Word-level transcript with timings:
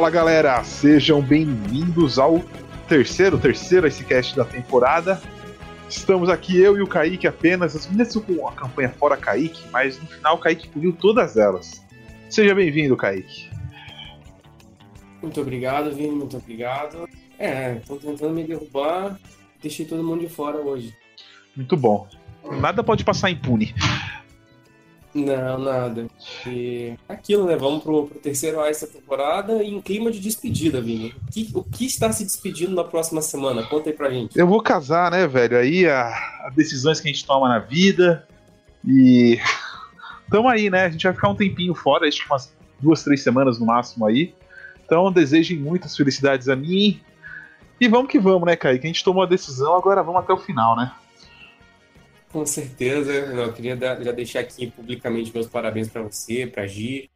Fala 0.00 0.08
galera, 0.08 0.64
sejam 0.64 1.20
bem-vindos 1.20 2.18
ao 2.18 2.42
terceiro, 2.88 3.36
terceiro 3.38 3.86
esse 3.86 4.02
cast 4.02 4.34
da 4.34 4.46
temporada. 4.46 5.20
Estamos 5.90 6.30
aqui 6.30 6.58
eu 6.58 6.74
e 6.78 6.80
o 6.80 6.86
Kaique 6.86 7.26
apenas. 7.26 7.76
As 7.76 7.86
meninas 7.86 8.16
com 8.16 8.48
a 8.48 8.52
campanha 8.52 8.88
fora 8.88 9.14
Kaique, 9.14 9.62
mas 9.70 10.00
no 10.00 10.06
final 10.06 10.36
o 10.36 10.38
Kaique 10.38 10.68
cobriu 10.68 10.94
todas 10.94 11.36
elas. 11.36 11.84
Seja 12.30 12.54
bem-vindo, 12.54 12.96
Kaique. 12.96 13.50
Muito 15.20 15.38
obrigado, 15.38 15.92
Vini, 15.92 16.12
muito 16.12 16.38
obrigado. 16.38 17.06
É, 17.38 17.74
estão 17.74 17.98
tentando 17.98 18.32
me 18.32 18.44
derrubar, 18.44 19.20
deixei 19.60 19.84
todo 19.84 20.02
mundo 20.02 20.20
de 20.20 20.30
fora 20.30 20.56
hoje. 20.56 20.96
Muito 21.54 21.76
bom. 21.76 22.08
Nada 22.58 22.82
pode 22.82 23.04
passar 23.04 23.28
impune. 23.28 23.74
Não, 25.12 25.58
nada. 25.58 26.06
E 26.46 26.94
aquilo, 27.08 27.46
né? 27.46 27.56
Vamos 27.56 27.82
pro, 27.82 28.06
pro 28.06 28.18
terceiro 28.20 28.60
A 28.60 28.68
essa 28.68 28.86
temporada 28.86 29.62
em 29.62 29.80
clima 29.80 30.10
de 30.10 30.20
despedida, 30.20 30.80
Vini. 30.80 31.14
O 31.26 31.32
que, 31.32 31.50
o 31.52 31.64
que 31.64 31.84
está 31.84 32.12
se 32.12 32.24
despedindo 32.24 32.74
na 32.74 32.84
próxima 32.84 33.20
semana? 33.20 33.64
Conta 33.64 33.90
aí 33.90 33.96
pra 33.96 34.10
gente. 34.10 34.38
Eu 34.38 34.46
vou 34.46 34.62
casar, 34.62 35.10
né, 35.10 35.26
velho? 35.26 35.58
Aí 35.58 35.86
as 35.86 36.54
decisões 36.54 37.00
que 37.00 37.08
a 37.08 37.12
gente 37.12 37.26
toma 37.26 37.48
na 37.48 37.58
vida. 37.58 38.26
E. 38.86 39.38
Tamo 40.30 40.48
aí, 40.48 40.70
né? 40.70 40.84
A 40.84 40.90
gente 40.90 41.02
vai 41.02 41.12
ficar 41.12 41.28
um 41.28 41.34
tempinho 41.34 41.74
fora, 41.74 42.06
acho 42.06 42.22
que 42.22 42.30
umas 42.30 42.52
duas, 42.78 43.02
três 43.02 43.20
semanas 43.20 43.58
no 43.58 43.66
máximo 43.66 44.06
aí. 44.06 44.32
Então 44.84 45.10
desejem 45.10 45.58
muitas 45.58 45.96
felicidades 45.96 46.48
a 46.48 46.54
mim. 46.54 47.00
E 47.80 47.88
vamos 47.88 48.10
que 48.10 48.18
vamos, 48.18 48.46
né, 48.46 48.54
Kaique? 48.54 48.86
A 48.86 48.88
gente 48.88 49.02
tomou 49.02 49.24
a 49.24 49.26
decisão, 49.26 49.74
agora 49.74 50.02
vamos 50.02 50.20
até 50.20 50.32
o 50.32 50.36
final, 50.36 50.76
né? 50.76 50.92
Com 52.32 52.46
certeza. 52.46 53.12
Eu 53.12 53.52
queria 53.52 53.76
dar, 53.76 54.02
já 54.02 54.12
deixar 54.12 54.40
aqui 54.40 54.70
publicamente 54.70 55.32
meus 55.32 55.46
parabéns 55.46 55.88
para 55.88 56.02
você, 56.02 56.46
para 56.46 56.66
Gi. 56.66 57.10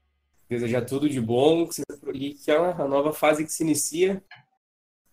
Desejar 0.49 0.83
tudo 0.83 1.09
de 1.09 1.21
bom 1.21 1.69
e 2.13 2.35
que 2.35 2.51
é 2.51 2.57
a 2.57 2.87
nova 2.87 3.13
fase 3.13 3.45
que 3.45 3.53
se 3.53 3.63
inicia, 3.63 4.23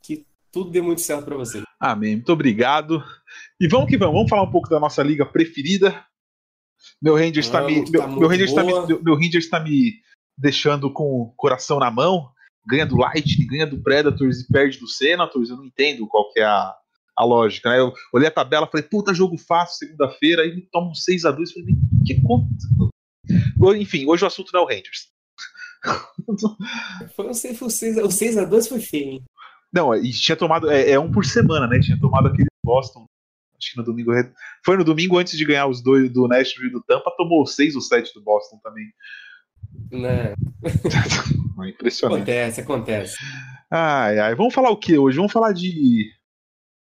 que 0.03 0.25
tudo 0.51 0.69
dê 0.69 0.81
muito 0.81 1.01
certo 1.01 1.23
para 1.23 1.37
você. 1.37 1.63
Amém. 1.79 2.15
Muito 2.15 2.33
obrigado. 2.33 3.01
E 3.59 3.67
vamos 3.67 3.89
que 3.89 3.97
vamos. 3.97 4.13
Vamos 4.13 4.29
falar 4.29 4.43
um 4.43 4.51
pouco 4.51 4.69
da 4.69 4.79
nossa 4.79 5.01
liga 5.01 5.25
preferida. 5.25 6.05
Meu 7.01 7.15
Ranger 7.15 7.39
está 7.39 7.61
me, 7.63 7.85
tá 7.85 8.07
meu, 8.07 8.29
meu 8.29 8.31
está 8.33 8.63
me, 8.63 8.73
meu 9.01 9.15
Ranger 9.15 9.37
está 9.37 9.59
me 9.59 9.93
deixando 10.37 10.91
com 10.91 11.21
o 11.21 11.33
coração 11.37 11.79
na 11.79 11.89
mão. 11.89 12.29
Ganha 12.67 12.85
do 12.85 12.97
Light, 12.97 13.45
ganha 13.45 13.65
do 13.65 13.81
Predators 13.81 14.41
e 14.41 14.47
perde 14.51 14.79
do 14.79 14.87
Senators. 14.87 15.49
Eu 15.49 15.57
não 15.57 15.65
entendo 15.65 16.07
qual 16.07 16.31
que 16.31 16.39
é 16.39 16.43
a, 16.43 16.75
a 17.21 17.25
lógica, 17.25 17.69
né? 17.69 17.79
Eu 17.79 17.93
olhei 18.11 18.27
a 18.27 18.31
tabela, 18.31 18.67
falei, 18.67 18.85
puta, 18.85 19.13
jogo 19.13 19.37
fácil, 19.37 19.77
segunda-feira, 19.77 20.41
aí 20.41 20.55
me 20.55 20.61
toma 20.61 20.89
um 20.89 20.93
6x2, 20.93 21.53
falei, 21.53 21.75
que 22.05 22.19
conta? 22.21 22.47
Enfim, 23.77 24.05
hoje 24.07 24.23
o 24.23 24.27
assunto 24.27 24.51
não 24.51 24.61
é 24.61 24.63
o 24.63 24.67
Rangers. 24.67 25.09
Foi, 27.15 27.27
o 27.27 27.29
6x2 27.29 28.69
foi 28.69 28.79
feio, 28.79 29.11
hein? 29.11 29.23
Não, 29.71 29.95
e 29.95 30.11
tinha 30.11 30.35
tomado, 30.35 30.69
é, 30.69 30.91
é, 30.91 30.99
um 30.99 31.11
por 31.11 31.25
semana, 31.25 31.67
né? 31.67 31.79
Tinha 31.79 31.99
tomado 31.99 32.27
aquele 32.27 32.49
Boston, 32.63 33.05
acho 33.57 33.71
que 33.71 33.77
no 33.77 33.83
domingo, 33.83 34.11
foi 34.65 34.77
no 34.77 34.83
domingo 34.83 35.17
antes 35.17 35.37
de 35.37 35.45
ganhar 35.45 35.67
os 35.67 35.81
dois 35.81 36.11
do 36.11 36.27
Nashville 36.27 36.69
e 36.69 36.71
do 36.71 36.83
Tampa, 36.83 37.13
tomou 37.15 37.45
6 37.45 37.75
ou 37.75 37.81
7 37.81 38.13
do 38.13 38.21
Boston 38.21 38.59
também. 38.63 38.91
Né? 39.91 40.33
Impressionante. 41.69 42.17
Acontece, 42.17 42.61
acontece. 42.61 43.17
Ai, 43.69 44.19
ai. 44.19 44.35
Vamos 44.35 44.53
falar 44.53 44.71
o 44.71 44.77
que 44.77 44.97
hoje? 44.97 45.17
Vamos 45.17 45.31
falar 45.31 45.53
de 45.53 46.11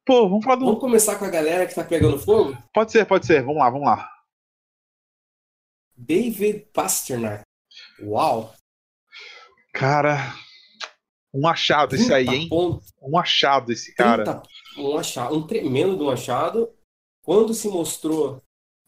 Pô, 0.08 0.26
vamos 0.26 0.42
falar 0.42 0.56
do. 0.56 0.64
Vamos 0.64 0.80
começar 0.80 1.18
com 1.18 1.26
a 1.26 1.30
galera 1.30 1.66
que 1.66 1.74
tá 1.74 1.84
pegando 1.84 2.18
fogo? 2.18 2.56
Pode 2.72 2.90
ser, 2.90 3.04
pode 3.04 3.26
ser. 3.26 3.42
Vamos 3.42 3.58
lá, 3.58 3.68
vamos 3.68 3.86
lá. 3.86 4.10
David 5.94 6.60
Pasternak. 6.72 7.42
Uau! 8.00 8.54
Cara, 9.74 10.34
um 11.30 11.46
achado 11.46 11.94
esse 11.94 12.10
aí, 12.10 12.26
hein? 12.26 12.48
Pontos. 12.48 12.90
Um 13.02 13.18
achado 13.18 13.70
esse 13.70 13.94
cara. 13.94 14.24
30, 14.24 14.42
um 14.78 14.96
achado, 14.96 15.36
um 15.36 15.46
tremendo 15.46 15.94
de 15.94 16.02
um 16.02 16.08
achado. 16.08 16.74
Quando 17.22 17.52
se 17.52 17.68
mostrou 17.68 18.42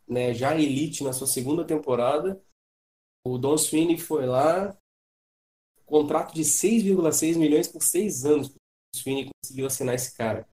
né, 0.09 0.33
já 0.33 0.55
elite 0.55 1.05
na 1.05 1.13
sua 1.13 1.27
segunda 1.27 1.67
temporada, 1.67 2.43
o 3.27 3.37
Don 3.37 3.59
Sweeney 3.59 3.99
foi 3.99 4.25
lá, 4.25 4.75
contrato 5.85 6.33
de 6.33 6.45
6,6 6.45 7.37
milhões 7.37 7.69
por 7.69 7.83
seis 7.83 8.25
anos. 8.25 8.49
O 8.49 8.97
Sweeney 8.97 9.29
conseguiu 9.45 9.67
assinar 9.67 9.95
esse 9.95 10.17
cara. 10.17 10.49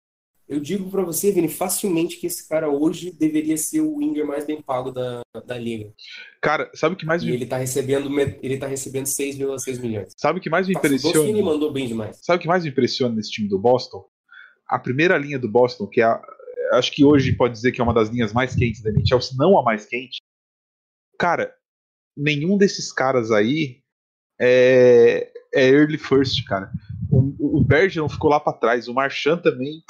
Eu 0.48 0.62
digo 0.62 0.90
para 0.90 1.04
você, 1.04 1.30
Vini, 1.30 1.50
facilmente 1.50 2.16
que 2.18 2.26
esse 2.26 2.48
cara 2.48 2.70
hoje 2.70 3.12
deveria 3.12 3.58
ser 3.58 3.82
o 3.82 3.98
winger 3.98 4.26
mais 4.26 4.46
bem 4.46 4.62
pago 4.62 4.92
da, 4.92 5.22
da 5.46 5.58
liga. 5.58 5.94
Cara, 6.42 6.72
sabe 6.74 6.96
o 6.96 6.98
que 6.98 7.06
mais 7.06 7.22
me... 7.22 7.32
ele 7.32 7.46
tá 7.46 7.58
recebendo 7.58 8.10
ele 8.42 8.58
tá 8.58 8.66
recebendo 8.66 9.06
6,6 9.06 9.80
milhões. 9.82 10.14
Sabe 10.16 10.40
o 10.40 10.42
que 10.42 10.50
mais 10.50 10.68
me 10.68 10.74
impressiona? 10.74 11.20
O 11.20 11.24
Vini 11.24 11.42
mandou 11.42 11.72
bem 11.72 11.86
demais. 11.86 12.20
Sabe 12.24 12.38
o 12.38 12.42
que 12.42 12.48
mais 12.48 12.64
me 12.64 12.70
impressiona 12.70 13.14
nesse 13.14 13.32
time 13.32 13.50
do 13.50 13.60
Boston? 13.60 14.06
A 14.70 14.80
primeira 14.80 15.18
linha 15.18 15.38
do 15.38 15.50
Boston, 15.50 15.86
que 15.86 16.00
é 16.00 16.06
a, 16.06 16.22
acho 16.74 16.94
que 16.94 17.04
hoje 17.04 17.34
pode 17.34 17.54
dizer 17.54 17.74
que 17.74 17.82
é 17.82 17.84
uma 17.84 17.94
das 17.94 18.08
linhas 18.08 18.32
mais 18.32 18.56
quentes 18.56 18.82
da 18.82 18.90
NHL, 18.90 19.20
se 19.20 19.38
não 19.38 19.58
a 19.58 19.64
mais 19.64 19.86
quente. 19.86 20.22
Cara, 21.20 21.54
nenhum 22.16 22.58
desses 22.58 22.94
caras 22.94 23.32
aí 23.32 23.82
é, 24.40 25.30
é 25.54 25.70
early 25.70 25.98
first, 25.98 26.46
cara. 26.46 26.72
O, 27.12 27.58
o 27.58 27.64
Bergeron 27.64 28.08
ficou 28.08 28.30
lá 28.30 28.40
para 28.40 28.58
trás, 28.58 28.88
o 28.88 28.94
Marchand 28.94 29.40
também 29.40 29.84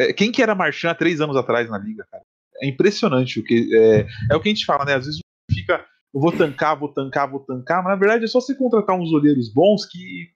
é, 0.00 0.12
quem 0.14 0.32
que 0.32 0.42
era 0.42 0.54
Marchand 0.54 0.90
há 0.90 0.94
três 0.94 1.20
anos 1.20 1.36
atrás 1.36 1.68
na 1.68 1.76
liga, 1.76 2.06
cara? 2.10 2.24
É 2.62 2.66
impressionante 2.66 3.38
o 3.38 3.44
que. 3.44 3.68
É, 3.74 4.06
é 4.32 4.36
o 4.36 4.40
que 4.40 4.48
a 4.48 4.52
gente 4.52 4.64
fala, 4.64 4.86
né? 4.86 4.94
Às 4.94 5.04
vezes 5.04 5.20
fica. 5.50 5.84
Eu 6.12 6.20
vou 6.20 6.32
tancar, 6.32 6.78
vou 6.78 6.88
tancar, 6.88 7.30
vou 7.30 7.40
tancar, 7.40 7.84
mas 7.84 7.92
na 7.92 7.98
verdade 7.98 8.24
é 8.24 8.26
só 8.26 8.40
você 8.40 8.54
contratar 8.54 8.98
uns 8.98 9.12
olheiros 9.12 9.52
bons 9.52 9.84
que. 9.84 10.30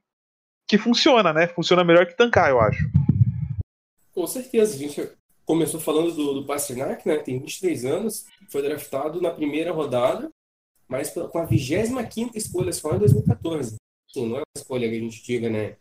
que 0.68 0.76
funciona, 0.76 1.32
né? 1.32 1.46
Funciona 1.48 1.82
melhor 1.82 2.06
que 2.06 2.16
tancar, 2.16 2.50
eu 2.50 2.60
acho. 2.60 2.84
Com 4.12 4.26
certeza, 4.26 4.74
a 4.74 4.78
gente 4.78 5.10
começou 5.46 5.80
falando 5.80 6.12
do, 6.12 6.34
do 6.34 6.46
Pasternak, 6.46 7.06
né? 7.08 7.16
Tem 7.16 7.38
23 7.38 7.86
anos, 7.86 8.26
foi 8.50 8.62
draftado 8.62 9.20
na 9.20 9.30
primeira 9.30 9.72
rodada, 9.72 10.30
mas 10.86 11.10
com 11.10 11.38
a 11.38 11.44
25 11.44 12.36
escolha 12.36 12.72
só 12.72 12.94
em 12.94 12.98
2014. 12.98 13.76
Sim, 14.12 14.28
não 14.28 14.36
é 14.36 14.40
uma 14.40 14.44
escolha 14.56 14.88
que 14.88 14.96
a 14.96 15.00
gente 15.00 15.24
diga, 15.24 15.48
né? 15.48 15.76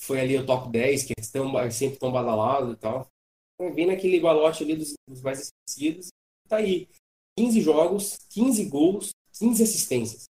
Foi 0.00 0.20
ali 0.20 0.36
o 0.36 0.44
top 0.44 0.70
10, 0.70 1.04
que 1.04 1.14
é 1.18 1.70
sempre 1.70 1.98
tão 1.98 2.12
badalado 2.12 2.72
e 2.72 2.76
tal 2.76 3.08
vem 3.74 3.86
naquele 3.86 4.20
balote 4.20 4.62
ali 4.62 4.76
dos, 4.76 4.94
dos 5.08 5.22
mais 5.22 5.50
esquecidos. 5.68 6.08
Tá 6.48 6.56
aí. 6.56 6.88
15 7.36 7.60
jogos, 7.60 8.16
15 8.30 8.64
gols, 8.64 9.10
15 9.38 9.62
assistências. 9.62 10.24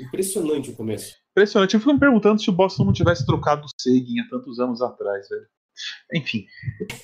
Impressionante 0.00 0.70
o 0.70 0.76
começo. 0.76 1.16
Impressionante. 1.30 1.74
Eu 1.74 1.80
fico 1.80 1.92
me 1.92 2.00
perguntando 2.00 2.40
se 2.40 2.50
o 2.50 2.52
Boston 2.52 2.84
não 2.84 2.92
tivesse 2.92 3.24
trocado 3.24 3.64
o 3.64 3.80
Seguin 3.80 4.20
há 4.20 4.28
tantos 4.28 4.58
anos 4.58 4.82
atrás, 4.82 5.28
velho. 5.28 5.46
Enfim. 6.12 6.46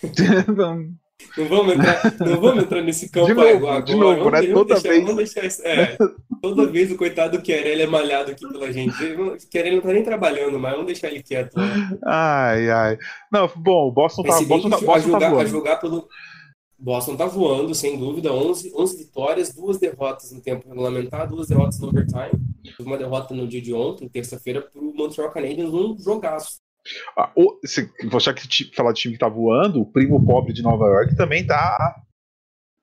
Não 1.37 1.47
vamos 1.47 1.75
entrar, 1.75 2.15
não 2.21 2.41
vamos 2.41 2.65
entrar 2.65 2.83
nesse 2.83 3.09
campo 3.09 3.27
de 3.27 3.35
novo, 3.35 3.49
agora. 3.49 3.83
De 3.83 3.95
novo, 3.95 4.25
vamos, 4.25 4.33
né? 4.33 4.53
Toda 4.53 4.75
deixar, 4.75 4.89
vez. 4.89 5.35
Deixar, 5.35 5.67
é, 5.67 5.99
toda 6.43 6.67
vez 6.67 6.91
o 6.91 6.97
coitado 6.97 7.39
do 7.39 7.43
Querelli 7.43 7.83
é 7.83 7.87
malhado 7.87 8.31
aqui 8.31 8.47
pela 8.49 8.73
gente. 8.73 9.03
O 9.05 9.37
Querelli 9.49 9.77
não 9.77 9.83
tá 9.83 9.93
nem 9.93 10.03
trabalhando, 10.03 10.59
mas 10.59 10.73
vamos 10.73 10.87
deixar 10.87 11.09
ele 11.09 11.23
quieto. 11.23 11.57
Né? 11.57 11.99
Ai, 12.05 12.71
ai. 12.71 12.99
Não, 13.33 13.49
bom, 13.57 13.89
o 13.89 13.93
Boston 13.93 14.23
tá, 14.23 14.41
Boston 14.43 14.71
tá, 14.71 14.79
Boston 14.79 14.93
a 14.93 14.99
jogar, 14.99 15.21
tá 15.21 15.29
voando. 15.29 15.41
A 15.41 15.51
jogar 15.51 15.77
pelo... 15.77 16.09
Boston 16.79 17.15
tá 17.15 17.27
voando, 17.27 17.75
sem 17.75 17.99
dúvida. 17.99 18.33
11, 18.33 18.73
11 18.75 18.97
vitórias, 18.97 19.55
duas 19.55 19.79
derrotas 19.79 20.33
no 20.33 20.41
tempo 20.41 20.67
regulamentar, 20.67 21.29
duas 21.29 21.47
derrotas 21.47 21.79
no 21.79 21.89
overtime. 21.89 22.33
Uma 22.81 22.97
derrota 22.97 23.35
no 23.35 23.47
dia 23.47 23.61
de 23.61 23.75
ontem, 23.75 24.09
terça-feira, 24.09 24.63
pro 24.63 24.83
Montreal 24.95 25.31
Canadiens, 25.31 25.69
um 25.69 25.97
jogaço. 25.99 26.59
Ah, 27.17 27.33
o, 27.37 27.59
se 27.65 27.91
você 28.09 28.33
que 28.35 28.75
falar 28.75 28.93
de 28.93 29.01
time 29.01 29.15
que 29.15 29.21
tá 29.21 29.29
voando, 29.29 29.81
o 29.81 29.87
primo 29.87 30.25
pobre 30.25 30.53
de 30.53 30.63
Nova 30.63 30.87
York 30.87 31.17
também 31.17 31.47
tá. 31.47 32.03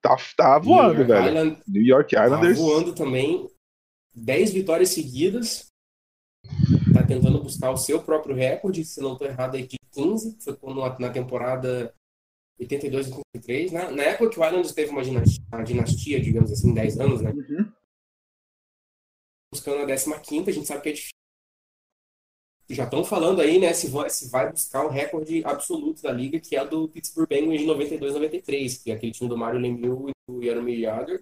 Tá, 0.02 0.16
tá 0.36 0.60
voando, 0.60 1.06
velho. 1.06 1.28
Island, 1.28 1.62
New 1.68 1.84
York 1.84 2.16
tá 2.16 2.26
Islanders. 2.26 2.58
Tá 2.58 2.64
voando 2.64 2.94
também. 2.94 3.50
10 4.14 4.54
vitórias 4.54 4.90
seguidas. 4.90 5.68
Tá 6.94 7.04
tentando 7.04 7.42
buscar 7.42 7.72
o 7.72 7.78
seu 7.78 8.02
próprio 8.02 8.36
recorde, 8.36 8.86
se 8.86 9.02
não 9.02 9.18
tô 9.18 9.26
errado, 9.26 9.56
aí 9.56 9.68
de 9.68 9.78
15. 9.92 10.38
Foi 10.40 10.58
na 11.00 11.10
temporada 11.10 11.94
82 12.60 13.08
e 13.08 13.12
83. 13.12 13.72
Na, 13.72 13.92
na 13.92 14.04
época 14.04 14.30
que 14.30 14.40
o 14.40 14.46
Islanders 14.46 14.74
teve 14.74 14.92
uma 14.92 15.04
dinastia, 15.04 15.44
uma 15.52 15.64
dinastia 15.64 16.22
digamos 16.22 16.52
assim, 16.52 16.74
10 16.74 17.00
anos, 17.00 17.22
né? 17.22 17.32
Uhum. 17.32 17.72
Buscando 19.52 19.92
a 19.92 20.20
15, 20.20 20.50
a 20.50 20.54
gente 20.54 20.68
sabe 20.68 20.82
que 20.82 20.90
é 20.90 20.94
difícil 20.94 21.17
já 22.70 22.84
estão 22.84 23.04
falando 23.04 23.42
aí, 23.42 23.60
né, 23.60 23.74
se 23.74 23.88
vai, 23.88 24.10
se 24.10 24.30
vai 24.30 24.52
buscar 24.52 24.86
o 24.86 24.90
recorde 24.90 25.42
absoluto 25.46 26.02
da 26.02 26.12
liga, 26.12 26.40
que 26.40 26.56
é 26.56 26.66
do 26.66 26.88
Pittsburgh 26.90 27.28
Penguins 27.28 27.62
de 27.62 27.68
92 27.68 28.14
93, 28.14 28.78
que 28.78 28.92
é 28.92 28.96
aquele 28.96 29.12
time 29.12 29.30
do 29.30 29.38
Mario 29.38 29.60
Lemieux 29.60 30.10
e 30.10 30.32
do 30.32 30.44
Jaromir 30.44 30.82
Jagr, 30.82 31.22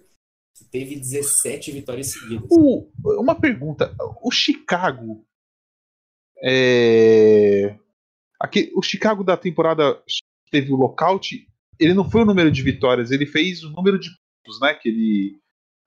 que 0.56 0.64
teve 0.64 0.96
17 0.96 1.70
vitórias 1.70 2.08
seguidas. 2.08 2.48
Uma 2.50 3.34
pergunta, 3.34 3.94
o 4.22 4.30
Chicago 4.30 5.24
é... 6.42 7.78
Aqui, 8.38 8.70
o 8.74 8.82
Chicago 8.82 9.24
da 9.24 9.36
temporada 9.36 10.02
teve 10.50 10.72
o 10.72 10.76
lockout, 10.76 11.46
ele 11.78 11.94
não 11.94 12.08
foi 12.08 12.22
o 12.22 12.26
número 12.26 12.50
de 12.50 12.62
vitórias, 12.62 13.10
ele 13.10 13.24
fez 13.24 13.62
o 13.62 13.70
número 13.70 13.98
de 13.98 14.10
pontos, 14.44 14.60
né, 14.60 14.74
que 14.74 14.88
ele, 14.88 15.40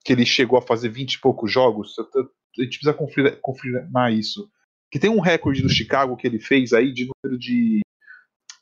que 0.03 0.13
ele 0.13 0.25
chegou 0.25 0.57
a 0.57 0.61
fazer 0.61 0.89
20 0.89 1.13
e 1.13 1.21
poucos 1.21 1.51
jogos, 1.51 1.95
a 1.99 2.61
gente 2.61 2.79
precisa 2.79 2.97
confirmar 3.41 4.11
isso. 4.13 4.49
Que 4.91 4.99
tem 4.99 5.09
um 5.09 5.19
recorde 5.19 5.61
do 5.61 5.69
Chicago 5.69 6.17
que 6.17 6.25
ele 6.25 6.39
fez 6.39 6.73
aí 6.73 6.91
de 6.91 7.07
número 7.07 7.39
de. 7.39 7.81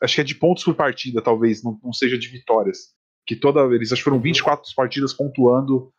Acho 0.01 0.15
que 0.15 0.21
é 0.21 0.23
de 0.23 0.35
pontos 0.35 0.63
por 0.63 0.75
partida, 0.75 1.21
talvez, 1.21 1.63
não, 1.63 1.79
não 1.83 1.93
seja 1.93 2.17
de 2.17 2.27
vitórias. 2.27 2.93
Que 3.25 3.35
toda. 3.35 3.61
Eles 3.73 3.91
acho 3.91 4.01
que 4.01 4.09
foram 4.09 4.21
24 4.21 4.69
partidas 4.75 5.13
pontuando, 5.13 5.91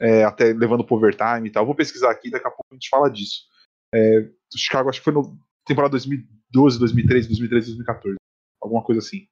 é, 0.00 0.24
até 0.24 0.52
levando 0.52 0.84
pro 0.84 0.96
overtime 0.96 1.48
e 1.48 1.50
tal. 1.50 1.64
Vou 1.64 1.74
pesquisar 1.74 2.10
aqui, 2.10 2.30
daqui 2.30 2.46
a 2.46 2.50
pouco 2.50 2.66
a 2.70 2.74
gente 2.74 2.88
fala 2.88 3.08
disso. 3.08 3.46
É, 3.94 4.20
o 4.20 4.58
Chicago 4.58 4.88
acho 4.88 5.00
que 5.00 5.04
foi 5.04 5.12
no 5.12 5.38
temporada 5.64 5.92
2012, 5.92 6.78
2013, 6.78 7.28
2013, 7.28 7.66
2014. 7.68 8.16
Alguma 8.60 8.82
coisa 8.82 9.00
assim. 9.00 9.26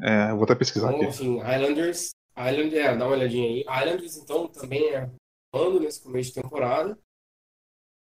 É, 0.00 0.32
vou 0.32 0.44
até 0.44 0.54
pesquisar 0.54 0.88
então, 0.88 1.00
aqui. 1.00 1.08
Assim, 1.08 1.38
Islanders, 1.38 2.10
Islanders, 2.36 2.74
é, 2.74 2.96
dá 2.96 3.06
uma 3.06 3.16
olhadinha 3.16 3.48
aí. 3.48 3.60
Islanders, 3.60 4.16
então, 4.16 4.46
também 4.48 4.88
é 4.90 5.10
ano 5.52 5.80
nesse 5.80 6.02
começo 6.02 6.32
de 6.32 6.40
temporada. 6.40 6.98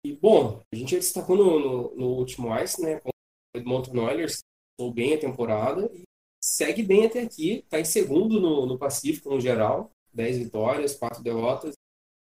E, 0.06 0.13
bom, 0.13 0.63
a 0.72 0.75
gente 0.75 0.96
destacou 0.96 1.36
no, 1.36 1.60
no, 1.60 1.96
no 1.96 2.07
último 2.10 2.56
Ice, 2.60 2.80
né? 2.80 3.02
O 3.04 3.10
Edmonton 3.57 3.98
Oilers, 3.98 4.38
ou 4.80 4.94
bem 4.94 5.16
a 5.16 5.19
temporada 5.19 5.92
e 5.96 6.04
segue 6.40 6.84
bem 6.84 7.07
até 7.07 7.24
aqui. 7.24 7.54
Está 7.54 7.80
em 7.80 7.86
segundo 7.86 8.40
no, 8.40 8.68
no 8.68 8.78
Pacífico, 8.78 9.31
no 9.31 9.42
geral. 9.42 9.92
10 10.13 10.38
vitórias, 10.38 10.96
4 10.96 11.24
derrotas, 11.24 11.74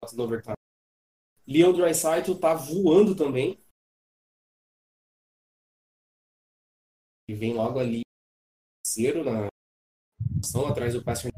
4 0.01 0.17
no 0.17 0.23
overtime. 0.23 0.55
Leon 1.45 1.71
Draisaitl 1.73 2.31
está 2.31 2.55
voando 2.55 3.15
também. 3.15 3.59
E 7.29 7.35
vem 7.35 7.53
logo 7.53 7.77
ali 7.77 8.01
terceiro 8.83 9.23
na 9.23 9.47
posição 10.41 10.65
atrás 10.65 10.95
do 10.95 11.03
Pasternak. 11.03 11.37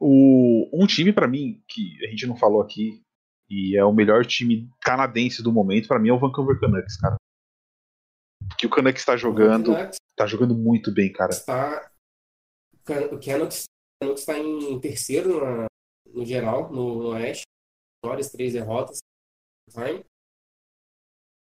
O, 0.00 0.70
um 0.72 0.86
time 0.86 1.12
para 1.12 1.28
mim 1.28 1.62
que 1.68 2.02
a 2.06 2.08
gente 2.08 2.26
não 2.26 2.36
falou 2.36 2.62
aqui 2.62 3.03
e 3.48 3.76
é 3.76 3.84
o 3.84 3.92
melhor 3.92 4.24
time 4.24 4.68
canadense 4.80 5.42
do 5.42 5.52
momento, 5.52 5.88
para 5.88 5.98
mim 5.98 6.08
é 6.08 6.12
o 6.12 6.18
Vancouver 6.18 6.58
Canucks, 6.58 6.96
cara. 6.98 7.16
Que 8.58 8.66
o 8.66 8.70
Canucks 8.70 9.00
está 9.02 9.16
jogando, 9.16 9.72
Canucks 9.74 9.98
tá 10.16 10.26
jogando 10.26 10.54
muito 10.54 10.92
bem, 10.92 11.12
cara. 11.12 11.30
Está, 11.30 11.90
o 13.12 13.20
Canucks 13.20 13.64
está 14.02 14.38
em 14.38 14.80
terceiro 14.80 15.44
na, 15.44 15.66
no 16.06 16.24
geral, 16.24 16.70
no, 16.72 17.02
no 17.02 17.08
Oeste. 17.10 17.44
Vitórias, 18.04 18.30
três 18.30 18.52
derrotas. 18.52 18.98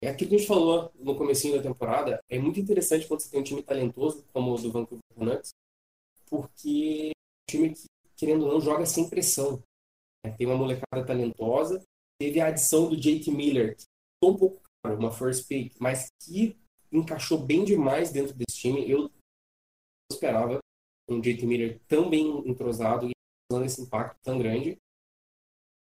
É 0.02 0.08
aquilo 0.08 0.30
que 0.30 0.36
a 0.36 0.40
gente 0.40 0.48
falou 0.48 0.92
no 0.96 1.16
comecinho 1.16 1.58
da 1.58 1.64
temporada. 1.64 2.24
É 2.30 2.40
muito 2.40 2.60
interessante 2.60 3.08
quando 3.08 3.22
você 3.22 3.30
tem 3.30 3.40
um 3.40 3.44
time 3.44 3.62
talentoso 3.62 4.26
como 4.34 4.54
o 4.54 4.58
do 4.58 4.72
Vancouver 4.72 5.04
Canucks, 5.16 5.52
porque 6.28 7.12
é 7.12 7.14
um 7.14 7.52
time 7.52 7.76
que, 7.76 7.86
querendo 8.16 8.46
ou 8.46 8.54
não, 8.54 8.62
joga 8.62 8.86
sem 8.86 9.08
pressão. 9.10 9.62
Tem 10.38 10.48
uma 10.48 10.58
molecada 10.58 11.06
talentosa. 11.06 11.84
Teve 12.20 12.40
a 12.40 12.48
adição 12.48 12.90
do 12.90 12.98
JT 12.98 13.32
Miller, 13.32 13.76
que 13.78 13.86
um 14.24 14.36
pouco 14.36 14.62
caro, 14.84 15.00
uma 15.00 15.12
first 15.12 15.48
pick, 15.48 15.74
mas 15.80 16.08
que 16.22 16.58
encaixou 16.92 17.38
bem 17.38 17.64
demais 17.64 18.12
dentro 18.12 18.34
desse 18.34 18.60
time. 18.60 18.90
Eu 18.90 19.10
esperava 20.12 20.60
um 21.10 21.22
JT 21.22 21.46
Miller 21.46 21.80
tão 21.88 22.10
bem 22.10 22.28
entrosado 22.48 23.08
e 23.08 23.12
dando 23.52 23.66
esse 23.66 23.82
impacto 23.82 24.18
tão 24.22 24.38
grande. 24.38 24.78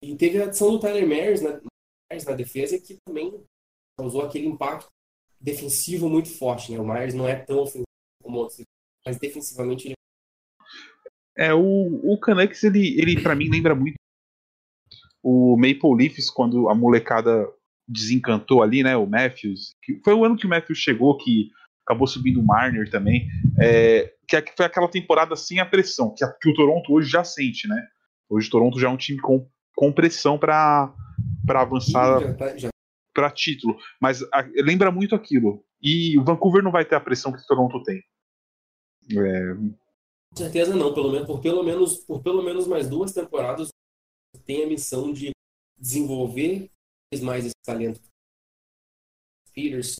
E 0.03 0.15
teve 0.15 0.41
a 0.41 0.45
adição 0.45 0.71
do 0.71 0.79
Tyler 0.79 1.07
Myers 1.07 1.41
na, 1.41 1.59
na 1.59 2.35
defesa, 2.35 2.79
que 2.79 2.97
também 3.05 3.43
causou 3.97 4.21
aquele 4.21 4.45
impacto 4.45 4.87
defensivo 5.41 6.07
muito 6.07 6.29
forte. 6.29 6.71
Né? 6.71 6.79
O 6.79 6.85
Myers 6.85 7.15
não 7.15 7.27
é 7.27 7.35
tão 7.35 7.59
ofensivo 7.59 7.85
como 8.21 8.37
outros, 8.37 8.61
mas 9.05 9.17
defensivamente 9.17 9.87
ele 9.87 9.97
é, 11.37 11.53
o, 11.53 12.13
o 12.13 12.19
Canucks, 12.19 12.63
ele, 12.63 12.99
ele 12.99 13.21
para 13.21 13.35
mim 13.35 13.47
lembra 13.47 13.75
muito 13.75 13.95
o 15.29 15.57
Maple 15.57 15.93
Leafs, 15.93 16.29
quando 16.29 16.69
a 16.69 16.73
molecada 16.73 17.45
desencantou 17.85 18.63
ali, 18.63 18.81
né? 18.81 18.95
O 18.95 19.05
Matthews. 19.05 19.75
foi 20.01 20.13
o 20.13 20.23
ano 20.23 20.37
que 20.37 20.45
o 20.45 20.49
Matthews 20.49 20.79
chegou, 20.79 21.17
que 21.17 21.49
acabou 21.85 22.07
subindo 22.07 22.39
o 22.39 22.45
Marner 22.45 22.89
também. 22.89 23.27
É, 23.59 24.13
que 24.25 24.53
foi 24.55 24.65
aquela 24.65 24.87
temporada 24.87 25.35
sem 25.35 25.59
a 25.59 25.65
pressão, 25.65 26.13
que, 26.15 26.23
a, 26.23 26.31
que, 26.31 26.49
o 26.49 26.53
Toronto 26.53 26.93
hoje 26.93 27.09
já 27.09 27.25
sente, 27.25 27.67
né? 27.67 27.75
Hoje 28.29 28.47
o 28.47 28.51
Toronto 28.51 28.79
já 28.79 28.87
é 28.87 28.89
um 28.89 28.95
time 28.95 29.19
com, 29.19 29.45
com 29.75 29.91
pressão 29.91 30.39
para 30.39 30.93
avançar 31.49 32.21
tá, 32.37 32.69
para 33.13 33.29
título. 33.29 33.77
Mas 34.01 34.23
a, 34.31 34.47
lembra 34.63 34.91
muito 34.91 35.13
aquilo. 35.13 35.61
E 35.81 36.17
o 36.17 36.23
Vancouver 36.23 36.63
não 36.63 36.71
vai 36.71 36.85
ter 36.85 36.95
a 36.95 37.01
pressão 37.01 37.33
que 37.33 37.39
o 37.39 37.45
Toronto 37.45 37.83
tem. 37.83 38.01
É... 39.11 39.53
Com 39.55 40.37
certeza 40.37 40.73
não, 40.73 40.93
pelo 40.93 41.11
menos, 41.11 41.27
por, 41.27 41.41
pelo 41.41 41.63
menos, 41.63 41.97
por 41.97 42.23
pelo 42.23 42.41
menos 42.41 42.65
mais 42.65 42.87
duas 42.87 43.11
temporadas 43.11 43.69
tem 44.47 44.63
a 44.63 44.67
missão 44.67 45.11
de 45.11 45.31
desenvolver 45.77 46.71
mais 47.21 47.45
esse 47.45 47.55
talento. 47.63 48.01
Peterson, 49.53 49.97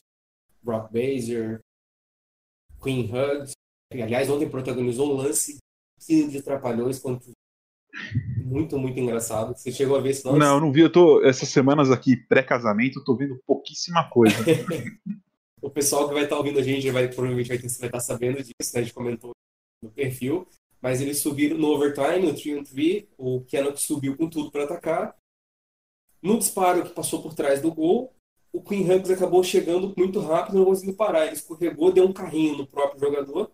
Brock 0.62 0.90
Baser, 0.90 1.60
Queen 2.82 3.04
Huggs, 3.04 3.52
que 3.92 4.02
aliás 4.02 4.28
ontem 4.30 4.48
protagonizou 4.48 5.12
um 5.12 5.16
lance 5.16 5.58
de 5.98 6.42
trapalhões 6.42 6.98
contra 6.98 7.30
muito, 8.44 8.78
muito 8.78 8.98
engraçado. 8.98 9.56
Você 9.56 9.70
chegou 9.70 9.96
a 9.96 10.00
ver 10.00 10.10
esse 10.10 10.26
lance? 10.26 10.38
Não, 10.38 10.60
não 10.60 10.72
vi. 10.72 10.80
Eu 10.80 10.92
tô 10.92 11.22
essas 11.24 11.48
semanas 11.48 11.90
aqui 11.90 12.16
pré-casamento, 12.16 13.00
eu 13.00 13.04
tô 13.04 13.16
vendo 13.16 13.40
pouquíssima 13.46 14.08
coisa. 14.08 14.36
o 15.60 15.70
pessoal 15.70 16.08
que 16.08 16.14
vai 16.14 16.24
estar 16.24 16.36
tá 16.36 16.40
ouvindo 16.40 16.58
a 16.58 16.62
gente 16.62 16.90
vai 16.90 17.08
provavelmente 17.08 17.48
vai, 17.48 17.58
ter, 17.58 17.66
vai 17.66 17.74
estar 17.74 17.90
tá 17.90 18.00
sabendo 18.00 18.38
disso, 18.38 18.72
né? 18.74 18.80
A 18.80 18.82
gente 18.82 18.94
comentou 18.94 19.32
no 19.82 19.90
perfil 19.90 20.46
mas 20.80 21.00
eles 21.00 21.20
subiram 21.20 21.58
no 21.58 21.68
overtime, 21.68 22.26
no 22.26 22.34
3 22.34 22.58
on 22.58 22.64
3, 22.64 23.04
o 23.16 23.44
Canucks 23.50 23.82
subiu 23.82 24.16
com 24.16 24.28
tudo 24.28 24.50
para 24.50 24.64
atacar. 24.64 25.16
No 26.22 26.38
disparo 26.38 26.84
que 26.84 26.94
passou 26.94 27.22
por 27.22 27.34
trás 27.34 27.60
do 27.60 27.72
gol, 27.72 28.14
o 28.52 28.62
Queen 28.62 28.88
Hughes 28.88 29.10
acabou 29.10 29.42
chegando 29.42 29.92
muito 29.96 30.20
rápido, 30.20 30.58
não 30.58 30.64
conseguiu 30.64 30.94
parar. 30.94 31.26
Ele 31.26 31.34
escorregou, 31.34 31.92
deu 31.92 32.04
um 32.04 32.12
carrinho 32.12 32.56
no 32.56 32.66
próprio 32.66 33.00
jogador, 33.00 33.50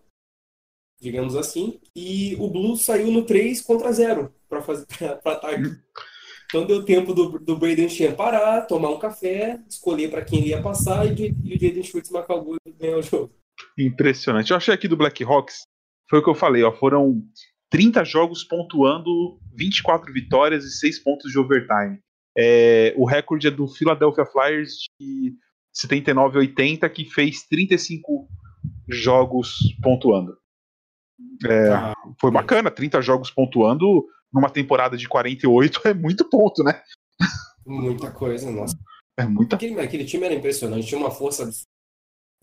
digamos 0.99 1.35
assim, 1.35 1.79
e 1.95 2.35
o 2.39 2.47
Blues 2.47 2.83
saiu 2.83 3.11
no 3.11 3.25
3 3.25 3.61
contra 3.61 3.91
0 3.91 4.33
para 4.47 4.61
fazer 4.61 4.85
para 5.21 5.33
ataque. 5.33 5.63
Então 6.47 6.65
deu 6.65 6.85
tempo 6.85 7.13
do, 7.13 7.39
do 7.39 7.57
Braden 7.57 7.89
Shen 7.89 8.15
parar, 8.15 8.61
tomar 8.61 8.89
um 8.91 8.99
café, 8.99 9.59
escolher 9.67 10.09
para 10.09 10.23
quem 10.23 10.39
ele 10.39 10.49
ia 10.49 10.61
passar 10.61 11.05
e, 11.05 11.35
e 11.43 11.55
o 11.55 11.59
Jaden 11.59 11.83
Schultz 11.83 12.11
marcar 12.11 12.35
o 12.35 12.43
gol 12.43 12.55
e 12.65 12.71
ganhar 12.71 12.97
o 12.97 13.01
jogo. 13.01 13.33
Impressionante. 13.77 14.51
Eu 14.51 14.57
achei 14.57 14.73
aqui 14.73 14.87
do 14.87 14.95
Blackhawks 14.95 15.65
foi 16.09 16.19
o 16.19 16.23
que 16.23 16.29
eu 16.29 16.35
falei, 16.35 16.63
ó, 16.63 16.71
foram 16.71 17.21
30 17.69 18.03
jogos 18.03 18.43
pontuando 18.43 19.39
24 19.53 20.11
vitórias 20.13 20.63
e 20.65 20.71
6 20.71 20.99
pontos 20.99 21.31
de 21.31 21.39
overtime. 21.39 21.99
É, 22.37 22.93
o 22.97 23.05
recorde 23.05 23.47
é 23.47 23.51
do 23.51 23.67
Philadelphia 23.67 24.25
Flyers 24.25 24.85
de 24.99 25.33
79 25.73 26.37
a 26.37 26.39
80, 26.41 26.89
que 26.89 27.05
fez 27.05 27.45
35 27.47 28.27
jogos 28.89 29.57
pontuando. 29.81 30.37
É, 31.45 31.69
ah, 31.69 31.93
foi 32.19 32.29
bacana, 32.31 32.69
30 32.69 33.01
jogos 33.01 33.31
pontuando 33.31 34.05
numa 34.33 34.49
temporada 34.49 34.97
de 34.97 35.07
48 35.07 35.81
é 35.85 35.93
muito 35.93 36.29
ponto, 36.29 36.63
né? 36.63 36.81
Muita 37.65 38.11
coisa, 38.11 38.51
nossa. 38.51 38.77
É 39.17 39.25
muita. 39.25 39.55
Aquele, 39.55 39.79
aquele 39.79 40.05
time 40.05 40.25
era 40.25 40.35
impressionante, 40.35 40.87
tinha 40.87 40.99
uma 40.99 41.09
força 41.09 41.49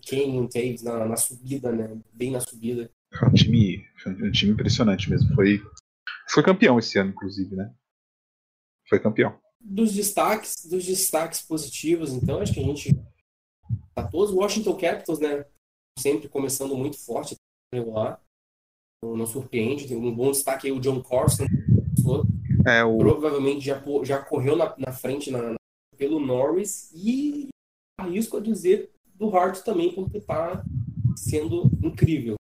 Kenyon 0.01 0.47
Taves 0.49 0.83
na, 0.83 1.07
na 1.07 1.17
subida, 1.17 1.71
né? 1.71 1.97
Bem 2.13 2.31
na 2.31 2.41
subida. 2.41 2.91
É 3.21 3.27
um 3.27 3.33
time, 3.33 3.87
um 4.07 4.31
time 4.31 4.53
impressionante 4.53 5.11
mesmo. 5.11 5.35
Foi, 5.35 5.61
foi 6.31 6.43
campeão 6.43 6.79
esse 6.79 6.99
ano, 6.99 7.11
inclusive, 7.11 7.55
né? 7.55 7.73
Foi 8.89 8.99
campeão. 8.99 9.39
Dos 9.61 9.93
destaques, 9.93 10.55
dos 10.69 10.85
destaques 10.85 11.43
positivos, 11.43 12.13
então, 12.13 12.41
acho 12.41 12.53
que 12.53 12.61
a 12.61 12.65
gente 12.65 12.91
tá 13.95 14.07
todos 14.09 14.35
Washington 14.35 14.77
Capitals, 14.77 15.21
né? 15.21 15.45
Sempre 15.99 16.29
começando 16.29 16.77
muito 16.77 16.99
forte 17.05 17.37
regular. 17.73 18.21
Não, 19.05 19.17
não 19.17 19.27
surpreende, 19.27 19.87
tem 19.87 19.97
um 19.97 20.15
bom 20.15 20.31
destaque 20.31 20.67
aí 20.67 20.73
o 20.73 20.81
John 20.81 21.03
Corson. 21.03 21.45
É, 22.67 22.85
o... 22.85 22.99
Provavelmente 22.99 23.65
já, 23.65 23.83
já 24.05 24.23
correu 24.23 24.57
na, 24.57 24.75
na 24.79 24.93
frente 24.93 25.31
na, 25.31 25.55
pelo 25.97 26.21
Norris 26.21 26.91
e 26.93 27.49
arrisco 27.99 28.37
a 28.37 28.41
dizer 28.41 28.91
do 29.15 29.35
Hart 29.37 29.61
também, 29.63 29.95
porque 29.95 30.21
tá 30.21 30.65
sendo 31.17 31.71
incrível. 31.83 32.37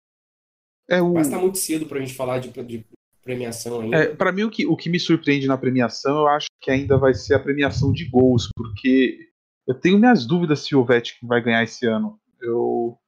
É 0.92 1.00
o... 1.00 1.14
Mas 1.14 1.28
tá 1.28 1.38
muito 1.38 1.56
cedo 1.56 1.86
pra 1.86 1.98
gente 1.98 2.12
falar 2.12 2.38
de, 2.38 2.50
de 2.50 2.84
premiação 3.24 3.80
ainda. 3.80 3.96
É, 3.96 4.06
para 4.14 4.30
mim, 4.30 4.42
o 4.42 4.50
que, 4.50 4.66
o 4.66 4.76
que 4.76 4.90
me 4.90 5.00
surpreende 5.00 5.46
na 5.46 5.56
premiação, 5.56 6.18
eu 6.18 6.28
acho 6.28 6.48
que 6.60 6.70
ainda 6.70 6.98
vai 6.98 7.14
ser 7.14 7.34
a 7.34 7.38
premiação 7.38 7.92
de 7.92 8.04
gols, 8.10 8.48
porque 8.54 9.18
eu 9.66 9.74
tenho 9.74 9.98
minhas 9.98 10.26
dúvidas 10.26 10.60
se 10.60 10.74
o 10.74 10.80
Ovechkin 10.80 11.26
vai 11.26 11.42
ganhar 11.42 11.62
esse 11.62 11.86
ano. 11.86 12.18
Eu 12.40 12.98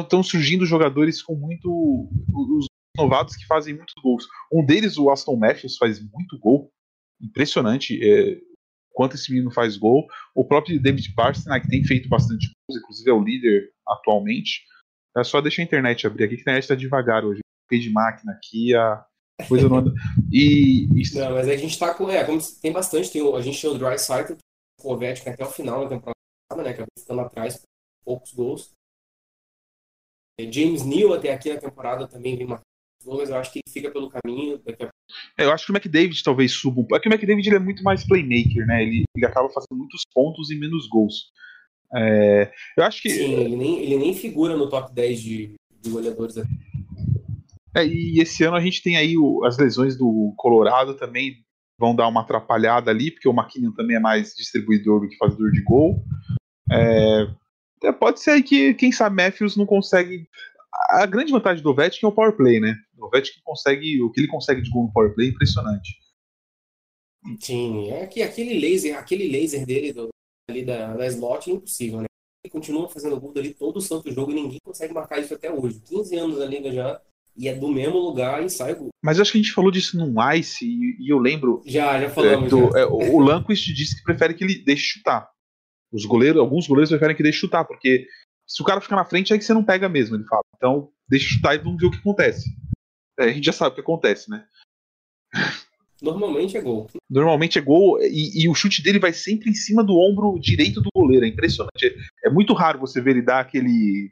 estão 0.00 0.22
surgindo 0.22 0.66
jogadores 0.66 1.22
com 1.22 1.34
muito 1.34 2.08
os 2.32 2.66
novados 2.96 3.34
que 3.34 3.46
fazem 3.46 3.74
muitos 3.74 3.94
gols. 4.02 4.26
Um 4.52 4.64
deles, 4.64 4.98
o 4.98 5.10
Aston 5.10 5.36
Matthews, 5.36 5.76
faz 5.76 6.00
muito 6.00 6.38
gol, 6.38 6.70
impressionante. 7.20 7.98
É, 8.02 8.38
quanto 8.92 9.14
esse 9.14 9.32
menino 9.32 9.50
faz 9.50 9.76
gol. 9.76 10.06
O 10.34 10.44
próprio 10.44 10.80
David 10.80 11.14
Pastrnak 11.14 11.68
tem 11.68 11.84
feito 11.84 12.08
bastante 12.08 12.46
gols, 12.46 12.80
inclusive 12.80 13.10
é 13.10 13.12
o 13.12 13.22
líder 13.22 13.70
atualmente. 13.86 14.62
É 15.18 15.24
só 15.24 15.40
deixar 15.40 15.62
a 15.62 15.64
internet 15.64 16.06
abrir 16.06 16.24
aqui, 16.24 16.34
que 16.34 16.40
a 16.40 16.42
internet 16.42 16.62
está 16.62 16.74
devagar 16.74 17.24
hoje. 17.24 17.40
Fiquei 17.64 17.86
de 17.86 17.92
máquina 17.92 18.32
aqui, 18.32 18.74
a 18.74 19.04
coisa 19.48 19.68
não 19.68 19.78
anda. 19.78 19.92
E, 20.32 20.84
e... 20.84 21.14
Não, 21.14 21.32
mas 21.32 21.48
a 21.48 21.56
gente 21.56 21.72
está 21.72 21.94
com. 21.94 22.10
É, 22.10 22.24
tem 22.60 22.72
bastante, 22.72 23.10
tem, 23.10 23.34
a 23.34 23.40
gente 23.40 23.60
tem 23.60 23.70
o 23.70 23.78
Dry 23.78 23.98
Cycle, 23.98 24.36
o 24.82 24.92
Ovechkin 24.92 25.30
até 25.30 25.44
o 25.44 25.50
final 25.50 25.82
da 25.82 25.90
temporada, 25.90 26.62
né? 26.62 26.70
Acabou 26.70 26.86
ficando 26.98 27.20
atrás 27.20 27.62
poucos 28.04 28.32
gols. 28.32 28.70
É, 30.40 30.50
James 30.50 30.84
Neal 30.84 31.12
até 31.12 31.32
aqui 31.32 31.52
na 31.52 31.60
temporada 31.60 32.06
também 32.06 32.36
vem 32.36 32.46
marcando 32.46 32.64
gols, 33.04 33.20
mas 33.20 33.30
eu 33.30 33.36
acho 33.36 33.52
que 33.52 33.58
ele 33.58 33.72
fica 33.72 33.90
pelo 33.90 34.08
caminho. 34.08 34.58
Daqui 34.58 34.84
a... 34.84 34.88
é, 35.36 35.44
eu 35.44 35.52
acho 35.52 35.66
que 35.66 35.72
o 35.72 35.76
McDavid 35.76 36.22
talvez 36.22 36.52
suba. 36.52 36.96
É 36.96 37.00
que 37.00 37.08
o 37.08 37.12
McDavid 37.12 37.48
ele 37.48 37.56
é 37.56 37.60
muito 37.60 37.82
mais 37.82 38.06
playmaker, 38.06 38.66
né? 38.66 38.82
Ele, 38.82 39.04
ele 39.14 39.26
acaba 39.26 39.48
fazendo 39.50 39.76
muitos 39.76 40.02
pontos 40.14 40.50
e 40.50 40.56
menos 40.56 40.88
gols. 40.88 41.30
É, 41.94 42.52
eu 42.76 42.84
acho 42.84 43.02
que. 43.02 43.10
Sim, 43.10 43.34
ele 43.34 43.56
nem, 43.56 43.82
ele 43.82 43.96
nem 43.96 44.14
figura 44.14 44.56
no 44.56 44.68
top 44.68 44.92
10 44.92 45.20
de, 45.20 45.54
de 45.80 45.90
goleadores. 45.90 46.36
É, 47.74 47.86
e 47.86 48.20
esse 48.20 48.44
ano 48.44 48.56
a 48.56 48.60
gente 48.60 48.82
tem 48.82 48.96
aí 48.96 49.16
o, 49.16 49.44
as 49.44 49.56
lesões 49.58 49.96
do 49.96 50.32
Colorado 50.36 50.94
também 50.94 51.36
vão 51.78 51.94
dar 51.94 52.08
uma 52.08 52.22
atrapalhada 52.22 52.90
ali, 52.90 53.10
porque 53.10 53.28
o 53.28 53.32
McKinnon 53.32 53.72
também 53.72 53.96
é 53.96 54.00
mais 54.00 54.34
distribuidor 54.34 55.00
do 55.00 55.08
que 55.08 55.16
fazedor 55.16 55.50
de 55.52 55.62
gol. 55.62 56.02
É, 56.70 57.28
é, 57.84 57.92
pode 57.92 58.20
ser 58.20 58.42
que, 58.42 58.74
quem 58.74 58.90
sabe, 58.90 59.16
Matthews 59.16 59.56
não 59.56 59.64
consegue. 59.64 60.28
A 60.90 61.06
grande 61.06 61.32
vantagem 61.32 61.62
do 61.62 61.70
Ovechkin 61.70 62.04
é 62.04 62.08
o 62.08 62.12
power 62.12 62.36
play, 62.36 62.60
né? 62.60 62.74
O 62.98 63.06
Ovechkin 63.06 63.40
consegue. 63.44 64.02
O 64.02 64.10
que 64.10 64.20
ele 64.20 64.28
consegue 64.28 64.60
de 64.60 64.70
gol 64.70 64.84
no 64.84 64.92
power 64.92 65.14
play 65.14 65.28
é 65.28 65.30
impressionante. 65.30 65.96
Sim, 67.40 67.90
é 67.90 68.06
que 68.06 68.22
aquele 68.22 68.58
laser, 68.58 68.96
aquele 68.98 69.28
laser 69.28 69.66
dele 69.66 69.92
do, 69.92 70.08
ali 70.48 70.64
da, 70.64 70.96
da 70.96 71.06
slot 71.06 71.50
é 71.50 71.54
impossível, 71.54 72.00
né? 72.00 72.06
Ele 72.44 72.50
continua 72.50 72.88
fazendo 72.88 73.18
gol 73.20 73.32
ali 73.36 73.52
todo 73.52 73.76
o 73.76 73.80
santo 73.80 74.10
jogo 74.10 74.30
e 74.32 74.34
ninguém 74.34 74.58
consegue 74.64 74.94
marcar 74.94 75.18
isso 75.18 75.34
até 75.34 75.52
hoje. 75.52 75.80
15 75.80 76.16
anos 76.16 76.38
na 76.38 76.46
liga 76.46 76.72
já, 76.72 77.00
e 77.36 77.48
é 77.48 77.54
do 77.54 77.68
mesmo 77.68 77.98
lugar 77.98 78.44
e 78.44 78.50
sai 78.50 78.74
gol. 78.74 78.88
Mas 79.02 79.20
acho 79.20 79.32
que 79.32 79.38
a 79.38 79.42
gente 79.42 79.52
falou 79.52 79.70
disso 79.70 79.96
num 79.96 80.14
Ice 80.32 80.64
e, 80.64 80.96
e 81.00 81.12
eu 81.12 81.18
lembro. 81.18 81.62
Já, 81.66 82.00
já 82.00 82.10
falamos. 82.10 82.46
É, 82.46 82.48
do, 82.48 82.72
já. 82.72 82.80
É, 82.80 82.86
o 82.86 83.18
Lanquist 83.18 83.72
disse 83.72 83.96
que 83.96 84.02
prefere 84.02 84.34
que 84.34 84.44
ele 84.44 84.62
deixe 84.64 84.82
chutar. 84.82 85.30
Os 85.92 86.04
goleiros, 86.04 86.40
alguns 86.40 86.66
goleiros 86.66 86.90
preferem 86.90 87.16
que 87.16 87.22
deixe 87.22 87.38
chutar, 87.38 87.64
porque 87.64 88.06
se 88.46 88.62
o 88.62 88.64
cara 88.64 88.80
ficar 88.80 88.96
na 88.96 89.04
frente, 89.04 89.32
aí 89.32 89.38
que 89.38 89.44
você 89.44 89.54
não 89.54 89.64
pega 89.64 89.88
mesmo, 89.88 90.16
ele 90.16 90.24
fala. 90.24 90.42
Então, 90.56 90.90
deixa 91.08 91.28
chutar 91.28 91.54
e 91.54 91.58
vamos 91.58 91.80
ver 91.80 91.86
o 91.86 91.90
que 91.90 91.98
acontece. 91.98 92.50
É, 93.18 93.24
a 93.24 93.32
gente 93.32 93.44
já 93.44 93.52
sabe 93.52 93.72
o 93.72 93.74
que 93.74 93.80
acontece, 93.80 94.30
né? 94.30 94.46
Normalmente 96.00 96.56
é 96.56 96.60
gol. 96.60 96.88
Normalmente 97.10 97.58
é 97.58 97.62
gol 97.62 97.98
e, 98.00 98.42
e, 98.42 98.48
o 98.48 98.54
chute 98.54 98.82
dele 98.82 98.98
vai 98.98 99.12
sempre 99.12 99.50
em 99.50 99.54
cima 99.54 99.82
do 99.82 99.98
ombro 99.98 100.38
direito 100.38 100.80
do 100.80 100.90
goleiro. 100.94 101.24
É 101.24 101.28
impressionante. 101.28 101.86
É, 102.24 102.28
é 102.28 102.30
muito 102.30 102.52
raro 102.52 102.78
você 102.78 103.00
ver 103.00 103.12
ele 103.12 103.22
dar 103.22 103.40
aquele, 103.40 104.10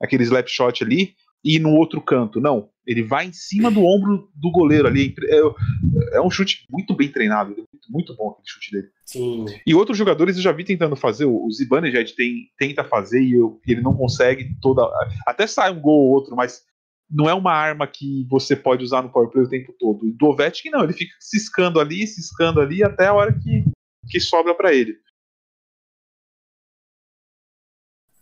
aquele 0.00 0.24
slap 0.24 0.48
shot 0.48 0.82
ali 0.82 1.14
e 1.44 1.58
no 1.58 1.74
outro 1.74 2.00
canto. 2.00 2.40
Não. 2.40 2.70
Ele 2.86 3.02
vai 3.02 3.26
em 3.26 3.32
cima 3.32 3.70
do 3.70 3.84
ombro 3.84 4.30
do 4.34 4.50
goleiro 4.50 4.88
ali. 4.88 5.14
É, 5.24 6.16
é 6.16 6.20
um 6.20 6.30
chute 6.30 6.64
muito 6.70 6.94
bem 6.94 7.08
treinado. 7.08 7.50
Muito, 7.50 7.68
muito, 7.90 8.16
bom 8.16 8.30
aquele 8.30 8.48
chute 8.48 8.72
dele. 8.72 8.88
Sim. 9.04 9.44
E 9.66 9.74
outros 9.74 9.98
jogadores 9.98 10.36
eu 10.36 10.42
já 10.42 10.52
vi 10.52 10.64
tentando 10.64 10.96
fazer. 10.96 11.26
O 11.26 11.46
Zibanejad 11.50 12.10
tem, 12.14 12.48
tenta 12.58 12.82
fazer 12.82 13.22
e 13.22 13.34
eu, 13.34 13.60
ele 13.66 13.82
não 13.82 13.94
consegue 13.94 14.56
toda. 14.62 14.82
Até 15.26 15.46
sai 15.46 15.70
um 15.70 15.80
gol 15.80 16.06
ou 16.06 16.10
outro, 16.10 16.34
mas 16.34 16.62
não 17.10 17.28
é 17.28 17.34
uma 17.34 17.52
arma 17.52 17.86
que 17.86 18.26
você 18.28 18.54
pode 18.54 18.84
usar 18.84 19.02
no 19.02 19.10
powerplay 19.10 19.44
o 19.44 19.48
tempo 19.48 19.72
todo. 19.78 20.10
Do 20.12 20.26
Ovechkin 20.26 20.70
não, 20.70 20.84
ele 20.84 20.92
fica 20.92 21.14
ciscando 21.20 21.80
ali, 21.80 22.06
ciscando 22.06 22.60
ali 22.60 22.82
até 22.82 23.06
a 23.06 23.14
hora 23.14 23.32
que, 23.32 23.64
que 24.08 24.20
sobra 24.20 24.54
para 24.54 24.74
ele. 24.74 25.00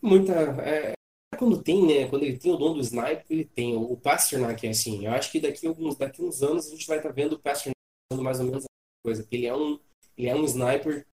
Muita. 0.00 0.32
É, 0.62 0.92
quando 1.36 1.62
tem, 1.62 1.84
né? 1.84 2.08
Quando 2.08 2.22
ele 2.22 2.38
tem 2.38 2.52
o 2.52 2.56
dom 2.56 2.74
do 2.74 2.80
sniper, 2.80 3.24
ele 3.28 3.44
tem. 3.44 3.76
O 3.76 3.96
Pasternak 3.96 4.64
é 4.66 4.70
assim. 4.70 5.04
Eu 5.04 5.12
acho 5.12 5.32
que 5.32 5.40
daqui 5.40 5.66
a 5.66 5.70
alguns, 5.70 5.96
daqui 5.96 6.22
uns 6.22 6.42
anos 6.42 6.66
a 6.66 6.70
gente 6.70 6.86
vai 6.86 6.98
estar 6.98 7.08
tá 7.08 7.14
vendo 7.14 7.32
o 7.32 7.38
Pasternak 7.38 7.74
fazendo 8.12 8.24
mais 8.24 8.38
ou 8.38 8.46
menos 8.46 8.64
a 8.64 8.68
coisa. 9.04 9.22
Porque 9.22 9.36
ele 9.36 9.46
é 9.46 9.56
um, 9.56 9.80
ele 10.16 10.28
é 10.28 10.34
um 10.36 10.44
sniper 10.44 11.04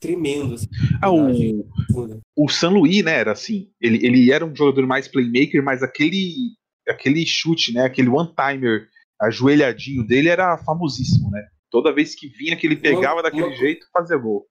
tremendo. 0.00 0.54
Assim, 0.54 0.66
ah, 1.00 1.12
o, 1.12 2.20
o 2.36 2.48
San 2.48 2.70
Luís, 2.70 3.04
né, 3.04 3.12
era 3.12 3.32
assim. 3.32 3.70
Ele, 3.80 4.04
ele 4.04 4.32
era 4.32 4.44
um 4.44 4.56
jogador 4.56 4.84
mais 4.86 5.06
playmaker, 5.06 5.62
mas 5.62 5.82
aquele 5.82 6.56
aquele 6.90 7.24
chute, 7.26 7.72
né, 7.72 7.84
aquele 7.84 8.08
one-timer 8.08 8.88
ajoelhadinho 9.20 10.06
dele 10.06 10.28
era 10.28 10.56
famosíssimo, 10.58 11.30
né? 11.30 11.46
Toda 11.70 11.92
vez 11.92 12.14
que 12.14 12.28
vinha 12.28 12.56
que 12.56 12.66
ele 12.66 12.76
pegava 12.76 13.16
uma, 13.16 13.22
daquele 13.22 13.44
uma... 13.44 13.56
jeito, 13.56 13.86
fazia 13.92 14.16
gol. 14.16 14.46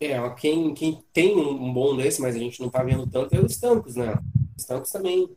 É, 0.00 0.18
quem, 0.30 0.72
quem 0.74 1.04
tem 1.12 1.36
um 1.36 1.72
bom 1.72 1.96
desse, 1.96 2.22
mas 2.22 2.34
a 2.34 2.38
gente 2.38 2.60
não 2.60 2.70
tá 2.70 2.82
vendo 2.82 3.06
tanto, 3.06 3.34
é 3.34 3.38
o 3.38 3.46
Stampos, 3.46 3.96
né? 3.96 4.14
O 4.56 4.60
Stampos 4.60 4.90
também. 4.90 5.28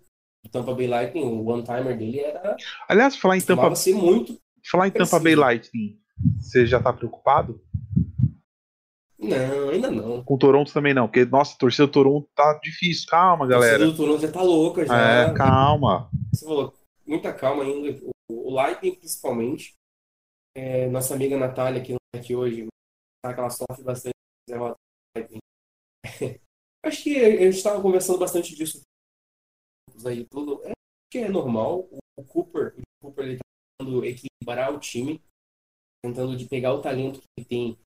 O 0.46 0.50
Tampa 0.50 0.74
Bay 0.74 0.88
Lightning, 0.88 1.24
o 1.24 1.46
one-timer 1.46 1.98
dele 1.98 2.20
era. 2.20 2.58
Aliás, 2.88 3.16
falar 3.16 3.38
em 3.38 3.42
Tampa. 3.42 3.74
Ser 3.76 3.94
muito 3.94 4.38
falar 4.70 4.88
em 4.88 4.92
Tampa 4.92 5.20
Bay 5.20 5.36
Lightning, 5.36 5.98
você 6.40 6.66
já 6.66 6.82
tá 6.82 6.94
preocupado? 6.94 7.62
Não, 9.24 9.70
ainda 9.70 9.90
não. 9.90 10.24
Com 10.24 10.34
o 10.36 10.38
Toronto 10.38 10.74
também 10.74 10.94
não, 10.94 11.08
porque, 11.08 11.26
nossa, 11.26 11.54
a 11.54 11.58
torcida 11.58 11.88
do 11.88 11.94
Toronto 11.94 12.28
tá 12.36 12.60
difícil. 12.62 13.08
Calma, 13.10 13.48
galera. 13.48 13.76
A 13.76 13.80
torcida 13.80 13.98
do 13.98 13.98
Toronto 13.98 14.22
já 14.22 14.32
tá 14.32 14.42
louca, 14.42 14.86
já. 14.86 14.96
É, 14.96 15.34
calma. 15.34 16.10
Você 16.32 16.46
falou, 16.46 16.74
muita 17.06 17.34
calma 17.34 17.64
ainda. 17.64 18.00
O, 18.30 18.52
Lightning, 18.52 18.96
principalmente. 18.96 19.74
É, 20.56 20.88
nossa 20.90 21.14
amiga 21.16 21.38
Natália, 21.38 21.82
que 21.82 21.94
não 21.94 22.00
tá 22.14 22.20
aqui 22.20 22.36
hoje, 22.36 22.68
tá, 23.24 23.34
que 23.34 23.40
ela 23.40 23.50
sofre 23.50 23.84
bastante 23.84 24.14
Acho 26.86 27.04
que 27.04 27.18
a 27.18 27.30
gente 27.30 27.58
estava 27.58 27.82
conversando 27.82 28.20
bastante 28.20 28.54
disso 28.56 28.82
aí 30.06 30.26
tudo. 30.26 30.62
É, 30.66 30.72
que 31.12 31.20
é 31.20 31.30
normal. 31.30 31.88
O 32.18 32.24
Cooper, 32.24 32.76
o 32.78 32.82
Cooper 33.08 33.26
ele 33.26 33.38
tá 33.38 33.44
tentando 33.80 34.06
equilibrar 34.06 34.74
o 34.74 34.80
time, 34.80 35.22
tentando 36.04 36.36
de 36.38 36.48
pegar 36.48 36.74
o 36.74 36.82
talento 36.82 37.20
que 37.20 37.28
ele 37.38 37.48
tem 37.48 37.80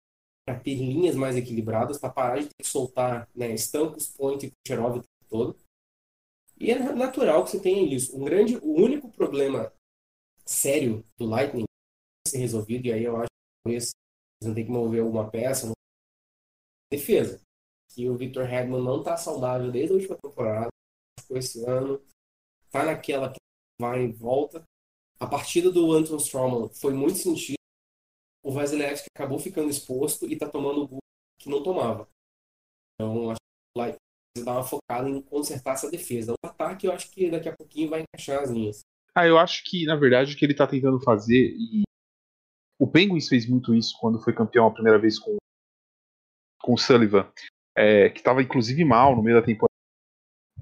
para 0.45 0.59
ter 0.59 0.75
linhas 0.75 1.15
mais 1.15 1.35
equilibradas, 1.35 1.97
para 1.97 2.13
parar 2.13 2.37
de 2.37 2.45
ter 2.45 2.63
que 2.63 2.67
soltar 2.67 3.27
né, 3.35 3.51
Stampos, 3.55 4.07
Point 4.09 4.45
e 4.45 4.51
Kucherov 4.51 4.99
o 4.99 5.01
tempo 5.01 5.25
todo. 5.29 5.57
E 6.57 6.71
é 6.71 6.93
natural 6.93 7.43
que 7.43 7.51
você 7.51 7.59
tenha 7.59 7.83
isso. 7.83 8.15
Um 8.15 8.23
grande, 8.23 8.57
o 8.57 8.73
único 8.73 9.11
problema 9.11 9.73
sério 10.45 11.03
do 11.17 11.25
Lightning 11.25 11.65
ser 12.27 12.37
resolvido, 12.37 12.87
e 12.87 12.93
aí 12.93 13.03
eu 13.03 13.17
acho 13.17 13.27
que 13.27 13.63
talvez 13.63 13.89
vão 14.41 14.53
ter 14.53 14.63
que 14.63 14.71
mover 14.71 15.01
alguma 15.01 15.29
peça, 15.29 15.71
defesa. 16.91 17.41
Que 17.93 18.09
o 18.09 18.15
Victor 18.15 18.51
Hedman 18.51 18.83
não 18.83 18.99
está 18.99 19.17
saudável 19.17 19.71
desde 19.71 19.93
a 19.93 19.95
última 19.95 20.17
temporada, 20.17 20.69
ficou 21.19 21.37
esse 21.37 21.63
ano, 21.65 22.01
tá 22.69 22.85
naquela 22.85 23.31
que 23.31 23.39
vai 23.79 24.05
e 24.05 24.11
volta. 24.11 24.63
A 25.19 25.27
partida 25.27 25.71
do 25.71 25.91
Anton 25.93 26.17
Stroman 26.17 26.69
foi 26.69 26.93
muito 26.93 27.17
sentido 27.17 27.54
o 28.45 28.51
Vasilevski 28.51 29.07
acabou 29.15 29.39
ficando 29.39 29.71
exposto 29.71 30.27
e 30.27 30.33
está 30.33 30.47
tomando 30.47 30.83
o 30.83 30.87
gol 30.87 30.99
que 31.41 31.49
não 31.49 31.63
tomava. 31.63 32.07
Então, 32.93 33.31
acho 33.31 33.39
que 33.39 33.79
lá 33.81 33.97
dar 34.43 34.53
uma 34.53 34.63
focada 34.63 35.09
em 35.09 35.19
consertar 35.19 35.73
essa 35.73 35.89
defesa. 35.89 36.33
O 36.33 36.47
ataque, 36.47 36.85
eu 36.85 36.91
acho 36.91 37.09
que 37.09 37.31
daqui 37.31 37.49
a 37.49 37.55
pouquinho 37.55 37.89
vai 37.89 38.01
encaixar 38.01 38.43
as 38.43 38.51
linhas. 38.51 38.81
Ah, 39.15 39.25
eu 39.25 39.39
acho 39.39 39.63
que, 39.63 39.85
na 39.85 39.95
verdade, 39.95 40.33
o 40.33 40.37
que 40.37 40.45
ele 40.45 40.51
está 40.51 40.67
tentando 40.67 41.01
fazer, 41.01 41.55
e 41.57 41.83
o 42.79 42.85
Penguins 42.85 43.27
fez 43.27 43.47
muito 43.47 43.73
isso 43.73 43.97
quando 43.99 44.21
foi 44.21 44.33
campeão 44.33 44.67
a 44.67 44.73
primeira 44.73 44.99
vez 44.99 45.17
com, 45.17 45.37
com 46.61 46.73
o 46.73 46.77
Sullivan, 46.77 47.27
é, 47.75 48.09
que 48.09 48.19
estava 48.19 48.43
inclusive 48.43 48.83
mal 48.83 49.15
no 49.15 49.23
meio 49.23 49.39
da 49.39 49.45
temporada, 49.45 49.73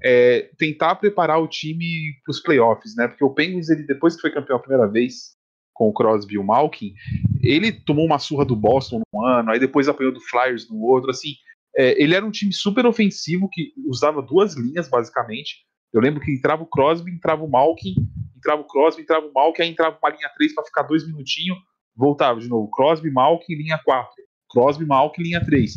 é, 0.02 0.42
tentar 0.56 0.94
preparar 0.96 1.42
o 1.42 1.48
time 1.48 2.18
para 2.24 2.30
os 2.30 2.40
playoffs, 2.40 2.94
né? 2.96 3.08
Porque 3.08 3.24
o 3.24 3.34
Penguins, 3.34 3.68
ele, 3.68 3.82
depois 3.82 4.14
que 4.14 4.22
foi 4.22 4.32
campeão 4.32 4.56
a 4.56 4.60
primeira 4.60 4.88
vez, 4.88 5.34
com 5.74 5.88
o 5.88 5.92
Crosby 5.92 6.34
e 6.34 6.38
o 6.38 6.44
Malkin, 6.44 6.94
ele 7.42 7.72
tomou 7.72 8.06
uma 8.06 8.18
surra 8.18 8.44
do 8.44 8.56
Boston 8.56 9.02
num 9.12 9.26
ano, 9.26 9.50
aí 9.50 9.58
depois 9.58 9.88
apanhou 9.88 10.12
do 10.12 10.20
Flyers 10.20 10.70
no 10.70 10.80
outro, 10.80 11.10
assim, 11.10 11.34
é, 11.76 12.00
ele 12.00 12.14
era 12.14 12.24
um 12.24 12.30
time 12.30 12.52
super 12.52 12.86
ofensivo 12.86 13.48
que 13.50 13.72
usava 13.86 14.22
duas 14.22 14.54
linhas, 14.54 14.88
basicamente. 14.88 15.66
Eu 15.92 16.00
lembro 16.00 16.20
que 16.20 16.32
entrava 16.32 16.62
o 16.62 16.66
Crosby, 16.66 17.10
entrava 17.10 17.44
o 17.44 17.50
Malkin, 17.50 17.94
entrava 18.36 18.62
o 18.62 18.66
Crosby, 18.66 19.02
entrava 19.02 19.26
o 19.26 19.32
Malkin, 19.32 19.62
aí 19.62 19.70
entrava 19.70 19.98
uma 20.00 20.10
linha 20.10 20.30
3 20.36 20.54
para 20.54 20.64
ficar 20.64 20.82
dois 20.82 21.06
minutinhos, 21.06 21.58
voltava 21.96 22.40
de 22.40 22.48
novo. 22.48 22.70
Crosby, 22.70 23.10
Malkin, 23.10 23.54
linha 23.54 23.80
4. 23.84 24.10
Crosby, 24.50 24.86
Malkin, 24.86 25.22
linha 25.22 25.44
3. 25.44 25.72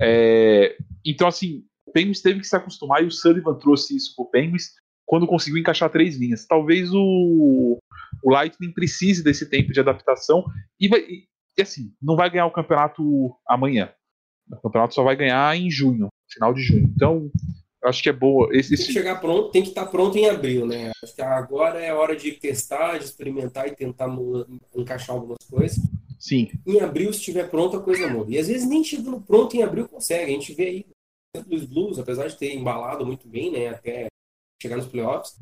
É, 0.00 0.76
então, 1.04 1.28
assim, 1.28 1.64
o 1.86 1.92
Penguins 1.92 2.20
teve 2.20 2.40
que 2.40 2.46
se 2.46 2.56
acostumar 2.56 3.02
e 3.02 3.06
o 3.06 3.10
Sullivan 3.10 3.54
trouxe 3.54 3.96
isso 3.96 4.14
pro 4.16 4.30
Penguins 4.30 4.70
quando 5.04 5.26
conseguiu 5.26 5.60
encaixar 5.60 5.90
três 5.90 6.16
linhas. 6.16 6.44
Talvez 6.46 6.90
o, 6.92 7.78
o 8.22 8.30
Lightning 8.30 8.72
precise 8.72 9.22
desse 9.22 9.48
tempo 9.48 9.72
de 9.72 9.80
adaptação 9.80 10.44
e, 10.80 10.88
vai, 10.88 11.00
e, 11.00 11.26
assim, 11.60 11.92
não 12.00 12.16
vai 12.16 12.30
ganhar 12.30 12.46
o 12.46 12.52
campeonato 12.52 13.34
amanhã. 13.46 13.92
O 14.50 14.60
campeonato 14.60 14.94
só 14.94 15.02
vai 15.02 15.16
ganhar 15.16 15.56
em 15.56 15.70
junho, 15.70 16.08
final 16.30 16.54
de 16.54 16.62
junho. 16.62 16.88
Então, 16.94 17.30
acho 17.84 18.02
que 18.02 18.08
é 18.08 18.12
boa. 18.12 18.48
Esse, 18.52 18.76
tem 18.76 18.86
que 18.86 18.92
chegar 18.92 19.20
pronto, 19.20 19.50
tem 19.50 19.62
que 19.62 19.68
estar 19.68 19.86
pronto 19.86 20.16
em 20.16 20.28
abril, 20.28 20.66
né? 20.66 20.90
Acho 21.02 21.14
que 21.14 21.22
agora 21.22 21.80
é 21.80 21.92
hora 21.92 22.16
de 22.16 22.32
testar, 22.32 22.98
de 22.98 23.04
experimentar 23.04 23.66
e 23.66 23.74
tentar 23.74 24.08
encaixar 24.74 25.16
algumas 25.16 25.38
coisas. 25.48 25.78
Sim. 26.18 26.50
Em 26.66 26.80
abril, 26.80 27.12
se 27.12 27.20
estiver 27.20 27.48
pronto, 27.48 27.76
a 27.76 27.82
coisa 27.82 28.08
muda. 28.08 28.30
E 28.30 28.38
às 28.38 28.48
vezes 28.48 28.68
nem 28.68 28.82
chegando 28.82 29.20
pronto 29.20 29.56
em 29.56 29.62
abril 29.62 29.88
consegue. 29.88 30.24
A 30.24 30.34
gente 30.34 30.54
vê 30.54 30.64
aí 30.64 30.86
os 31.50 31.64
Blues, 31.66 31.98
apesar 31.98 32.26
de 32.28 32.36
ter 32.36 32.54
embalado 32.54 33.04
muito 33.04 33.28
bem, 33.28 33.50
né? 33.52 33.68
Até 33.68 34.06
chegar 34.60 34.76
nos 34.76 34.86
playoffs, 34.86 35.36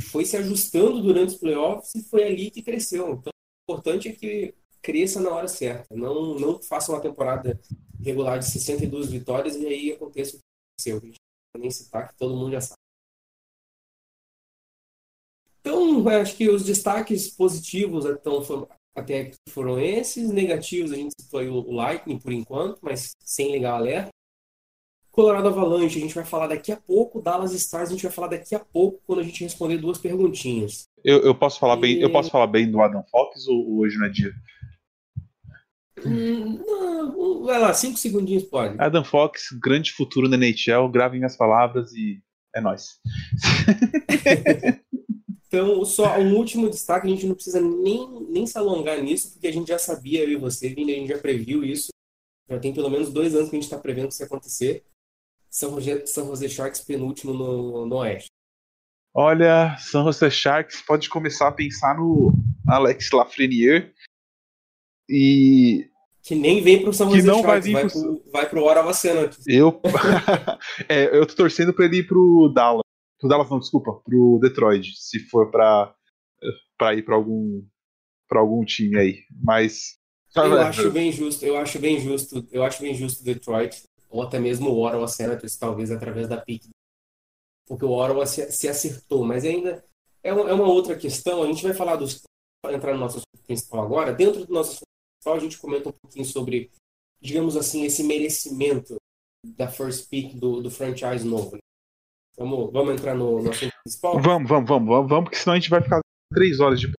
foi 0.00 0.24
se 0.24 0.36
ajustando 0.36 1.02
durante 1.02 1.34
os 1.34 1.36
playoffs 1.36 1.94
e 1.94 2.02
foi 2.02 2.24
ali 2.24 2.50
que 2.50 2.62
cresceu. 2.62 3.14
Então, 3.14 3.32
o 3.32 3.72
importante 3.72 4.08
é 4.08 4.12
que 4.12 4.54
cresça 4.82 5.20
na 5.20 5.30
hora 5.30 5.48
certa. 5.48 5.94
Não, 5.94 6.38
não 6.38 6.62
faça 6.62 6.92
uma 6.92 7.00
temporada 7.00 7.60
regular 8.02 8.38
de 8.38 8.50
62 8.50 9.10
vitórias 9.10 9.56
e 9.56 9.66
aí 9.66 9.92
aconteça 9.92 10.36
o 10.36 10.40
que 10.40 10.90
aconteceu. 10.90 11.14
nem 11.58 11.70
citar, 11.70 12.08
que 12.08 12.16
todo 12.16 12.36
mundo 12.36 12.52
já 12.52 12.60
sabe. 12.60 12.80
Então, 15.60 16.08
acho 16.08 16.36
que 16.36 16.48
os 16.48 16.64
destaques 16.64 17.28
positivos 17.28 18.06
então, 18.06 18.66
até 18.96 19.20
aqui 19.20 19.36
foram 19.50 19.78
esses. 19.78 20.30
Negativos, 20.30 20.92
a 20.92 20.96
gente 20.96 21.14
foi 21.30 21.48
o 21.48 21.70
Lightning 21.70 22.18
por 22.18 22.32
enquanto, 22.32 22.78
mas 22.82 23.10
sem 23.22 23.52
ligar 23.52 23.74
alerta. 23.74 24.10
Colorado 25.20 25.48
Avalanche, 25.48 25.98
a 25.98 26.00
gente 26.00 26.14
vai 26.14 26.24
falar 26.24 26.46
daqui 26.46 26.72
a 26.72 26.78
pouco. 26.78 27.20
Dallas 27.20 27.52
Stars, 27.52 27.90
a 27.90 27.92
gente 27.92 28.04
vai 28.04 28.10
falar 28.10 28.28
daqui 28.28 28.54
a 28.54 28.58
pouco, 28.58 29.02
quando 29.06 29.18
a 29.18 29.22
gente 29.22 29.44
responder 29.44 29.76
duas 29.76 29.98
perguntinhas. 29.98 30.88
Eu, 31.04 31.18
eu 31.18 31.34
posso 31.34 31.60
falar 31.60 31.76
e... 31.76 31.80
bem, 31.80 32.00
eu 32.00 32.10
posso 32.10 32.30
falar 32.30 32.46
bem 32.46 32.70
do 32.70 32.80
Adam 32.80 33.04
Fox 33.10 33.46
ou 33.46 33.80
hoje 33.80 33.98
não 33.98 34.06
é 34.06 34.08
dia? 34.08 34.32
Hum, 36.06 36.58
não, 36.66 37.44
vai 37.44 37.60
lá, 37.60 37.74
cinco 37.74 37.98
segundinhos 37.98 38.44
pode. 38.44 38.76
Adam 38.78 39.04
Fox, 39.04 39.48
grande 39.62 39.92
futuro 39.92 40.26
na 40.26 40.38
NHL, 40.38 40.88
gravem 40.90 41.20
minhas 41.20 41.36
palavras 41.36 41.92
e 41.92 42.22
é 42.56 42.60
nós. 42.62 42.98
então, 45.48 45.84
só 45.84 46.18
um 46.18 46.34
último 46.34 46.70
destaque, 46.70 47.06
a 47.06 47.10
gente 47.10 47.26
não 47.26 47.34
precisa 47.34 47.60
nem, 47.60 48.26
nem 48.30 48.46
se 48.46 48.56
alongar 48.56 49.02
nisso, 49.02 49.32
porque 49.32 49.48
a 49.48 49.52
gente 49.52 49.68
já 49.68 49.78
sabia, 49.78 50.24
eu 50.24 50.30
e 50.30 50.36
você, 50.36 50.68
a 50.68 50.70
gente 50.70 51.08
já 51.08 51.18
previu 51.18 51.62
isso. 51.62 51.90
Já 52.48 52.58
tem 52.58 52.72
pelo 52.72 52.88
menos 52.88 53.12
dois 53.12 53.34
anos 53.34 53.50
que 53.50 53.56
a 53.56 53.58
gente 53.58 53.66
está 53.70 53.78
prevendo 53.78 54.08
que 54.08 54.14
isso 54.14 54.24
acontecer. 54.24 54.82
São 55.50 55.80
José, 55.80 56.06
São 56.06 56.26
José 56.28 56.48
Sharks 56.48 56.80
penúltimo 56.80 57.34
no, 57.34 57.86
no 57.86 57.96
Oeste. 57.96 58.30
Olha, 59.12 59.76
São 59.78 60.04
José 60.04 60.30
Sharks 60.30 60.80
pode 60.82 61.08
começar 61.08 61.48
a 61.48 61.52
pensar 61.52 61.96
no 61.96 62.32
Alex 62.68 63.10
Lafreniere 63.10 63.92
e 65.08 65.90
que 66.22 66.34
nem 66.34 66.62
vem 66.62 66.82
pro 66.82 66.92
São 66.92 67.08
José 67.08 67.22
que 67.22 67.26
não 67.26 67.42
Sharks, 67.42 67.46
vai, 67.46 67.60
vir 67.60 67.72
vai, 67.72 67.88
pro... 67.88 68.30
vai 68.30 68.48
pro. 68.48 68.64
Eu, 69.46 69.80
é, 70.88 71.16
eu 71.16 71.26
tô 71.26 71.34
torcendo 71.34 71.72
para 71.72 71.86
ele 71.86 71.98
ir 71.98 72.06
pro 72.06 72.52
Dallas. 72.54 72.82
Pro 73.18 73.28
Dallas 73.28 73.50
não, 73.50 73.58
desculpa, 73.58 74.00
pro 74.04 74.38
Detroit, 74.40 74.94
se 74.96 75.18
for 75.28 75.50
para 75.50 75.92
para 76.78 76.94
ir 76.94 77.02
para 77.02 77.16
algum 77.16 77.62
para 78.28 78.40
algum 78.40 78.64
time 78.64 78.96
aí. 78.96 79.18
Mas 79.42 79.98
eu 80.36 80.60
acho 80.60 80.90
bem 80.90 81.10
justo, 81.10 81.44
eu 81.44 81.56
acho 81.56 81.78
bem 81.80 81.98
justo, 81.98 82.46
eu 82.52 82.62
acho 82.62 82.80
bem 82.80 82.94
justo 82.94 83.24
Detroit 83.24 83.82
ou 84.10 84.22
até 84.22 84.38
mesmo 84.38 84.70
o 84.70 84.84
Ottawa 84.84 85.06
Senators, 85.06 85.56
talvez 85.56 85.90
através 85.90 86.28
da 86.28 86.36
pick. 86.36 86.68
Porque 87.66 87.84
o 87.84 87.92
Ottawa 87.92 88.26
se, 88.26 88.50
se 88.50 88.68
acertou, 88.68 89.24
mas 89.24 89.44
ainda 89.44 89.84
é 90.22 90.32
uma, 90.32 90.50
é 90.50 90.52
uma, 90.52 90.66
outra 90.66 90.96
questão. 90.96 91.42
A 91.42 91.46
gente 91.46 91.62
vai 91.62 91.72
falar 91.72 91.96
dos. 91.96 92.22
entrar 92.68 92.92
no 92.92 92.98
nosso 92.98 93.18
assunto 93.18 93.46
principal 93.46 93.84
agora. 93.84 94.12
Dentro 94.12 94.44
do 94.44 94.52
nosso 94.52 94.72
assunto 94.72 94.88
principal, 95.22 95.36
a 95.36 95.40
gente 95.40 95.58
comenta 95.58 95.88
um 95.88 95.92
pouquinho 96.02 96.24
sobre, 96.24 96.70
digamos 97.22 97.56
assim, 97.56 97.84
esse 97.84 98.02
merecimento 98.02 98.96
da 99.56 99.68
first 99.68 100.08
pick 100.10 100.34
do, 100.34 100.60
do 100.60 100.70
franchise 100.70 101.24
novo. 101.24 101.52
Né? 101.52 101.60
Vamos, 102.36 102.72
vamos 102.72 102.94
entrar 102.94 103.14
no, 103.14 103.40
no 103.42 103.50
assunto 103.50 103.72
principal? 103.84 104.20
Vamos, 104.20 104.48
vamos, 104.48 104.68
vamos, 104.68 104.88
vamos, 104.88 105.08
vamos, 105.08 105.24
porque 105.24 105.38
senão 105.38 105.54
a 105.54 105.58
gente 105.58 105.70
vai 105.70 105.82
ficar 105.82 106.00
três 106.34 106.58
horas 106.58 106.80
de. 106.80 106.86
Eu 106.88 106.92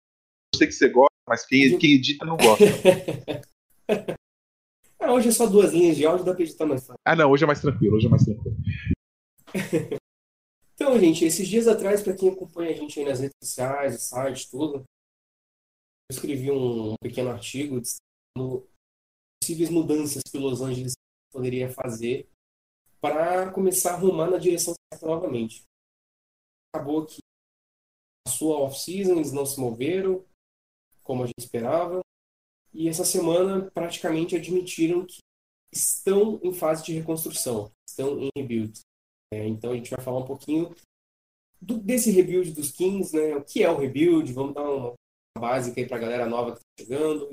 sei 0.56 0.66
que 0.68 0.72
você 0.72 0.88
gosta, 0.88 1.14
mas 1.28 1.44
quem, 1.46 1.78
quem 1.78 1.94
edita 1.94 2.24
não 2.24 2.36
gosta. 2.36 2.64
Ah, 5.00 5.12
hoje 5.12 5.28
é 5.28 5.32
só 5.32 5.46
duas 5.46 5.72
linhas 5.72 5.96
de 5.96 6.04
áudio, 6.04 6.26
dá 6.26 6.34
pra 6.34 6.42
editar 6.42 6.66
mais 6.66 6.82
fácil. 6.82 7.00
Ah, 7.04 7.16
não, 7.16 7.30
hoje 7.30 7.44
é 7.44 7.46
mais 7.46 7.60
tranquilo, 7.60 7.96
hoje 7.96 8.06
é 8.06 8.10
mais 8.10 8.22
tranquilo. 8.22 8.56
então, 10.74 11.00
gente, 11.00 11.24
esses 11.24 11.48
dias 11.48 11.66
atrás, 11.66 12.02
para 12.02 12.14
quem 12.14 12.28
acompanha 12.28 12.70
a 12.70 12.74
gente 12.74 13.00
aí 13.00 13.06
nas 13.06 13.18
redes 13.18 13.34
sociais, 13.42 13.94
no 13.94 13.98
site, 13.98 14.50
tudo, 14.50 14.76
eu 14.76 14.84
escrevi 16.14 16.50
um 16.50 16.94
pequeno 17.00 17.30
artigo 17.30 17.80
dizendo 17.80 18.68
possíveis 19.42 19.70
mudanças 19.70 20.22
que 20.22 20.36
Los 20.36 20.60
Angeles 20.60 20.92
poderia 21.32 21.70
fazer 21.70 22.28
para 23.00 23.50
começar 23.50 23.92
a 23.92 23.94
arrumar 23.94 24.30
na 24.30 24.36
direção 24.36 24.74
certa 24.92 25.06
novamente. 25.06 25.62
Acabou 26.74 27.06
que 27.06 27.20
a 28.26 28.30
sua 28.30 28.58
off-season 28.58 29.14
eles 29.14 29.32
não 29.32 29.46
se 29.46 29.58
moveram 29.58 30.24
como 31.02 31.24
a 31.24 31.26
gente 31.26 31.38
esperava. 31.38 32.00
E 32.72 32.88
essa 32.88 33.04
semana 33.04 33.70
praticamente 33.70 34.36
admitiram 34.36 35.04
que 35.04 35.18
estão 35.72 36.40
em 36.42 36.52
fase 36.52 36.84
de 36.84 36.92
reconstrução, 36.92 37.70
estão 37.88 38.18
em 38.20 38.28
rebuild. 38.36 38.80
É, 39.32 39.46
então 39.46 39.72
a 39.72 39.76
gente 39.76 39.90
vai 39.90 40.00
falar 40.04 40.18
um 40.18 40.26
pouquinho 40.26 40.74
do, 41.60 41.78
desse 41.78 42.10
rebuild 42.10 42.52
dos 42.52 42.70
Kings, 42.72 43.14
né? 43.14 43.36
O 43.36 43.44
que 43.44 43.62
é 43.62 43.70
o 43.70 43.76
rebuild? 43.76 44.32
Vamos 44.32 44.54
dar 44.54 44.62
uma 44.62 44.94
básica 45.38 45.80
aí 45.80 45.86
para 45.86 45.96
a 45.96 46.00
galera 46.00 46.26
nova 46.26 46.52
que 46.52 46.58
está 46.58 46.84
chegando. 46.84 47.30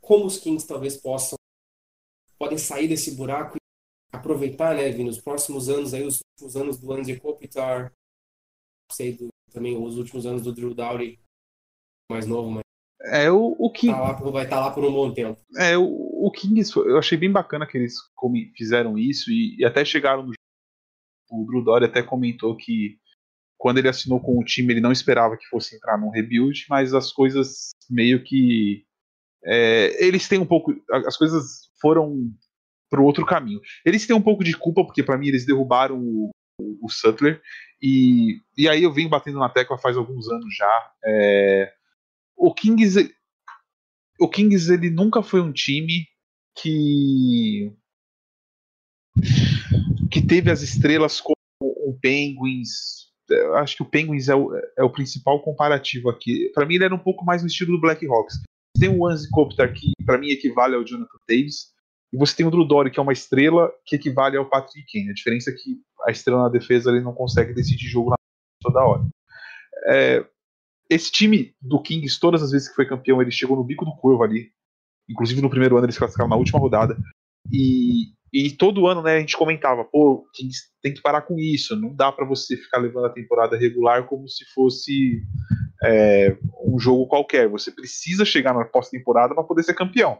Como 0.00 0.26
os 0.26 0.38
Kings 0.38 0.66
talvez 0.66 0.96
possam 0.96 1.36
podem 2.38 2.56
sair 2.56 2.86
desse 2.86 3.14
buraco 3.14 3.56
e 3.56 4.16
aproveitar, 4.16 4.74
né, 4.76 4.90
nos 4.90 5.20
próximos 5.20 5.68
anos 5.68 5.92
aí 5.92 6.04
os 6.04 6.20
últimos 6.32 6.56
anos 6.56 6.78
do 6.78 6.92
Andy 6.92 7.18
Kopitar, 7.18 7.92
sei 8.92 9.12
do, 9.12 9.28
também 9.50 9.76
os 9.76 9.98
últimos 9.98 10.24
anos 10.24 10.42
do 10.42 10.52
Drew 10.52 10.72
Dowdy 10.72 11.18
mais 12.10 12.26
novo, 12.26 12.50
mas 12.50 12.62
é 13.02 13.30
o, 13.30 13.56
o 13.58 13.70
King. 13.70 13.92
Tá 13.92 14.00
lá, 14.00 14.12
vai 14.12 14.44
estar 14.44 14.56
tá 14.56 14.60
lá 14.66 14.70
por 14.70 14.84
um 14.84 14.92
bom 14.92 15.12
tempo. 15.12 15.40
É, 15.56 15.76
o, 15.76 15.84
o 15.84 16.30
Kings, 16.30 16.76
eu 16.76 16.98
achei 16.98 17.16
bem 17.16 17.30
bacana 17.30 17.66
que 17.66 17.78
eles 17.78 17.94
fizeram 18.56 18.98
isso 18.98 19.30
e, 19.30 19.56
e 19.58 19.64
até 19.64 19.84
chegaram 19.84 20.22
no. 20.24 20.32
O 21.30 21.44
Drew 21.46 21.62
Dory 21.62 21.84
até 21.84 22.02
comentou 22.02 22.56
que 22.56 22.98
quando 23.56 23.78
ele 23.78 23.88
assinou 23.88 24.20
com 24.20 24.38
o 24.38 24.44
time 24.44 24.72
ele 24.72 24.80
não 24.80 24.92
esperava 24.92 25.36
que 25.36 25.46
fosse 25.46 25.76
entrar 25.76 25.98
num 25.98 26.10
rebuild, 26.10 26.64
mas 26.68 26.94
as 26.94 27.12
coisas 27.12 27.70
meio 27.88 28.22
que. 28.24 28.84
É, 29.44 30.04
eles 30.04 30.26
têm 30.26 30.38
um 30.38 30.46
pouco. 30.46 30.74
As 31.06 31.16
coisas 31.16 31.68
foram 31.80 32.32
para 32.90 33.00
o 33.00 33.04
outro 33.04 33.24
caminho. 33.24 33.60
Eles 33.84 34.06
têm 34.06 34.16
um 34.16 34.22
pouco 34.22 34.42
de 34.42 34.56
culpa, 34.56 34.84
porque 34.84 35.02
para 35.02 35.18
mim 35.18 35.28
eles 35.28 35.44
derrubaram 35.46 36.00
o, 36.00 36.30
o, 36.60 36.86
o 36.86 36.88
Sutler, 36.88 37.40
e, 37.80 38.40
e 38.56 38.68
aí 38.68 38.82
eu 38.82 38.92
venho 38.92 39.08
batendo 39.08 39.38
na 39.38 39.48
tecla 39.48 39.78
faz 39.78 39.96
alguns 39.96 40.28
anos 40.28 40.54
já. 40.56 40.92
É, 41.04 41.72
o 42.38 42.54
Kings 42.54 43.12
o 44.20 44.28
Kings 44.28 44.72
ele 44.72 44.90
nunca 44.90 45.22
foi 45.22 45.40
um 45.40 45.52
time 45.52 46.06
que 46.56 47.72
que 50.10 50.22
teve 50.22 50.50
as 50.50 50.62
estrelas 50.62 51.20
como 51.20 51.36
o 51.60 51.98
Penguins. 52.00 53.08
Acho 53.56 53.76
que 53.76 53.82
o 53.82 53.88
Penguins 53.88 54.28
é 54.28 54.34
o, 54.34 54.50
é 54.76 54.82
o 54.82 54.90
principal 54.90 55.42
comparativo 55.42 56.08
aqui. 56.08 56.50
Para 56.54 56.64
mim 56.64 56.76
ele 56.76 56.84
era 56.84 56.94
um 56.94 56.98
pouco 56.98 57.24
mais 57.24 57.42
no 57.42 57.48
estilo 57.48 57.72
do 57.72 57.80
Blackhawks. 57.80 58.40
Tem 58.78 58.88
o 58.88 59.06
Anze 59.06 59.28
Kopitar 59.30 59.72
que 59.72 59.92
para 60.04 60.18
mim 60.18 60.30
equivale 60.30 60.74
ao 60.74 60.84
Jonathan 60.84 61.18
Davis 61.28 61.72
e 62.12 62.16
você 62.16 62.36
tem 62.36 62.46
o 62.46 62.50
Drew 62.50 62.66
Dory 62.66 62.90
que 62.90 62.98
é 62.98 63.02
uma 63.02 63.12
estrela 63.12 63.70
que 63.84 63.96
equivale 63.96 64.36
ao 64.36 64.48
Patrick 64.48 64.86
Kane. 64.90 65.10
A 65.10 65.14
diferença 65.14 65.50
é 65.50 65.54
que 65.54 65.80
a 66.06 66.10
estrela 66.10 66.44
na 66.44 66.48
defesa 66.48 66.90
ele 66.90 67.00
não 67.00 67.12
consegue 67.12 67.52
decidir 67.52 67.88
jogo 67.88 68.10
na 68.10 68.16
toda 68.62 68.84
hora. 68.84 69.06
É, 69.86 70.24
esse 70.88 71.10
time 71.10 71.54
do 71.60 71.80
Kings, 71.80 72.18
todas 72.18 72.42
as 72.42 72.50
vezes 72.50 72.68
que 72.68 72.74
foi 72.74 72.86
campeão, 72.86 73.20
ele 73.20 73.30
chegou 73.30 73.56
no 73.56 73.64
bico 73.64 73.84
do 73.84 73.94
curvo 73.96 74.22
ali. 74.22 74.50
Inclusive 75.08 75.40
no 75.40 75.50
primeiro 75.50 75.76
ano 75.76 75.86
eles 75.86 75.98
classificaram 75.98 76.30
na 76.30 76.36
última 76.36 76.58
rodada. 76.58 76.96
E, 77.52 78.12
e 78.32 78.50
todo 78.52 78.86
ano 78.86 79.02
né, 79.02 79.16
a 79.16 79.20
gente 79.20 79.36
comentava, 79.36 79.84
pô, 79.84 80.26
Kings 80.34 80.60
tem 80.82 80.92
que 80.92 81.02
parar 81.02 81.22
com 81.22 81.38
isso. 81.38 81.76
Não 81.76 81.94
dá 81.94 82.10
para 82.10 82.26
você 82.26 82.56
ficar 82.56 82.78
levando 82.78 83.06
a 83.06 83.12
temporada 83.12 83.56
regular 83.56 84.06
como 84.06 84.28
se 84.28 84.44
fosse 84.54 85.22
é, 85.84 86.36
um 86.64 86.78
jogo 86.78 87.06
qualquer. 87.06 87.48
Você 87.48 87.70
precisa 87.70 88.24
chegar 88.24 88.54
na 88.54 88.64
pós-temporada 88.64 89.34
para 89.34 89.44
poder 89.44 89.62
ser 89.62 89.74
campeão. 89.74 90.18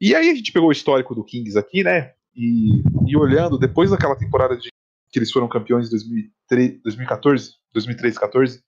E 0.00 0.14
aí 0.14 0.30
a 0.30 0.34
gente 0.34 0.52
pegou 0.52 0.70
o 0.70 0.72
histórico 0.72 1.14
do 1.14 1.24
Kings 1.24 1.58
aqui, 1.58 1.84
né? 1.84 2.14
E, 2.34 2.82
e 3.06 3.16
olhando, 3.16 3.58
depois 3.58 3.90
daquela 3.90 4.16
temporada 4.16 4.56
de, 4.56 4.70
que 5.10 5.18
eles 5.18 5.30
foram 5.30 5.48
campeões 5.48 5.88
em 5.88 5.90
2003, 5.90 6.82
2014, 6.82 7.50
2013, 7.74 8.18
14, 8.18 8.62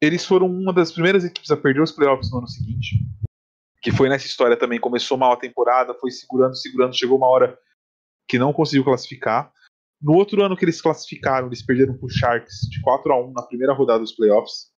eles 0.00 0.24
foram 0.24 0.46
uma 0.46 0.72
das 0.72 0.90
primeiras 0.90 1.24
equipes 1.24 1.50
a 1.50 1.56
perder 1.56 1.82
os 1.82 1.92
playoffs 1.92 2.30
no 2.30 2.38
ano 2.38 2.48
seguinte. 2.48 2.96
Que 3.82 3.90
foi 3.90 4.08
nessa 4.08 4.26
história 4.26 4.56
também. 4.56 4.80
Começou 4.80 5.16
mal 5.16 5.32
a 5.32 5.36
temporada, 5.36 5.94
foi 5.94 6.10
segurando, 6.10 6.56
segurando, 6.56 6.96
chegou 6.96 7.16
uma 7.16 7.28
hora 7.28 7.58
que 8.28 8.38
não 8.38 8.52
conseguiu 8.52 8.84
classificar. 8.84 9.52
No 10.00 10.14
outro 10.14 10.42
ano 10.42 10.56
que 10.56 10.64
eles 10.64 10.80
classificaram, 10.80 11.46
eles 11.46 11.62
perderam 11.62 11.96
pro 11.96 12.08
Sharks 12.08 12.60
de 12.70 12.80
4 12.80 13.12
a 13.12 13.26
1 13.26 13.32
na 13.32 13.42
primeira 13.42 13.74
rodada 13.74 14.00
dos 14.00 14.12
playoffs. 14.12 14.70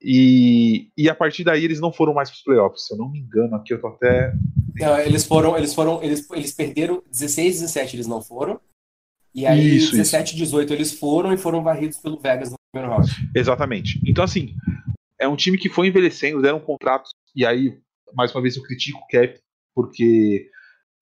E, 0.00 0.90
e 0.96 1.10
a 1.10 1.14
partir 1.14 1.44
daí 1.44 1.64
eles 1.64 1.80
não 1.80 1.92
foram 1.92 2.14
mais 2.14 2.30
para 2.30 2.36
os 2.36 2.42
playoffs. 2.42 2.86
Se 2.86 2.94
eu 2.94 2.98
não 2.98 3.10
me 3.10 3.18
engano, 3.18 3.56
aqui 3.56 3.74
eu 3.74 3.80
tô 3.80 3.88
até. 3.88 4.32
Não, 4.76 4.98
eles 4.98 5.24
foram, 5.24 5.56
eles 5.56 5.74
foram, 5.74 6.02
eles, 6.02 6.30
eles 6.30 6.52
perderam 6.52 7.02
16, 7.10 7.60
17 7.60 7.96
eles 7.96 8.06
não 8.06 8.22
foram. 8.22 8.60
E 9.34 9.44
aí, 9.46 9.76
isso, 9.76 9.92
17 9.92 10.34
e 10.34 10.38
18 10.38 10.72
eles 10.72 10.92
foram 10.92 11.32
e 11.32 11.36
foram 11.36 11.62
varridos 11.62 11.98
pelo 11.98 12.18
Vegas. 12.18 12.54
Exatamente. 13.34 14.00
Então, 14.06 14.24
assim, 14.24 14.54
é 15.18 15.26
um 15.26 15.36
time 15.36 15.58
que 15.58 15.68
foi 15.68 15.88
envelhecendo, 15.88 16.42
deram 16.42 16.60
contratos, 16.60 17.10
e 17.34 17.44
aí, 17.44 17.78
mais 18.14 18.34
uma 18.34 18.42
vez, 18.42 18.56
eu 18.56 18.62
critico 18.62 18.98
o 18.98 19.06
Cap, 19.08 19.38
porque 19.74 20.50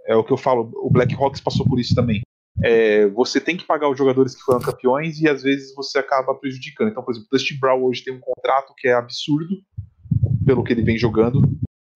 é 0.07 0.15
o 0.15 0.25
que 0.25 0.33
eu 0.33 0.37
falo, 0.37 0.71
o 0.77 0.91
Blackhawks 0.91 1.41
passou 1.41 1.67
por 1.67 1.81
isso 1.81 1.95
também. 1.95 2.23
É, 2.63 3.07
você 3.09 3.41
tem 3.41 3.57
que 3.57 3.67
pagar 3.67 3.91
os 3.91 3.99
jogadores 3.99 4.35
que 4.35 4.41
foram 4.41 4.61
campeões 4.61 5.21
e 5.21 5.29
às 5.29 5.43
vezes 5.43 5.75
você 5.75 5.99
acaba 5.99 6.35
prejudicando. 6.35 6.89
Então, 6.89 7.03
por 7.03 7.13
exemplo, 7.13 7.29
Dustin 7.31 7.59
Brown 7.59 7.83
hoje 7.83 8.03
tem 8.03 8.15
um 8.15 8.21
contrato 8.21 8.73
que 8.77 8.89
é 8.89 8.95
absurdo 8.95 9.63
pelo 10.45 10.65
que 10.65 10.73
ele 10.73 10.83
vem 10.83 10.97
jogando. 10.97 11.43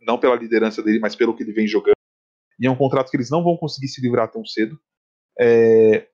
não 0.00 0.18
pela 0.18 0.34
liderança 0.34 0.82
dele, 0.82 0.98
mas 0.98 1.14
pelo 1.14 1.34
que 1.34 1.42
ele 1.42 1.52
vem 1.52 1.66
jogando. 1.66 1.94
E 2.58 2.66
é 2.66 2.70
um 2.70 2.76
contrato 2.76 3.10
que 3.10 3.16
eles 3.16 3.30
não 3.30 3.42
vão 3.42 3.56
conseguir 3.56 3.88
se 3.88 4.00
livrar 4.00 4.30
tão 4.30 4.44
cedo. 4.44 4.78
É, 5.38 6.08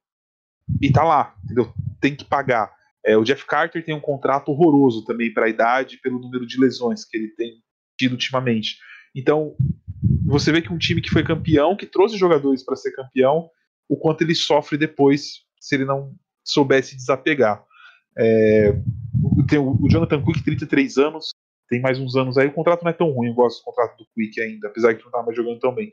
e 0.81 0.93
tá 0.93 1.03
lá, 1.03 1.35
entendeu? 1.45 1.73
Tem 2.01 2.15
que 2.15 2.25
pagar. 2.25 2.73
É, 3.07 3.17
o 3.17 3.23
Jeff 3.23 3.47
Carter 3.47 3.85
tem 3.85 3.95
um 3.95 4.01
contrato 4.01 4.51
horroroso 4.51 5.05
também 5.05 5.33
para 5.33 5.47
a 5.47 5.49
idade, 5.49 6.01
pelo 6.03 6.19
número 6.19 6.45
de 6.45 6.59
lesões 6.59 7.05
que 7.05 7.17
ele 7.17 7.29
tem 7.29 7.63
tido 7.97 8.13
ultimamente. 8.13 8.79
Então, 9.15 9.55
você 10.25 10.51
vê 10.51 10.61
que 10.61 10.73
um 10.73 10.79
time 10.79 11.01
que 11.01 11.11
foi 11.11 11.23
campeão, 11.23 11.77
que 11.77 11.87
trouxe 11.87 12.19
jogadores 12.19 12.65
para 12.65 12.75
ser 12.75 12.91
campeão, 12.91 13.49
o 13.89 13.97
quanto 13.97 14.23
ele 14.23 14.35
sofre 14.35 14.77
depois 14.77 15.45
se 15.61 15.77
ele 15.77 15.85
não 15.85 16.15
soubesse 16.45 16.97
desapegar. 16.97 17.65
É, 18.19 18.73
tem 19.49 19.59
o, 19.59 19.79
Jonathan 19.89 20.23
Quick, 20.25 20.43
33 20.43 20.99
anos, 20.99 21.31
tem 21.69 21.81
mais 21.81 22.01
uns 22.01 22.17
anos 22.17 22.37
aí. 22.37 22.49
O 22.49 22.53
contrato 22.53 22.83
não 22.83 22.91
é 22.91 22.95
tão 22.95 23.11
ruim, 23.11 23.29
eu 23.29 23.35
gosto 23.35 23.61
do 23.61 23.65
contrato 23.65 23.97
do 23.99 24.07
Quick 24.15 24.41
ainda, 24.41 24.67
apesar 24.67 24.93
de 24.93 25.01
não 25.01 25.07
estar 25.07 25.23
mais 25.23 25.37
jogando 25.37 25.61
tão 25.61 25.73
bem. 25.73 25.93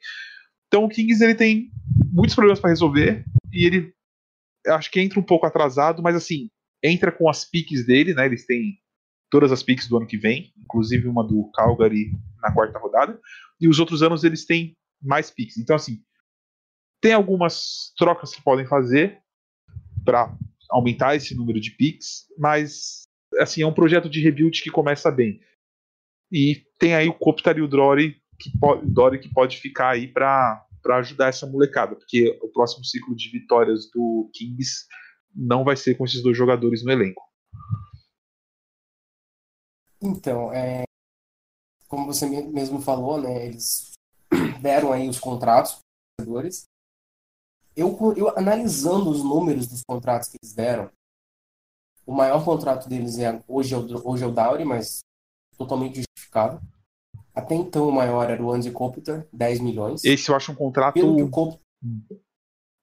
Então 0.68 0.86
o 0.86 0.90
Kings 0.90 1.24
ele 1.24 1.36
tem 1.36 1.70
muitos 2.12 2.34
problemas 2.34 2.60
para 2.60 2.72
resolver 2.72 3.24
e 3.52 3.66
ele 3.66 3.94
acho 4.68 4.90
que 4.90 5.00
entra 5.00 5.20
um 5.20 5.24
pouco 5.24 5.46
atrasado, 5.46 6.02
mas 6.02 6.16
assim, 6.16 6.50
entra 6.84 7.12
com 7.12 7.30
as 7.30 7.46
piques 7.46 7.86
dele, 7.86 8.14
né? 8.14 8.26
Eles 8.26 8.46
têm 8.46 8.78
todas 9.30 9.52
as 9.52 9.64
piques 9.64 9.88
do 9.88 9.98
ano 9.98 10.06
que 10.06 10.18
vem, 10.18 10.54
inclusive 10.58 11.08
uma 11.08 11.24
do 11.24 11.50
Calgary 11.54 12.12
na 12.42 12.54
quarta 12.54 12.78
rodada, 12.78 13.20
e 13.60 13.68
os 13.68 13.80
outros 13.80 14.04
anos 14.04 14.24
eles 14.24 14.46
têm 14.46 14.78
mais 15.02 15.32
piques. 15.32 15.58
Então 15.58 15.76
assim, 15.76 16.04
tem 17.02 17.14
algumas 17.14 17.94
trocas 17.98 18.36
que 18.36 18.42
podem 18.44 18.66
fazer 18.66 19.20
para 20.06 20.36
aumentar 20.70 21.16
esse 21.16 21.36
número 21.36 21.60
de 21.60 21.72
piques, 21.72 22.26
mas 22.38 23.04
assim, 23.40 23.62
é 23.62 23.68
um 23.68 23.74
projeto 23.74 24.10
de 24.10 24.22
rebuild 24.22 24.62
que 24.62 24.70
começa 24.70 25.10
bem. 25.10 25.40
E 26.32 26.64
tem 26.80 26.94
aí 26.94 27.08
o 27.08 27.14
Kopitar 27.14 27.58
e 27.58 27.62
o 27.62 27.68
Dory 27.68 28.22
que 28.40 28.52
Dory 28.84 29.20
que 29.20 29.30
pode 29.30 29.58
ficar 29.58 29.92
aí 29.92 30.08
para 30.08 30.66
ajudar 30.98 31.28
essa 31.28 31.48
molecada, 31.48 31.96
porque 31.96 32.38
o 32.42 32.50
próximo 32.50 32.84
ciclo 32.84 33.16
de 33.16 33.30
vitórias 33.30 33.90
do 33.92 34.30
Kings 34.34 34.86
não 35.36 35.64
vai 35.64 35.76
ser 35.76 35.96
com 35.96 36.06
esses 36.06 36.22
dois 36.22 36.38
jogadores 36.38 36.84
no 36.84 36.92
elenco. 36.92 37.24
Então, 40.02 40.52
é, 40.52 40.84
como 41.88 42.06
você 42.06 42.28
mesmo 42.28 42.82
falou, 42.82 43.22
né, 43.22 43.46
eles 43.46 43.94
deram 44.62 44.92
aí 44.92 45.08
os 45.08 45.20
contratos 45.20 45.74
para 45.74 46.24
os 46.24 46.28
jogadores. 46.28 46.64
Eu, 47.76 47.98
eu 48.16 48.38
analisando 48.38 49.10
os 49.10 49.24
números 49.24 49.68
dos 49.68 49.82
contratos 49.88 50.30
que 50.30 50.38
eles 50.42 50.54
deram, 50.54 50.92
o 52.06 52.14
maior 52.14 52.44
contrato 52.44 52.88
deles 52.90 53.18
é 53.18 53.42
hoje 53.48 53.74
é 53.74 53.78
o, 53.78 54.08
hoje 54.08 54.24
é 54.24 54.28
o 54.28 54.32
Dowry, 54.32 54.66
mas 54.66 55.00
totalmente 55.58 56.02
justificado. 56.02 56.62
Até 57.34 57.56
então 57.56 57.88
o 57.88 57.92
maior 57.92 58.30
era 58.30 58.44
o 58.44 58.52
Andy 58.52 58.72
Kopitar, 58.72 59.26
10 59.32 59.60
milhões. 59.62 60.04
Esse 60.04 60.30
eu 60.30 60.36
acho 60.36 60.52
um 60.52 60.56
contrato. 60.56 61.00
Cop... 61.30 61.60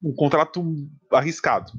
Um 0.03 0.13
contrato 0.13 0.63
arriscado. 1.11 1.71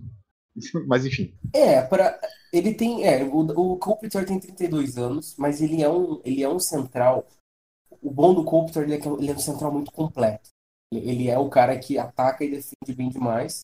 mas 0.86 1.04
enfim. 1.06 1.34
É, 1.54 1.82
para 1.82 2.20
ele 2.52 2.74
tem. 2.74 3.06
É, 3.06 3.22
o, 3.24 3.38
o 3.38 3.78
Kopitar 3.78 4.24
tem 4.24 4.38
32 4.38 4.98
anos, 4.98 5.34
mas 5.36 5.60
ele 5.60 5.82
é 5.82 5.90
um, 5.90 6.20
ele 6.24 6.42
é 6.42 6.48
um 6.48 6.58
central. 6.58 7.26
O 8.00 8.10
bom 8.10 8.34
do 8.34 8.44
Kopitar 8.44 8.90
é 8.90 8.98
que 8.98 9.08
ele 9.08 9.30
é 9.30 9.34
um 9.34 9.38
central 9.38 9.72
muito 9.72 9.92
completo. 9.92 10.50
Ele 10.92 11.28
é 11.28 11.38
o 11.38 11.48
cara 11.48 11.78
que 11.78 11.96
ataca 11.98 12.44
e 12.44 12.50
defende 12.50 12.94
bem 12.94 13.08
demais 13.08 13.62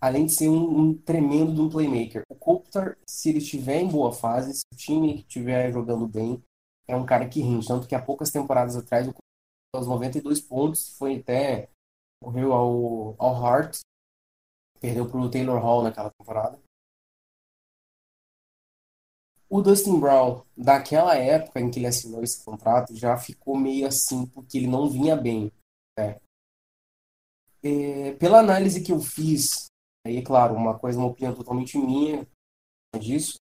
além 0.00 0.26
de 0.26 0.32
ser 0.32 0.48
um, 0.48 0.78
um 0.78 0.94
tremendo 0.94 1.54
de 1.54 1.60
um 1.60 1.68
playmaker. 1.68 2.22
O 2.28 2.34
Kopitar, 2.34 2.96
se 3.08 3.30
ele 3.30 3.38
estiver 3.38 3.80
em 3.80 3.88
boa 3.88 4.12
fase, 4.12 4.52
se 4.54 4.64
o 4.72 4.76
time 4.76 5.16
estiver 5.16 5.72
jogando 5.72 6.06
bem, 6.06 6.42
é 6.86 6.94
um 6.94 7.06
cara 7.06 7.28
que 7.28 7.40
rende. 7.40 7.66
Tanto 7.66 7.86
que 7.86 7.94
há 7.94 8.02
poucas 8.02 8.30
temporadas 8.30 8.76
atrás, 8.76 9.08
o 9.08 9.14
aos 9.74 9.86
92 9.86 10.40
pontos, 10.40 10.96
foi 10.96 11.16
até 11.16 11.68
correu 12.22 12.52
ao, 12.54 13.14
ao 13.18 13.44
Hart, 13.44 13.80
perdeu 14.80 15.08
para 15.08 15.18
o 15.18 15.30
Taylor 15.30 15.60
Hall 15.60 15.82
naquela 15.82 16.10
temporada. 16.10 16.58
O 19.48 19.62
Dustin 19.62 20.00
Brown, 20.00 20.44
daquela 20.56 21.16
época 21.16 21.60
em 21.60 21.70
que 21.70 21.78
ele 21.78 21.86
assinou 21.86 22.22
esse 22.22 22.44
contrato, 22.44 22.96
já 22.96 23.16
ficou 23.16 23.56
meio 23.56 23.86
assim, 23.86 24.26
porque 24.26 24.58
ele 24.58 24.66
não 24.66 24.90
vinha 24.90 25.16
bem. 25.16 25.52
Né? 25.96 26.20
É, 27.62 28.12
pela 28.14 28.40
análise 28.40 28.82
que 28.82 28.92
eu 28.92 29.00
fiz 29.00 29.66
Aí, 30.06 30.22
claro, 30.22 30.54
uma 30.54 30.78
coisa, 30.78 30.96
uma 31.00 31.08
opinião 31.08 31.34
totalmente 31.34 31.76
minha 31.76 32.24
disso. 32.96 33.38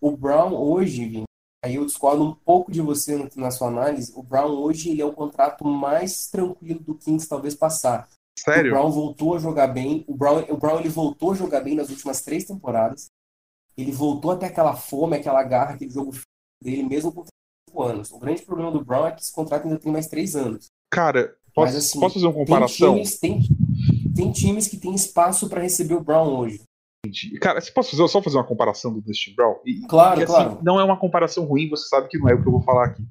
O 0.00 0.16
Brown 0.16 0.52
hoje, 0.52 1.22
aí 1.64 1.76
eu 1.76 1.86
discordo 1.86 2.24
um 2.24 2.34
pouco 2.34 2.72
de 2.72 2.80
você 2.80 3.30
na 3.36 3.52
sua 3.52 3.68
análise. 3.68 4.12
O 4.16 4.22
Brown 4.22 4.50
hoje 4.50 4.90
ele 4.90 5.02
é 5.02 5.04
o 5.04 5.12
contrato 5.12 5.64
mais 5.64 6.26
tranquilo 6.26 6.80
do 6.80 6.96
Kings 6.96 7.28
talvez 7.28 7.54
passar. 7.54 8.08
Sério? 8.42 8.72
O 8.72 8.74
Brown 8.74 8.90
voltou 8.90 9.34
a 9.34 9.38
jogar 9.38 9.66
bem. 9.66 10.04
O 10.06 10.16
Brown, 10.16 10.44
o 10.48 10.56
Brown 10.56 10.80
ele 10.80 10.88
voltou 10.88 11.32
a 11.32 11.34
jogar 11.34 11.60
bem 11.60 11.74
nas 11.74 11.90
últimas 11.90 12.22
três 12.22 12.44
temporadas. 12.44 13.10
Ele 13.76 13.92
voltou 13.92 14.30
até 14.30 14.46
aquela 14.46 14.74
fome, 14.74 15.16
aquela 15.16 15.42
garra, 15.42 15.74
aquele 15.74 15.90
jogo 15.90 16.12
dele, 16.62 16.82
mesmo 16.82 17.12
com 17.12 17.24
5 17.68 17.82
anos. 17.82 18.10
O 18.10 18.18
grande 18.18 18.42
problema 18.42 18.72
do 18.72 18.84
Brown 18.84 19.06
é 19.06 19.12
que 19.12 19.20
esse 19.20 19.32
contrato 19.32 19.64
ainda 19.64 19.78
tem 19.78 19.92
mais 19.92 20.06
três 20.06 20.34
anos. 20.34 20.66
Cara, 20.90 21.34
posso, 21.54 21.74
Mas, 21.74 21.76
assim, 21.76 22.00
posso 22.00 22.14
fazer 22.14 22.26
uma 22.26 22.34
comparação? 22.34 22.94
Tem 22.94 23.02
times, 23.02 23.18
tem, 23.20 23.40
tem 24.14 24.32
times 24.32 24.68
que 24.68 24.76
tem 24.76 24.94
espaço 24.94 25.48
para 25.48 25.60
receber 25.60 25.94
o 25.94 26.02
Brown 26.02 26.36
hoje. 26.38 26.62
Cara, 27.40 27.60
se 27.60 27.72
posso 27.72 27.90
fazer, 27.90 28.08
só 28.08 28.22
fazer 28.22 28.36
uma 28.36 28.46
comparação 28.46 28.92
do 28.92 29.00
Dustin 29.00 29.34
Brown? 29.34 29.56
E, 29.64 29.86
claro, 29.86 30.20
e, 30.20 30.24
assim, 30.24 30.32
claro. 30.32 30.58
Não 30.62 30.78
é 30.78 30.84
uma 30.84 30.98
comparação 30.98 31.44
ruim, 31.44 31.68
você 31.68 31.88
sabe 31.88 32.08
que 32.08 32.18
não 32.18 32.28
é 32.28 32.34
o 32.34 32.42
que 32.42 32.48
eu 32.48 32.52
vou 32.52 32.62
falar 32.62 32.86
aqui. 32.86 33.02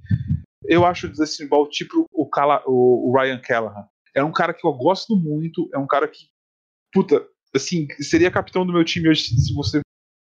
Eu 0.63 0.85
acho 0.85 1.07
o 1.07 1.09
Dustin 1.11 1.47
Brown 1.47 1.67
tipo 1.67 2.05
o, 2.11 2.27
Cala, 2.27 2.61
o, 2.67 3.09
o 3.09 3.17
Ryan 3.17 3.39
Callahan. 3.41 3.87
É 4.19 4.23
um 4.23 4.31
cara 4.31 4.53
que 4.53 4.65
eu 4.65 4.73
gosto 4.73 5.15
muito, 5.15 5.69
é 5.73 5.77
um 5.77 5.87
cara 5.87 6.07
que, 6.07 6.27
puta, 6.91 7.25
assim, 7.55 7.87
seria 7.99 8.31
capitão 8.31 8.65
do 8.65 8.73
meu 8.73 8.83
time 8.83 9.09
hoje 9.09 9.23
se 9.23 9.53
você 9.53 9.81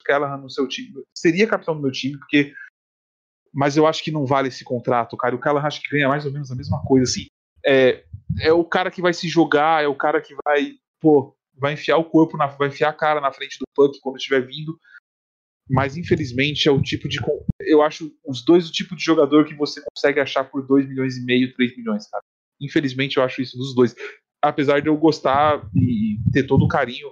Callahan 0.03 0.37
no 0.37 0.49
seu 0.49 0.67
time. 0.67 1.03
Seria 1.15 1.47
capitão 1.47 1.75
do 1.75 1.81
meu 1.81 1.91
time, 1.91 2.17
porque. 2.17 2.53
Mas 3.53 3.75
eu 3.75 3.85
acho 3.85 4.03
que 4.03 4.11
não 4.11 4.25
vale 4.25 4.47
esse 4.47 4.63
contrato, 4.63 5.17
cara. 5.17 5.35
O 5.35 5.39
Callahan 5.39 5.67
acho 5.67 5.81
que 5.81 5.89
ganha 5.89 6.07
mais 6.07 6.25
ou 6.25 6.31
menos 6.31 6.51
a 6.51 6.55
mesma 6.55 6.81
coisa, 6.83 7.09
assim. 7.09 7.25
É, 7.65 8.03
é 8.39 8.51
o 8.51 8.63
cara 8.63 8.89
que 8.89 9.01
vai 9.01 9.13
se 9.13 9.27
jogar, 9.27 9.83
é 9.83 9.87
o 9.87 9.95
cara 9.95 10.21
que 10.21 10.33
vai, 10.45 10.73
pô, 10.99 11.35
vai 11.53 11.73
enfiar 11.73 11.97
o 11.97 12.05
corpo, 12.05 12.37
na, 12.37 12.47
vai 12.47 12.69
enfiar 12.69 12.89
a 12.89 12.93
cara 12.93 13.21
na 13.21 13.31
frente 13.31 13.57
do 13.59 13.65
puck 13.75 13.99
quando 14.01 14.17
estiver 14.17 14.45
vindo. 14.45 14.79
Mas 15.69 15.95
infelizmente 15.95 16.67
é 16.67 16.71
o 16.71 16.81
tipo 16.81 17.07
de. 17.07 17.19
Eu 17.61 17.81
acho 17.81 18.11
os 18.25 18.43
dois 18.43 18.67
o 18.67 18.71
tipo 18.71 18.95
de 18.95 19.03
jogador 19.03 19.45
que 19.45 19.53
você 19.53 19.81
consegue 19.93 20.19
achar 20.19 20.43
por 20.43 20.65
2 20.65 20.87
milhões 20.87 21.17
e 21.17 21.23
meio, 21.23 21.53
3 21.53 21.77
milhões, 21.77 22.07
cara. 22.09 22.20
Infelizmente 22.61 23.17
eu 23.17 23.23
acho 23.23 23.41
isso 23.41 23.57
dos 23.57 23.73
dois. 23.73 23.95
Apesar 24.41 24.81
de 24.81 24.87
eu 24.87 24.97
gostar 24.97 25.67
e 25.75 26.17
ter 26.31 26.43
todo 26.43 26.63
o 26.65 26.67
carinho 26.67 27.09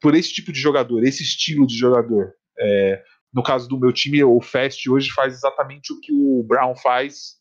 por 0.00 0.14
esse 0.14 0.32
tipo 0.32 0.52
de 0.52 0.60
jogador, 0.60 1.04
esse 1.04 1.22
estilo 1.22 1.66
de 1.66 1.76
jogador. 1.76 2.32
É, 2.58 3.02
no 3.32 3.42
caso 3.42 3.68
do 3.68 3.78
meu 3.78 3.92
time, 3.92 4.22
o 4.22 4.40
Fast 4.40 4.88
hoje 4.88 5.10
faz 5.10 5.34
exatamente 5.34 5.92
o 5.92 6.00
que 6.00 6.12
o 6.12 6.42
Brown 6.42 6.74
faz, 6.76 7.36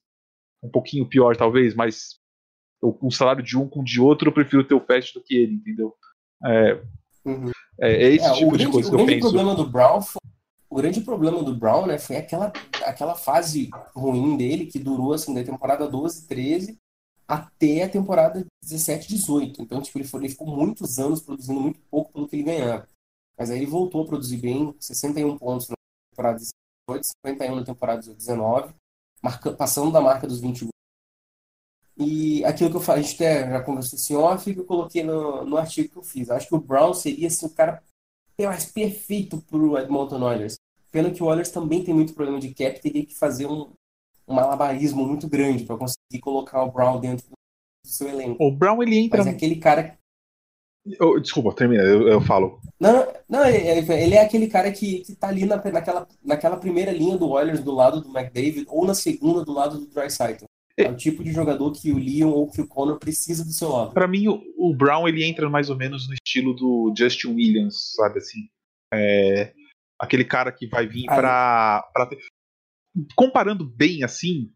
um 0.64 0.70
pouquinho 0.70 1.08
pior 1.08 1.36
talvez, 1.36 1.74
mas 1.74 2.16
o, 2.82 3.12
salário 3.12 3.44
de 3.44 3.58
um 3.58 3.68
com 3.68 3.82
o 3.82 3.84
de 3.84 4.00
outro, 4.00 4.30
eu 4.30 4.34
prefiro 4.34 4.64
ter 4.64 4.76
o 4.76 4.86
Fast 4.86 5.14
do 5.14 5.24
que 5.24 5.36
ele, 5.36 5.54
entendeu? 5.54 5.94
É, 6.44 6.82
uhum. 7.26 7.52
é, 7.80 7.92
é 7.92 8.14
esse 8.14 8.26
é, 8.26 8.34
tipo 8.34 8.52
de 8.52 8.58
grande, 8.58 8.72
coisa 8.72 8.90
que 8.90 8.96
eu 8.96 9.06
penso. 9.06 9.22
Problema 9.22 9.56
do 9.56 9.70
Brown 9.70 10.02
foi, 10.02 10.22
o 10.70 10.76
grande 10.76 11.02
problema 11.02 11.44
do 11.44 11.56
Brown 11.56 11.86
né, 11.86 11.98
foi 11.98 12.18
aquela, 12.18 12.52
aquela 12.84 13.16
fase 13.16 13.70
ruim 13.96 14.36
dele 14.36 14.66
que 14.66 14.80
durou 14.80 15.14
assim, 15.14 15.34
da 15.34 15.44
temporada 15.44 15.88
12, 15.88 16.28
13 16.28 16.78
até 17.28 17.84
a 17.84 17.90
temporada 17.90 18.46
17, 18.64 19.08
18. 19.08 19.62
Então, 19.62 19.82
tipo, 19.82 19.98
ele, 19.98 20.06
foi, 20.06 20.22
ele 20.22 20.30
ficou 20.30 20.48
muitos 20.48 21.00
anos 21.00 21.22
produzindo 21.22 21.60
muito 21.60 21.80
pouco 21.90 22.12
pelo 22.14 22.28
que 22.28 22.36
ele 22.36 22.44
ganhava. 22.44 22.88
Mas 23.38 23.50
aí 23.50 23.58
ele 23.58 23.66
voltou 23.66 24.04
a 24.04 24.08
produzir 24.08 24.38
bem, 24.38 24.76
61 24.80 25.38
pontos 25.38 25.70
na 25.70 25.76
temporada 26.12 26.40
18, 26.88 27.08
51 27.26 27.56
na 27.56 27.66
temporada 27.66 28.14
19, 28.14 28.74
marca, 29.22 29.54
passando 29.54 29.92
da 29.92 30.02
marca 30.02 30.28
dos 30.28 30.40
20 30.40 30.70
e 31.98 32.44
aquilo 32.44 32.70
que 32.70 32.76
eu 32.76 32.82
falei, 32.82 33.04
a 33.04 33.06
gente 33.06 33.16
até 33.16 33.50
já 33.50 33.62
conversou 33.64 33.96
assim 33.96 34.16
off, 34.16 34.54
que 34.54 34.60
eu 34.60 34.66
coloquei 34.66 35.02
no, 35.02 35.46
no 35.46 35.58
artigo 35.58 35.90
que 35.90 35.98
eu 35.98 36.04
fiz. 36.04 36.30
Acho 36.30 36.48
que 36.48 36.56
o 36.56 36.60
Brown 36.60 36.94
seria 36.94 37.28
assim, 37.28 37.46
o 37.46 37.50
cara 37.50 37.82
mais 38.38 38.66
perfeito 38.66 39.42
para 39.42 39.58
o 39.58 39.78
Edmonton 39.78 40.22
Oilers. 40.22 40.58
Pena 40.92 41.10
que 41.10 41.24
o 41.24 41.28
Oilers 41.28 41.52
também 41.52 41.84
tem 41.84 41.94
muito 41.94 42.14
problema 42.14 42.40
de 42.40 42.54
cap, 42.54 42.82
teria 42.82 43.06
que 43.06 43.16
fazer 43.16 43.46
um, 43.46 43.72
um 44.28 44.34
malabarismo 44.34 45.06
muito 45.06 45.28
grande 45.28 45.64
para 45.64 45.78
conseguir 45.78 46.20
colocar 46.22 46.64
o 46.64 46.72
Brown 46.72 47.00
dentro 47.00 47.26
do 47.28 47.90
seu 47.90 48.08
elenco. 48.08 48.44
O 48.44 48.52
Brown 48.52 48.82
ele 48.82 48.98
entra. 48.98 49.20
Mas 49.20 49.28
é 49.28 49.32
aquele 49.32 49.58
cara. 49.58 49.98
Oh, 51.00 51.20
desculpa, 51.20 51.52
termina, 51.54 51.82
eu, 51.82 52.08
eu, 52.08 52.22
falo. 52.22 52.60
Não, 52.80 53.08
não 53.28 53.44
ele 53.44 54.14
é 54.14 54.22
aquele 54.22 54.48
cara 54.48 54.72
que, 54.72 55.00
que 55.00 55.16
tá 55.16 55.30
ali 55.30 55.44
na, 55.44 55.58
naquela, 55.58 56.08
naquela 56.24 56.58
primeira 56.58 56.92
linha 56.92 57.18
do 57.18 57.28
Oilers 57.30 57.64
do 57.64 57.72
lado 57.72 58.02
do 58.02 58.10
McDavid 58.16 58.66
ou 58.68 58.86
na 58.86 58.94
segunda 58.94 59.44
do 59.44 59.52
lado 59.52 59.80
do 59.80 59.88
Dreisaitl. 59.88 60.46
É 60.78 60.90
o 60.90 60.96
tipo 60.96 61.24
de 61.24 61.32
jogador 61.32 61.72
que 61.72 61.92
o 61.92 61.98
Leon 61.98 62.30
ou 62.30 62.52
que 62.52 62.62
o 62.62 62.68
Connor 62.68 63.00
precisa 63.00 63.46
do 63.46 63.52
seu 63.52 63.70
lado. 63.70 63.94
Para 63.94 64.08
mim, 64.08 64.28
o, 64.28 64.44
o, 64.58 64.76
Brown 64.76 65.08
ele 65.08 65.24
entra 65.24 65.50
mais 65.50 65.70
ou 65.70 65.78
menos 65.78 66.08
no 66.08 66.14
estilo 66.14 66.54
do 66.54 66.94
Justin 66.96 67.30
Williams, 67.30 67.94
sabe 67.96 68.20
assim? 68.20 68.50
É, 68.94 69.54
aquele 69.98 70.26
cara 70.26 70.52
que 70.52 70.68
vai 70.68 70.86
vir 70.86 71.06
para 71.06 71.82
ter... 72.10 72.20
comparando 73.16 73.66
bem 73.66 74.04
assim, 74.04 74.52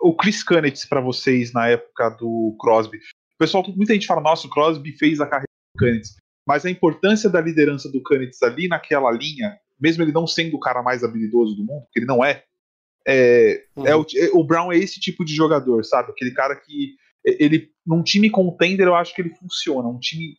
o 0.00 0.14
Chris 0.16 0.42
Canetz 0.42 0.84
para 0.84 1.00
vocês 1.00 1.52
na 1.52 1.68
época 1.68 2.10
do 2.10 2.56
Crosby? 2.60 2.98
O 2.98 3.38
pessoal, 3.38 3.64
muita 3.76 3.92
gente 3.92 4.06
fala, 4.06 4.20
nossa, 4.20 4.46
o 4.46 4.50
Crosby 4.50 4.92
fez 4.92 5.20
a 5.20 5.26
carreira 5.26 5.48
do 5.74 5.78
Canetz. 5.78 6.16
Mas 6.46 6.66
a 6.66 6.70
importância 6.70 7.30
da 7.30 7.40
liderança 7.40 7.90
do 7.90 8.02
Canetz 8.02 8.42
ali 8.42 8.68
naquela 8.68 9.10
linha, 9.12 9.56
mesmo 9.80 10.02
ele 10.02 10.12
não 10.12 10.26
sendo 10.26 10.56
o 10.56 10.60
cara 10.60 10.82
mais 10.82 11.04
habilidoso 11.04 11.54
do 11.54 11.64
mundo, 11.64 11.86
que 11.92 12.00
ele 12.00 12.06
não 12.06 12.24
é, 12.24 12.44
é, 13.06 13.64
uhum. 13.76 13.86
é, 13.86 13.96
o, 13.96 14.06
é, 14.16 14.30
o, 14.32 14.44
Brown 14.44 14.72
é 14.72 14.78
esse 14.78 15.00
tipo 15.00 15.24
de 15.24 15.34
jogador, 15.34 15.84
sabe? 15.84 16.10
Aquele 16.10 16.32
cara 16.32 16.54
que 16.56 16.96
ele 17.24 17.70
num 17.86 18.02
time 18.02 18.30
contender 18.30 18.86
eu 18.86 18.94
acho 18.94 19.14
que 19.14 19.22
ele 19.22 19.34
funciona, 19.34 19.88
um 19.88 19.98
time 19.98 20.36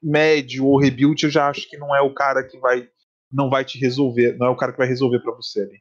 médio 0.00 0.64
ou 0.64 0.78
rebuild 0.78 1.24
eu 1.24 1.30
já 1.30 1.48
acho 1.48 1.68
que 1.68 1.76
não 1.76 1.94
é 1.94 2.00
o 2.00 2.14
cara 2.14 2.44
que 2.44 2.56
vai 2.58 2.88
não 3.30 3.50
vai 3.50 3.64
te 3.64 3.78
resolver, 3.78 4.36
não 4.38 4.46
é 4.46 4.50
o 4.50 4.56
cara 4.56 4.72
que 4.72 4.78
vai 4.78 4.86
resolver 4.86 5.20
para 5.20 5.34
você 5.34 5.60
ali. 5.62 5.80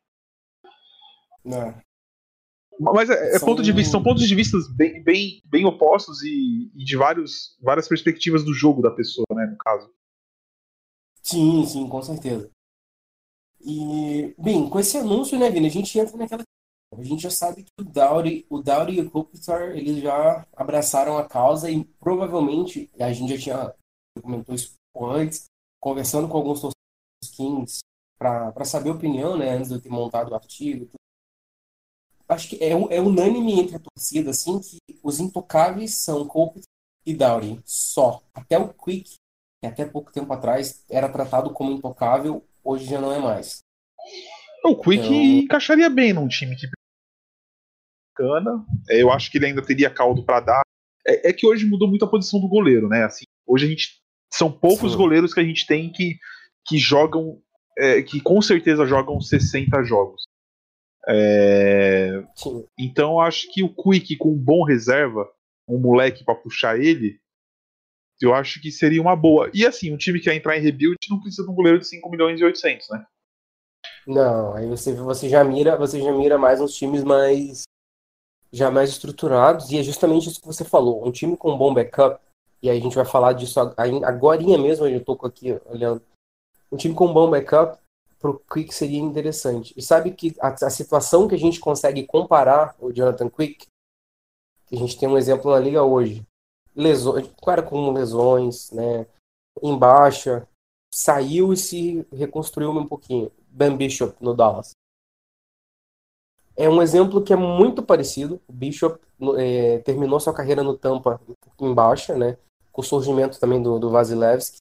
Não. 1.47 1.73
Mas 2.79 3.09
é, 3.09 3.35
é 3.35 3.39
são... 3.39 3.47
ponto 3.47 3.63
de 3.63 3.71
vista, 3.71 3.91
são 3.91 4.03
pontos 4.03 4.27
de 4.27 4.35
vista 4.35 4.57
bem, 4.75 5.01
bem, 5.03 5.41
bem 5.45 5.65
opostos 5.65 6.21
e, 6.21 6.71
e, 6.75 6.83
de 6.83 6.95
vários, 6.95 7.57
várias 7.61 7.87
perspectivas 7.87 8.43
do 8.43 8.53
jogo 8.53 8.81
da 8.81 8.91
pessoa, 8.91 9.25
né, 9.31 9.47
no 9.47 9.57
caso. 9.57 9.91
Sim, 11.23 11.65
sim, 11.65 11.89
com 11.89 12.01
certeza. 12.01 12.49
E, 13.61 14.35
bem, 14.37 14.69
com 14.69 14.79
esse 14.79 14.97
anúncio, 14.97 15.39
né, 15.39 15.49
Vini, 15.49 15.67
a 15.67 15.71
gente 15.71 15.97
entra 15.97 16.15
naquela. 16.15 16.43
A 16.95 17.03
gente 17.03 17.23
já 17.23 17.31
sabe 17.31 17.63
que 17.63 17.71
o 17.79 17.83
Dowry, 17.83 18.45
o 18.49 18.61
Dowry 18.61 18.97
e 18.97 19.01
o 19.01 19.09
Kopitar, 19.09 19.71
eles 19.71 20.01
já 20.01 20.45
abraçaram 20.55 21.17
a 21.17 21.27
causa 21.27 21.69
e 21.69 21.83
provavelmente, 21.99 22.89
a 22.99 23.11
gente 23.11 23.35
já 23.35 23.41
tinha 23.41 23.75
comentou 24.21 24.55
isso 24.55 24.73
antes, 24.95 25.45
conversando 25.79 26.27
com 26.27 26.37
alguns 26.37 26.61
torcedores 26.61 27.79
para 28.17 28.65
saber 28.65 28.89
a 28.89 28.93
opinião, 28.93 29.37
né, 29.37 29.49
antes 29.49 29.69
de 29.69 29.75
eu 29.75 29.81
ter 29.81 29.89
montado 29.89 30.31
o 30.31 30.35
artigo, 30.35 30.89
acho 32.27 32.49
que 32.49 32.63
é, 32.63 32.71
é 32.71 33.01
unânime 33.01 33.59
entre 33.59 33.75
a 33.75 33.79
torcida, 33.79 34.31
assim, 34.31 34.59
que 34.59 34.77
os 35.03 35.19
intocáveis 35.19 35.95
são 35.95 36.27
Cope 36.27 36.61
e 37.05 37.13
Dowry, 37.13 37.59
só. 37.65 38.21
Até 38.33 38.57
o 38.57 38.73
Quick, 38.73 39.15
que 39.61 39.67
até 39.67 39.85
pouco 39.85 40.11
tempo 40.11 40.31
atrás 40.33 40.83
era 40.89 41.09
tratado 41.09 41.51
como 41.51 41.71
intocável, 41.71 42.45
hoje 42.63 42.85
já 42.85 42.99
não 42.99 43.11
é 43.13 43.19
mais. 43.19 43.59
O 44.65 44.75
Quick 44.75 45.05
então... 45.05 45.13
encaixaria 45.13 45.89
bem 45.89 46.13
num 46.13 46.27
time 46.27 46.55
que 46.55 46.67
bacana. 48.17 48.65
É, 48.89 49.01
eu 49.01 49.11
acho 49.11 49.31
que 49.31 49.37
ele 49.37 49.47
ainda 49.47 49.61
teria 49.61 49.89
caldo 49.89 50.25
para 50.25 50.39
dar. 50.39 50.61
É, 51.05 51.29
é, 51.29 51.33
que 51.33 51.45
hoje 51.45 51.65
mudou 51.65 51.87
muito 51.87 52.03
a 52.03 52.09
posição 52.09 52.39
do 52.39 52.49
goleiro, 52.49 52.89
né? 52.89 53.05
Assim, 53.05 53.23
hoje 53.45 53.65
a 53.65 53.69
gente 53.69 54.01
são 54.33 54.51
poucos 54.51 54.91
Sim. 54.91 54.97
goleiros 54.97 55.33
que 55.33 55.39
a 55.39 55.43
gente 55.43 55.65
tem 55.65 55.91
que, 55.91 56.17
que 56.65 56.77
jogam, 56.77 57.39
é, 57.77 58.01
que 58.01 58.19
com 58.19 58.41
certeza 58.41 58.85
jogam 58.85 59.21
60 59.21 59.83
jogos. 59.83 60.26
É... 61.07 62.23
Então 62.77 63.19
acho 63.19 63.51
que 63.53 63.63
o 63.63 63.73
Quick 63.73 64.17
com 64.17 64.29
um 64.29 64.37
bom 64.37 64.63
reserva, 64.63 65.29
um 65.67 65.79
moleque 65.79 66.23
para 66.23 66.35
puxar 66.35 66.79
ele, 66.79 67.19
eu 68.21 68.33
acho 68.33 68.61
que 68.61 68.71
seria 68.71 69.01
uma 69.01 69.15
boa. 69.15 69.49
E 69.53 69.65
assim, 69.65 69.93
um 69.93 69.97
time 69.97 70.19
que 70.19 70.25
vai 70.25 70.35
entrar 70.35 70.57
em 70.57 70.61
rebuild 70.61 70.97
não 71.09 71.19
precisa 71.19 71.43
de 71.43 71.49
um 71.49 71.55
goleiro 71.55 71.79
de 71.79 71.87
5 71.87 72.09
milhões 72.09 72.39
e 72.39 72.43
800, 72.43 72.89
né? 72.89 73.05
Não, 74.05 74.55
aí 74.55 74.65
você, 74.67 74.93
você 74.93 75.29
já 75.29 75.43
mira, 75.43 75.77
você 75.77 76.01
já 76.01 76.11
mira 76.11 76.37
mais 76.37 76.59
uns 76.59 76.73
times 76.73 77.03
mais 77.03 77.63
já 78.51 78.71
mais 78.71 78.89
estruturados 78.89 79.69
e 79.71 79.77
é 79.77 79.83
justamente 79.83 80.29
isso 80.29 80.39
que 80.39 80.47
você 80.47 80.63
falou, 80.63 81.05
um 81.05 81.11
time 81.11 81.35
com 81.35 81.51
um 81.51 81.57
bom 81.57 81.73
backup. 81.73 82.19
E 82.61 82.69
aí 82.69 82.77
a 82.79 82.81
gente 82.81 82.95
vai 82.95 83.05
falar 83.05 83.33
disso 83.33 83.59
agora 83.59 84.41
mesmo, 84.57 84.87
eu 84.87 85.03
tô 85.03 85.13
aqui 85.23 85.59
olhando. 85.65 86.01
Um 86.71 86.77
time 86.77 86.95
com 86.95 87.07
um 87.07 87.13
bom 87.13 87.29
backup 87.29 87.77
para 88.19 88.31
o 88.31 88.39
Quick 88.39 88.73
seria 88.73 88.99
interessante. 88.99 89.73
E 89.77 89.81
sabe 89.81 90.11
que 90.11 90.35
a, 90.39 90.49
a, 90.49 90.69
situação 90.69 91.27
que 91.27 91.35
a 91.35 91.39
gente 91.39 91.59
consegue 91.59 92.05
comparar 92.05 92.75
o 92.79 92.91
Jonathan 92.91 93.29
Quick, 93.29 93.67
que 94.65 94.75
a 94.75 94.77
gente 94.77 94.97
tem 94.97 95.07
um 95.07 95.17
exemplo 95.17 95.51
na 95.51 95.59
liga 95.59 95.83
hoje, 95.83 96.25
lesões, 96.75 97.29
cara 97.43 97.61
com 97.61 97.91
lesões, 97.91 98.71
né, 98.71 99.07
em 99.61 99.77
baixa, 99.77 100.47
saiu 100.93 101.53
e 101.53 101.57
se 101.57 102.05
reconstruiu 102.11 102.71
um 102.71 102.87
pouquinho. 102.87 103.31
Ben 103.49 103.75
Bishop 103.75 104.15
no 104.23 104.35
Dallas. 104.35 104.71
É 106.55 106.67
um 106.69 106.81
exemplo 106.81 107.23
que 107.23 107.33
é 107.33 107.35
muito 107.35 107.83
parecido. 107.83 108.41
O 108.47 108.53
Bishop 108.53 108.99
é, 109.37 109.79
terminou 109.79 110.19
sua 110.19 110.33
carreira 110.33 110.63
no 110.63 110.77
Tampa 110.77 111.21
em 111.59 111.73
baixa, 111.73 112.15
né? 112.15 112.37
Com 112.71 112.81
o 112.81 112.83
surgimento 112.83 113.39
também 113.39 113.61
do, 113.61 113.79
do 113.79 113.89
Vasilevski 113.89 114.57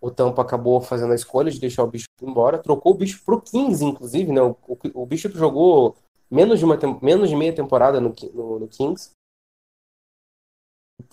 o 0.00 0.10
Tampa 0.10 0.42
acabou 0.42 0.80
fazendo 0.80 1.12
a 1.12 1.16
escolha 1.16 1.50
de 1.50 1.60
deixar 1.60 1.82
o 1.82 1.86
Bishop 1.86 2.10
embora, 2.22 2.58
trocou 2.58 2.92
o 2.92 2.96
Bishop 2.96 3.24
pro 3.24 3.40
15, 3.40 3.84
inclusive, 3.84 4.32
né? 4.32 4.40
O, 4.40 4.56
o, 4.66 5.02
o 5.02 5.06
Bishop 5.06 5.36
jogou 5.36 5.96
menos 6.30 6.58
de, 6.58 6.64
uma, 6.64 6.78
menos 7.02 7.28
de 7.28 7.36
meia 7.36 7.54
temporada 7.54 8.00
no, 8.00 8.14
no, 8.34 8.58
no 8.60 8.68
Kings. 8.68 9.10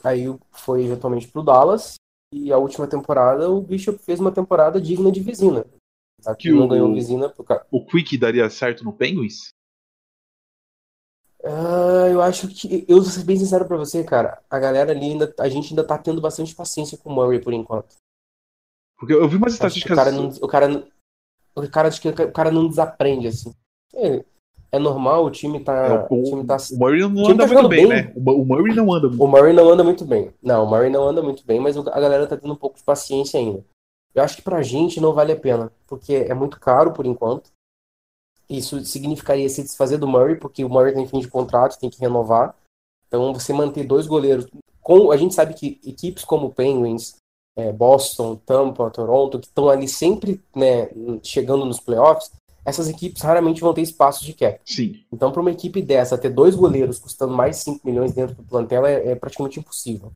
Aí 0.04 0.26
foi 0.52 0.84
eventualmente 0.86 1.28
pro 1.28 1.44
Dallas. 1.44 1.96
E 2.34 2.52
a 2.52 2.58
última 2.58 2.88
temporada 2.88 3.50
o 3.50 3.62
Bishop 3.62 4.00
fez 4.00 4.20
uma 4.20 4.32
temporada 4.32 4.82
digna 4.82 5.12
de 5.12 5.20
Vizina. 5.20 5.66
Aqui 6.26 6.52
não 6.52 6.66
o, 6.66 6.68
ganhou 6.68 6.94
Vizina 6.94 7.30
pro 7.30 7.44
cara. 7.44 7.66
O 7.70 7.86
Quick 7.86 8.18
daria 8.18 8.50
certo 8.50 8.84
no 8.84 8.94
Penguins? 8.94 9.50
Uh, 11.44 12.08
eu 12.12 12.22
acho 12.22 12.48
que. 12.48 12.86
Eu 12.88 13.02
vou 13.02 13.06
ser 13.06 13.24
bem 13.24 13.38
sincero 13.38 13.68
pra 13.68 13.78
você, 13.78 14.04
cara. 14.04 14.42
A 14.50 14.58
galera 14.58 14.92
ali 14.92 15.12
ainda. 15.12 15.34
A 15.38 15.50
gente 15.50 15.70
ainda 15.72 15.86
tá 15.86 15.98
tendo 15.98 16.22
bastante 16.22 16.56
paciência 16.56 16.98
com 16.98 17.10
o 17.10 17.14
Murray 17.14 17.42
por 17.42 17.54
enquanto. 17.54 17.96
Porque 19.04 19.14
eu 19.14 19.28
vi 19.28 19.36
umas 19.36 19.54
estatísticas. 19.54 19.98
O 19.98 20.02
cara, 20.02 20.12
não, 20.12 20.30
o 20.30 20.48
cara, 20.48 20.88
o 21.56 21.70
cara, 21.70 21.88
acho 21.90 22.02
que 22.02 22.08
o 22.08 22.32
cara 22.32 22.50
não 22.50 22.70
desaprende, 22.70 23.28
assim. 23.28 23.54
É, 23.94 24.24
é 24.72 24.80
normal, 24.80 25.26
o 25.26 25.30
time 25.30 25.60
tá. 25.60 25.74
É, 25.74 26.08
o, 26.10 26.22
o, 26.22 26.24
time 26.24 26.46
tá, 26.46 26.56
o 26.72 26.78
Murray 26.78 27.02
não 27.02 27.28
anda 27.28 27.46
tá 27.46 27.54
muito 27.54 27.68
bem, 27.68 27.88
bem, 27.88 28.06
né? 28.06 28.14
O 28.16 28.46
Murray 28.46 28.74
não 28.74 28.94
anda 28.94 29.08
muito 29.10 29.24
O 29.24 29.28
Murray 29.28 29.54
não 29.54 29.70
anda 29.70 29.84
muito 29.84 30.06
bem. 30.06 30.34
Não, 30.42 30.64
o 30.64 30.70
Murray 30.70 30.90
não 30.90 31.06
anda 31.06 31.22
muito 31.22 31.46
bem, 31.46 31.60
mas 31.60 31.76
a 31.78 32.00
galera 32.00 32.26
tá 32.26 32.38
tendo 32.38 32.54
um 32.54 32.56
pouco 32.58 32.78
de 32.78 32.84
paciência 32.84 33.40
ainda. 33.40 33.64
Eu 34.16 34.24
acho 34.24 34.38
que 34.38 34.42
pra 34.42 34.62
gente 34.62 35.02
não 35.02 35.12
vale 35.12 35.34
a 35.34 35.40
pena, 35.40 35.70
porque 35.86 36.14
é 36.14 36.34
muito 36.34 36.60
caro 36.62 36.94
por 36.94 37.06
enquanto. 37.06 37.52
Isso 38.50 38.84
significaria 38.86 39.50
se 39.50 39.64
desfazer 39.64 39.98
do 39.98 40.08
Murray, 40.08 40.38
porque 40.38 40.64
o 40.64 40.70
Murray 40.70 40.94
tem 40.94 41.08
fim 41.08 41.20
de 41.20 41.28
contrato, 41.28 41.78
tem 41.78 41.90
que 41.90 42.00
renovar. 42.00 42.56
Então 43.08 43.34
você 43.34 43.52
manter 43.52 43.84
dois 43.84 44.08
goleiros. 44.08 44.48
Com, 44.82 45.12
a 45.12 45.18
gente 45.18 45.34
sabe 45.34 45.54
que 45.54 45.80
equipes 45.84 46.24
como 46.24 46.48
o 46.48 46.54
Penguins, 46.54 47.18
é, 47.56 47.72
Boston, 47.72 48.36
Tampa, 48.36 48.90
Toronto, 48.90 49.40
que 49.40 49.48
estão 49.48 49.70
ali 49.70 49.88
sempre 49.88 50.42
né, 50.56 50.90
chegando 51.24 51.66
nos 51.66 51.80
playoffs, 51.80 52.32
essas 52.66 52.90
equipes 52.90 53.22
raramente 53.22 53.62
vão 53.62 53.74
ter 53.74 53.82
espaço 53.82 54.24
de 54.26 54.34
cap. 54.34 54.60
Sim. 54.66 55.04
Então, 55.12 55.32
para 55.32 55.42
uma 55.42 55.52
equipe 55.52 55.82
dessa, 55.82 56.18
ter 56.18 56.30
dois 56.30 56.56
goleiros 56.56 56.98
custando 56.98 57.34
mais 57.34 57.58
de 57.58 57.64
5 57.64 57.86
milhões 57.86 58.14
dentro 58.14 58.36
do 58.36 58.44
plantel 58.44 58.86
é, 58.86 59.12
é 59.12 59.16
praticamente 59.16 59.60
impossível. 59.60 60.12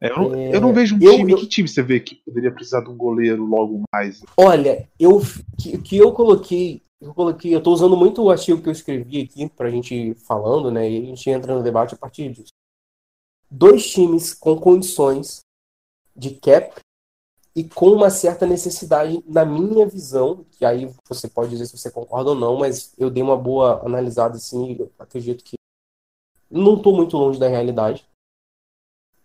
É, 0.00 0.10
eu, 0.10 0.16
não, 0.16 0.34
é, 0.34 0.56
eu, 0.56 0.60
não, 0.60 0.72
vejo 0.72 0.96
um 0.96 1.00
eu, 1.00 1.16
time. 1.16 1.32
Eu, 1.32 1.38
que 1.38 1.46
time 1.46 1.68
você 1.68 1.80
vê 1.80 2.00
que 2.00 2.16
poderia 2.16 2.50
precisar 2.50 2.80
de 2.80 2.90
um 2.90 2.96
goleiro 2.96 3.44
logo 3.44 3.82
mais? 3.94 4.20
Olha, 4.36 4.88
eu 4.98 5.22
que, 5.56 5.78
que 5.78 5.96
eu 5.96 6.12
coloquei. 6.12 6.82
Eu 7.00 7.14
coloquei, 7.14 7.52
eu 7.52 7.60
tô 7.60 7.72
usando 7.72 7.96
muito 7.96 8.22
o 8.22 8.30
artigo 8.30 8.60
que 8.62 8.68
eu 8.68 8.72
escrevi 8.72 9.22
aqui 9.22 9.48
pra 9.48 9.70
gente 9.70 10.14
falando, 10.26 10.70
né? 10.70 10.88
E 10.88 11.02
a 11.02 11.06
gente 11.06 11.30
entra 11.30 11.54
no 11.54 11.62
debate 11.62 11.94
a 11.94 11.98
partir 11.98 12.30
disso. 12.30 12.52
Dois 13.50 13.90
times 13.90 14.32
com 14.34 14.56
condições 14.56 15.40
de 16.14 16.30
cap 16.36 16.74
e 17.54 17.64
com 17.64 17.90
uma 17.90 18.08
certa 18.08 18.46
necessidade, 18.46 19.22
na 19.26 19.44
minha 19.44 19.86
visão, 19.86 20.46
que 20.52 20.64
aí 20.64 20.90
você 21.06 21.28
pode 21.28 21.50
dizer 21.50 21.66
se 21.66 21.76
você 21.76 21.90
concorda 21.90 22.30
ou 22.30 22.36
não, 22.36 22.56
mas 22.56 22.94
eu 22.96 23.10
dei 23.10 23.22
uma 23.22 23.36
boa 23.36 23.84
analisada 23.84 24.36
assim, 24.36 24.76
eu 24.78 24.90
acredito 24.98 25.44
que 25.44 25.56
não 26.50 26.76
estou 26.76 26.94
muito 26.94 27.16
longe 27.16 27.38
da 27.38 27.48
realidade. 27.48 28.06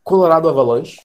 Colorado 0.03 0.49
Avalanche. 0.49 1.01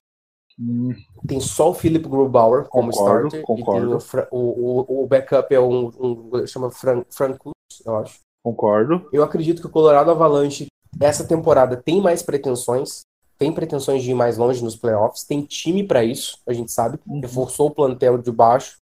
Hum. 0.59 0.93
Tem 1.27 1.39
só 1.39 1.71
o 1.71 1.73
Philip 1.73 2.07
Grubauer 2.07 2.67
como 2.67 2.91
concordo, 2.91 3.27
starter. 3.27 3.41
Concordo. 3.45 3.97
O, 4.31 4.37
o, 4.37 5.03
o, 5.03 5.07
backup 5.07 5.53
é 5.53 5.59
um, 5.59 5.87
um 5.87 6.47
chama 6.47 6.69
Frank, 6.69 7.07
Frank 7.09 7.39
eu 7.85 7.95
acho. 7.97 8.19
Concordo. 8.43 9.09
Eu 9.11 9.23
acredito 9.23 9.61
que 9.61 9.67
o 9.67 9.71
Colorado 9.71 10.11
Avalanche, 10.11 10.67
essa 10.99 11.27
temporada, 11.27 11.75
tem 11.75 12.01
mais 12.01 12.21
pretensões 12.21 13.01
tem 13.37 13.51
pretensões 13.51 14.03
de 14.03 14.11
ir 14.11 14.13
mais 14.13 14.37
longe 14.37 14.63
nos 14.63 14.75
playoffs, 14.75 15.23
tem 15.23 15.43
time 15.43 15.85
para 15.85 16.03
isso, 16.03 16.39
a 16.45 16.53
gente 16.53 16.71
sabe, 16.71 16.99
uhum. 17.05 17.19
reforçou 17.19 17.67
o 17.67 17.71
plantel 17.73 18.17
de 18.17 18.31
baixo, 18.31 18.77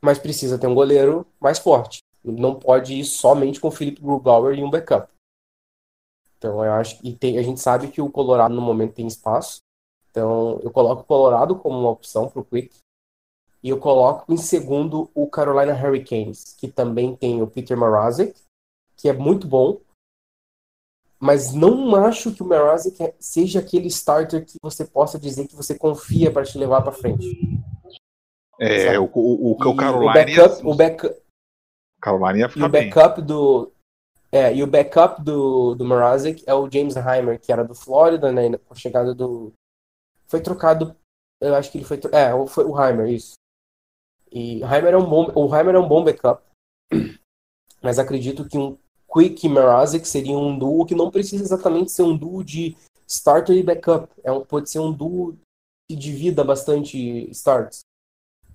mas 0.00 0.18
precisa 0.18 0.58
ter 0.58 0.66
um 0.66 0.74
goleiro 0.74 1.26
mais 1.40 1.58
forte. 1.58 2.00
Não 2.22 2.54
pode 2.54 2.94
ir 2.94 3.04
somente 3.04 3.60
com 3.60 3.68
o 3.68 3.72
Felipe 3.72 4.00
Grubauer 4.00 4.58
e 4.58 4.62
um 4.62 4.70
backup. 4.70 5.10
Então 6.38 6.64
eu 6.64 6.72
acho 6.72 7.00
que 7.00 7.12
tem, 7.12 7.38
a 7.38 7.42
gente 7.42 7.60
sabe 7.60 7.88
que 7.88 8.00
o 8.00 8.10
Colorado 8.10 8.54
no 8.54 8.60
momento 8.60 8.94
tem 8.94 9.06
espaço. 9.06 9.60
Então 10.10 10.60
eu 10.62 10.70
coloco 10.70 11.02
o 11.02 11.04
Colorado 11.04 11.56
como 11.56 11.78
uma 11.78 11.90
opção 11.90 12.28
para 12.28 12.40
o 12.40 12.44
Quick. 12.44 12.74
E 13.62 13.68
eu 13.68 13.78
coloco 13.78 14.32
em 14.32 14.36
segundo 14.36 15.10
o 15.14 15.26
Carolina 15.26 15.72
Hurricanes, 15.72 16.54
que 16.58 16.68
também 16.68 17.16
tem 17.16 17.42
o 17.42 17.46
Peter 17.46 17.76
Mrazek, 17.76 18.40
que 18.96 19.08
é 19.08 19.12
muito 19.12 19.46
bom, 19.46 19.80
mas 21.18 21.52
não 21.52 21.94
acho 21.96 22.32
que 22.32 22.42
o 22.42 22.46
Mrazek 22.46 23.14
seja 23.18 23.60
aquele 23.60 23.88
starter 23.88 24.44
que 24.44 24.58
você 24.62 24.84
possa 24.84 25.18
dizer 25.18 25.46
que 25.48 25.56
você 25.56 25.76
confia 25.76 26.30
para 26.30 26.44
te 26.44 26.58
levar 26.58 26.82
para 26.82 26.92
frente. 26.92 27.26
É, 28.60 28.98
o, 28.98 29.04
o, 29.04 29.50
o, 29.50 29.50
o 29.52 29.76
Carolina. 29.76 30.10
O 30.10 30.14
backup, 30.14 30.66
o 30.66 30.74
backup, 30.74 31.20
Carolina 32.00 32.38
ia 32.38 32.50
e 32.54 32.62
o 32.62 32.68
backup 32.68 33.22
do 33.22 33.72
É, 34.30 34.54
e 34.54 34.62
o 34.62 34.66
backup 34.66 35.22
do, 35.22 35.74
do 35.74 35.84
Mrazek 35.84 36.44
é 36.46 36.54
o 36.54 36.70
James 36.70 36.96
Heimer, 36.96 37.40
que 37.40 37.52
era 37.52 37.64
do 37.64 37.74
Flórida, 37.74 38.32
né? 38.32 38.56
Com 38.58 38.74
a 38.74 38.76
chegada 38.76 39.14
do. 39.14 39.52
Foi 40.28 40.40
trocado. 40.40 40.94
Eu 41.40 41.54
acho 41.54 41.70
que 41.70 41.78
ele 41.78 41.84
foi. 41.84 41.98
É, 42.12 42.30
foi 42.46 42.64
o 42.64 42.80
Heimer, 42.80 43.08
isso. 43.08 43.34
E 44.30 44.62
Heimer 44.62 44.94
é 44.94 44.96
um 44.96 45.08
bom, 45.08 45.30
o 45.34 45.54
Heimer 45.54 45.74
é 45.74 45.78
um 45.78 45.88
bom 45.88 46.04
backup. 46.04 46.42
Mas 47.82 47.98
acredito 47.98 48.48
que 48.48 48.58
um 48.58 48.76
Quick 49.16 49.46
e 49.46 49.48
Mrazek 49.48 50.06
seria 50.06 50.36
um 50.36 50.58
duo 50.58 50.84
que 50.84 50.94
não 50.94 51.10
precisa 51.10 51.42
exatamente 51.42 51.90
ser 51.90 52.02
um 52.02 52.14
duo 52.14 52.44
de 52.44 52.76
starter 53.08 53.56
e 53.56 53.62
backup. 53.62 54.12
É 54.22 54.30
um, 54.30 54.44
pode 54.44 54.68
ser 54.68 54.78
um 54.78 54.92
duo 54.92 55.38
que 55.88 55.96
divida 55.96 56.44
bastante 56.44 57.30
starts. 57.30 57.80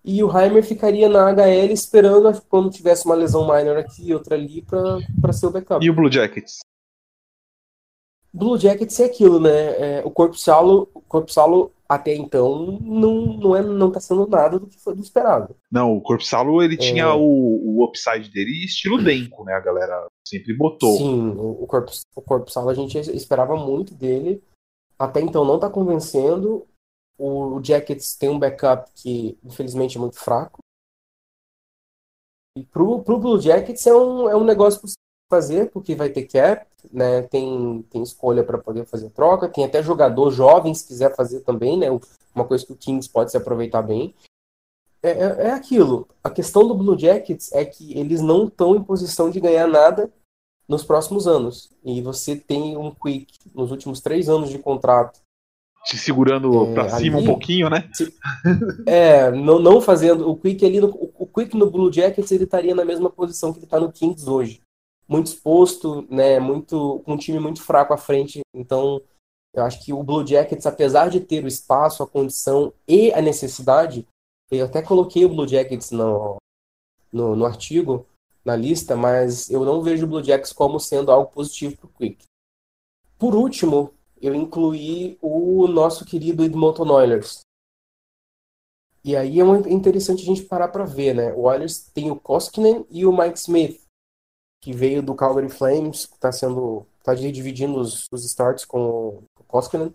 E 0.06 0.24
o 0.24 0.36
Heimer 0.36 0.63
ficaria 0.63 1.10
na 1.10 1.32
HL 1.32 1.71
esperando 1.71 2.39
quando 2.43 2.69
tivesse 2.69 3.06
uma 3.06 3.15
lesão 3.15 3.47
minor 3.47 3.78
aqui 3.78 4.10
e 4.10 4.13
outra 4.13 4.36
ali 4.36 4.62
para 4.62 5.34
ser 5.34 5.47
o 5.47 5.52
backup. 5.52 5.84
E 5.84 5.89
o 5.89 5.95
Blue 5.95 6.12
Jackets? 6.12 6.60
Blue 8.32 8.58
Jackets 8.58 9.00
é 9.00 9.06
aquilo, 9.06 9.39
né? 9.39 10.00
É, 10.00 10.02
o 10.06 10.12
corpo 10.12 10.38
salo, 10.38 10.89
o 10.93 11.02
corpo 11.02 11.32
salo 11.32 11.71
até 11.91 12.15
então 12.15 12.80
não 12.80 13.38
não 13.38 13.54
é 13.54 13.62
não 13.62 13.91
tá 13.91 13.99
sendo 13.99 14.25
nada 14.25 14.58
do 14.58 14.65
que 14.65 14.80
foi 14.80 14.95
do 14.95 15.01
esperado. 15.01 15.58
Não, 15.69 15.93
o 15.97 16.01
corpo 16.01 16.23
salo 16.23 16.63
ele 16.63 16.75
é... 16.75 16.77
tinha 16.77 17.13
o, 17.13 17.21
o 17.21 17.84
upside 17.84 18.32
dele 18.32 18.63
estilo 18.63 19.04
Denko, 19.04 19.43
né? 19.43 19.54
A 19.54 19.60
galera 19.60 20.08
sempre 20.25 20.54
botou. 20.54 20.95
Sim, 20.95 21.32
o, 21.38 21.67
corpo 21.67 21.91
o 22.15 22.21
corpo 22.21 22.49
salo 22.49 22.69
a 22.69 22.73
gente 22.73 22.97
esperava 22.97 23.58
muito 23.58 23.93
dele. 23.93 24.41
Até 24.97 25.19
então 25.19 25.43
não 25.43 25.60
tá 25.60 25.69
convencendo. 25.69 26.65
O 27.17 27.60
Jackets 27.62 28.15
tem 28.15 28.30
um 28.30 28.39
backup 28.39 28.89
que 28.95 29.38
infelizmente 29.43 29.97
é 29.97 29.99
muito 29.99 30.17
fraco. 30.17 30.60
E 32.58 32.63
pro, 32.63 33.04
pro 33.04 33.19
Blue 33.19 33.39
Jackets 33.39 33.86
é 33.86 33.93
um, 33.93 34.30
é 34.30 34.36
um 34.36 34.45
negócio 34.45 34.82
fazer, 35.32 35.72
porque 35.72 35.96
vai 35.96 36.10
ter 36.10 36.24
cap, 36.24 36.67
né? 36.91 37.22
Tem, 37.24 37.86
tem 37.89 38.04
escolha 38.04 38.44
para 38.44 38.58
poder 38.58 38.86
fazer 38.86 39.10
troca, 39.12 39.48
tem 39.48 39.63
até 39.63 39.82
jogador 39.82 40.30
jovem 40.32 40.74
se 40.74 40.86
quiser 40.86 41.15
fazer 41.15 41.39
também, 41.39 41.78
né? 41.78 41.88
Uma 42.36 42.46
coisa 42.46 42.65
que 42.65 42.74
o 42.74 42.76
Kings 42.76 43.10
pode 43.10 43.32
se 43.32 43.38
aproveitar 43.38 43.82
bem. 43.82 44.13
É, 45.02 45.12
é, 45.12 45.48
é 45.48 45.52
aquilo. 45.52 46.06
A 46.22 46.30
questão 46.30 46.67
do 46.67 46.76
Blue 46.76 47.00
Jackets 47.00 47.54
é 47.54 47.63
que 47.63 47.98
eles 47.98 48.20
não 48.20 48.48
estão 48.48 48.76
em 48.76 48.84
posição 48.84 49.30
de 49.30 49.39
ganhar 49.39 49.67
nada 49.67 50.12
nos 50.67 50.84
próximos 50.84 51.26
anos. 51.26 51.72
E 51.84 52.02
você 52.02 52.36
tem 52.36 52.76
um 52.76 52.91
Quick 52.91 53.50
nos 53.56 53.72
últimos 53.72 54.02
três 54.02 54.28
anos 54.28 54.50
de 54.50 54.60
contrato 54.60 55.22
te 55.84 55.98
segurando 55.98 56.67
é, 56.67 56.74
para 56.74 56.89
cima 56.89 57.17
ali, 57.17 57.28
um 57.28 57.30
pouquinho, 57.30 57.70
né? 57.70 57.89
É, 58.86 59.32
não, 59.32 59.60
não 59.60 59.82
fazendo. 59.82 60.30
O 60.30 60.36
Quick 60.36 60.65
ali, 60.65 60.80
no, 60.80 60.88
o 60.89 61.26
Quick 61.26 61.56
no 61.58 61.70
Blue 61.70 61.91
Jackets, 61.91 62.32
ele 62.32 62.44
estaria 62.44 62.76
na 62.76 62.86
mesma 62.86 63.10
posição 63.10 63.52
que 63.52 63.60
ele 63.60 63.65
está 63.65 63.80
no 63.80 63.91
Kings 63.91 64.30
hoje. 64.30 64.62
Muito 65.12 65.28
exposto, 65.28 66.08
né? 66.10 66.39
Muito, 66.39 67.02
com 67.04 67.13
um 67.13 67.17
time 67.17 67.38
muito 67.38 67.62
fraco 67.62 67.93
à 67.93 67.97
frente. 67.97 68.39
Então, 68.56 69.02
eu 69.54 69.63
acho 69.63 69.84
que 69.84 69.91
o 69.91 70.02
Blue 70.02 70.26
Jackets, 70.26 70.65
apesar 70.65 71.10
de 71.10 71.19
ter 71.19 71.43
o 71.43 71.47
espaço, 71.47 72.02
a 72.02 72.08
condição 72.08 72.74
e 72.88 73.12
a 73.12 73.21
necessidade, 73.21 74.08
eu 74.50 74.65
até 74.65 74.82
coloquei 74.82 75.26
o 75.26 75.30
Blue 75.30 75.45
Jackets 75.45 75.91
no, 75.91 76.38
no, 77.12 77.36
no 77.36 77.45
artigo, 77.45 78.06
na 78.45 78.56
lista, 78.56 78.95
mas 78.95 79.50
eu 79.50 79.65
não 79.65 79.82
vejo 79.82 80.06
o 80.06 80.10
Blue 80.10 80.24
Jackets 80.24 80.54
como 80.54 80.80
sendo 80.80 81.12
algo 81.12 81.30
positivo 81.30 81.76
para 81.76 81.88
o 81.88 81.89
Quick. 81.89 82.24
Por 83.19 83.36
último, 83.36 83.93
eu 84.21 84.34
incluí 84.34 85.17
o 85.21 85.67
nosso 85.67 86.06
querido 86.06 86.43
Edmonton 86.43 86.89
Oilers. 86.89 87.41
E 89.04 89.15
aí 89.15 89.39
é 89.39 89.43
interessante 89.69 90.21
a 90.21 90.26
gente 90.26 90.43
parar 90.43 90.69
para 90.69 90.86
ver, 90.86 91.13
né? 91.13 91.34
O 91.34 91.41
Oilers 91.41 91.89
tem 91.93 92.12
o 92.12 92.15
Koskinen 92.15 92.86
e 92.89 93.06
o 93.06 93.12
Mike 93.12 93.38
Smith, 93.38 93.82
que 94.62 94.71
veio 94.71 95.02
do 95.02 95.15
Calgary 95.15 95.50
Flames, 95.50 96.06
que 96.06 96.13
está 96.13 96.32
sendo 96.32 96.86
tá 97.04 97.15
dividindo 97.15 97.80
os, 97.80 98.06
os 98.12 98.24
starts 98.24 98.63
com 98.63 99.24
o 99.39 99.43
Koskinen. 99.47 99.93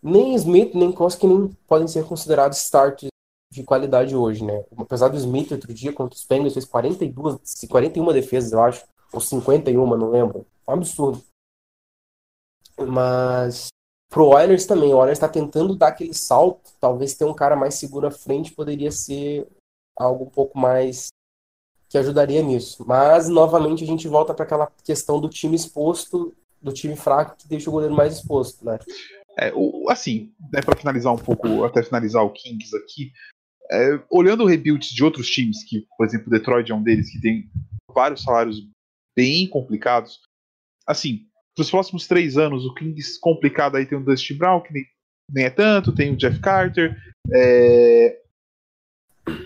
Nem 0.00 0.34
Smith 0.34 0.74
nem 0.74 0.92
Koskinen 0.92 1.56
podem 1.66 1.88
ser 1.88 2.04
considerados 2.06 2.58
starts 2.58 3.08
de 3.52 3.62
qualidade 3.64 4.16
hoje, 4.16 4.44
né? 4.44 4.64
Apesar 4.76 5.08
do 5.08 5.16
Smith 5.16 5.50
outro 5.52 5.74
dia 5.74 5.92
contra 5.92 6.16
os 6.16 6.24
Penguins 6.24 6.54
fez 6.54 6.64
42, 6.64 7.66
41 7.68 8.12
defesas, 8.12 8.52
eu 8.52 8.62
acho, 8.62 8.86
ou 9.12 9.20
51, 9.20 9.96
não 9.96 10.10
lembro. 10.10 10.46
Um 10.66 10.72
absurdo. 10.72 11.22
Mas 12.78 13.68
pro 14.08 14.28
Oilers 14.28 14.64
também, 14.64 14.94
o 14.94 14.96
Oilers 14.96 15.18
está 15.18 15.28
tentando 15.28 15.76
dar 15.76 15.88
aquele 15.88 16.14
salto, 16.14 16.72
talvez 16.80 17.14
ter 17.14 17.24
um 17.24 17.34
cara 17.34 17.54
mais 17.54 17.74
seguro 17.74 18.06
à 18.06 18.10
frente 18.10 18.52
poderia 18.52 18.90
ser 18.90 19.46
algo 19.96 20.24
um 20.24 20.30
pouco 20.30 20.58
mais 20.58 21.08
que 21.92 21.98
ajudaria 21.98 22.42
nisso. 22.42 22.84
Mas 22.88 23.28
novamente 23.28 23.84
a 23.84 23.86
gente 23.86 24.08
volta 24.08 24.32
para 24.32 24.46
aquela 24.46 24.72
questão 24.82 25.20
do 25.20 25.28
time 25.28 25.54
exposto, 25.54 26.34
do 26.60 26.72
time 26.72 26.96
fraco 26.96 27.36
que 27.36 27.46
deixa 27.46 27.68
o 27.68 27.72
goleiro 27.72 27.94
mais 27.94 28.14
exposto, 28.14 28.64
né? 28.64 28.78
É, 29.38 29.52
o, 29.54 29.90
assim, 29.90 30.32
né, 30.50 30.62
para 30.62 30.76
finalizar 30.76 31.12
um 31.12 31.18
pouco, 31.18 31.64
até 31.64 31.82
finalizar 31.82 32.24
o 32.24 32.32
Kings 32.32 32.74
aqui, 32.74 33.12
é, 33.70 34.00
olhando 34.10 34.44
o 34.44 34.46
rebuild 34.46 34.94
de 34.94 35.04
outros 35.04 35.28
times, 35.28 35.64
que, 35.64 35.86
por 35.96 36.06
exemplo, 36.06 36.28
o 36.28 36.30
Detroit 36.30 36.72
é 36.72 36.74
um 36.74 36.82
deles, 36.82 37.10
que 37.10 37.20
tem 37.20 37.50
vários 37.94 38.22
salários 38.22 38.56
bem 39.14 39.46
complicados, 39.46 40.20
assim, 40.86 41.26
para 41.54 41.62
os 41.62 41.70
próximos 41.70 42.06
três 42.06 42.38
anos, 42.38 42.64
o 42.64 42.74
Kings 42.74 43.20
complicado 43.20 43.76
aí 43.76 43.84
tem 43.84 43.98
o 43.98 44.04
Dusty 44.04 44.32
Brown, 44.32 44.62
que 44.62 44.72
nem, 44.72 44.84
nem 45.30 45.44
é 45.44 45.50
tanto, 45.50 45.94
tem 45.94 46.12
o 46.12 46.16
Jeff 46.16 46.38
Carter, 46.40 46.96
é, 47.30 48.21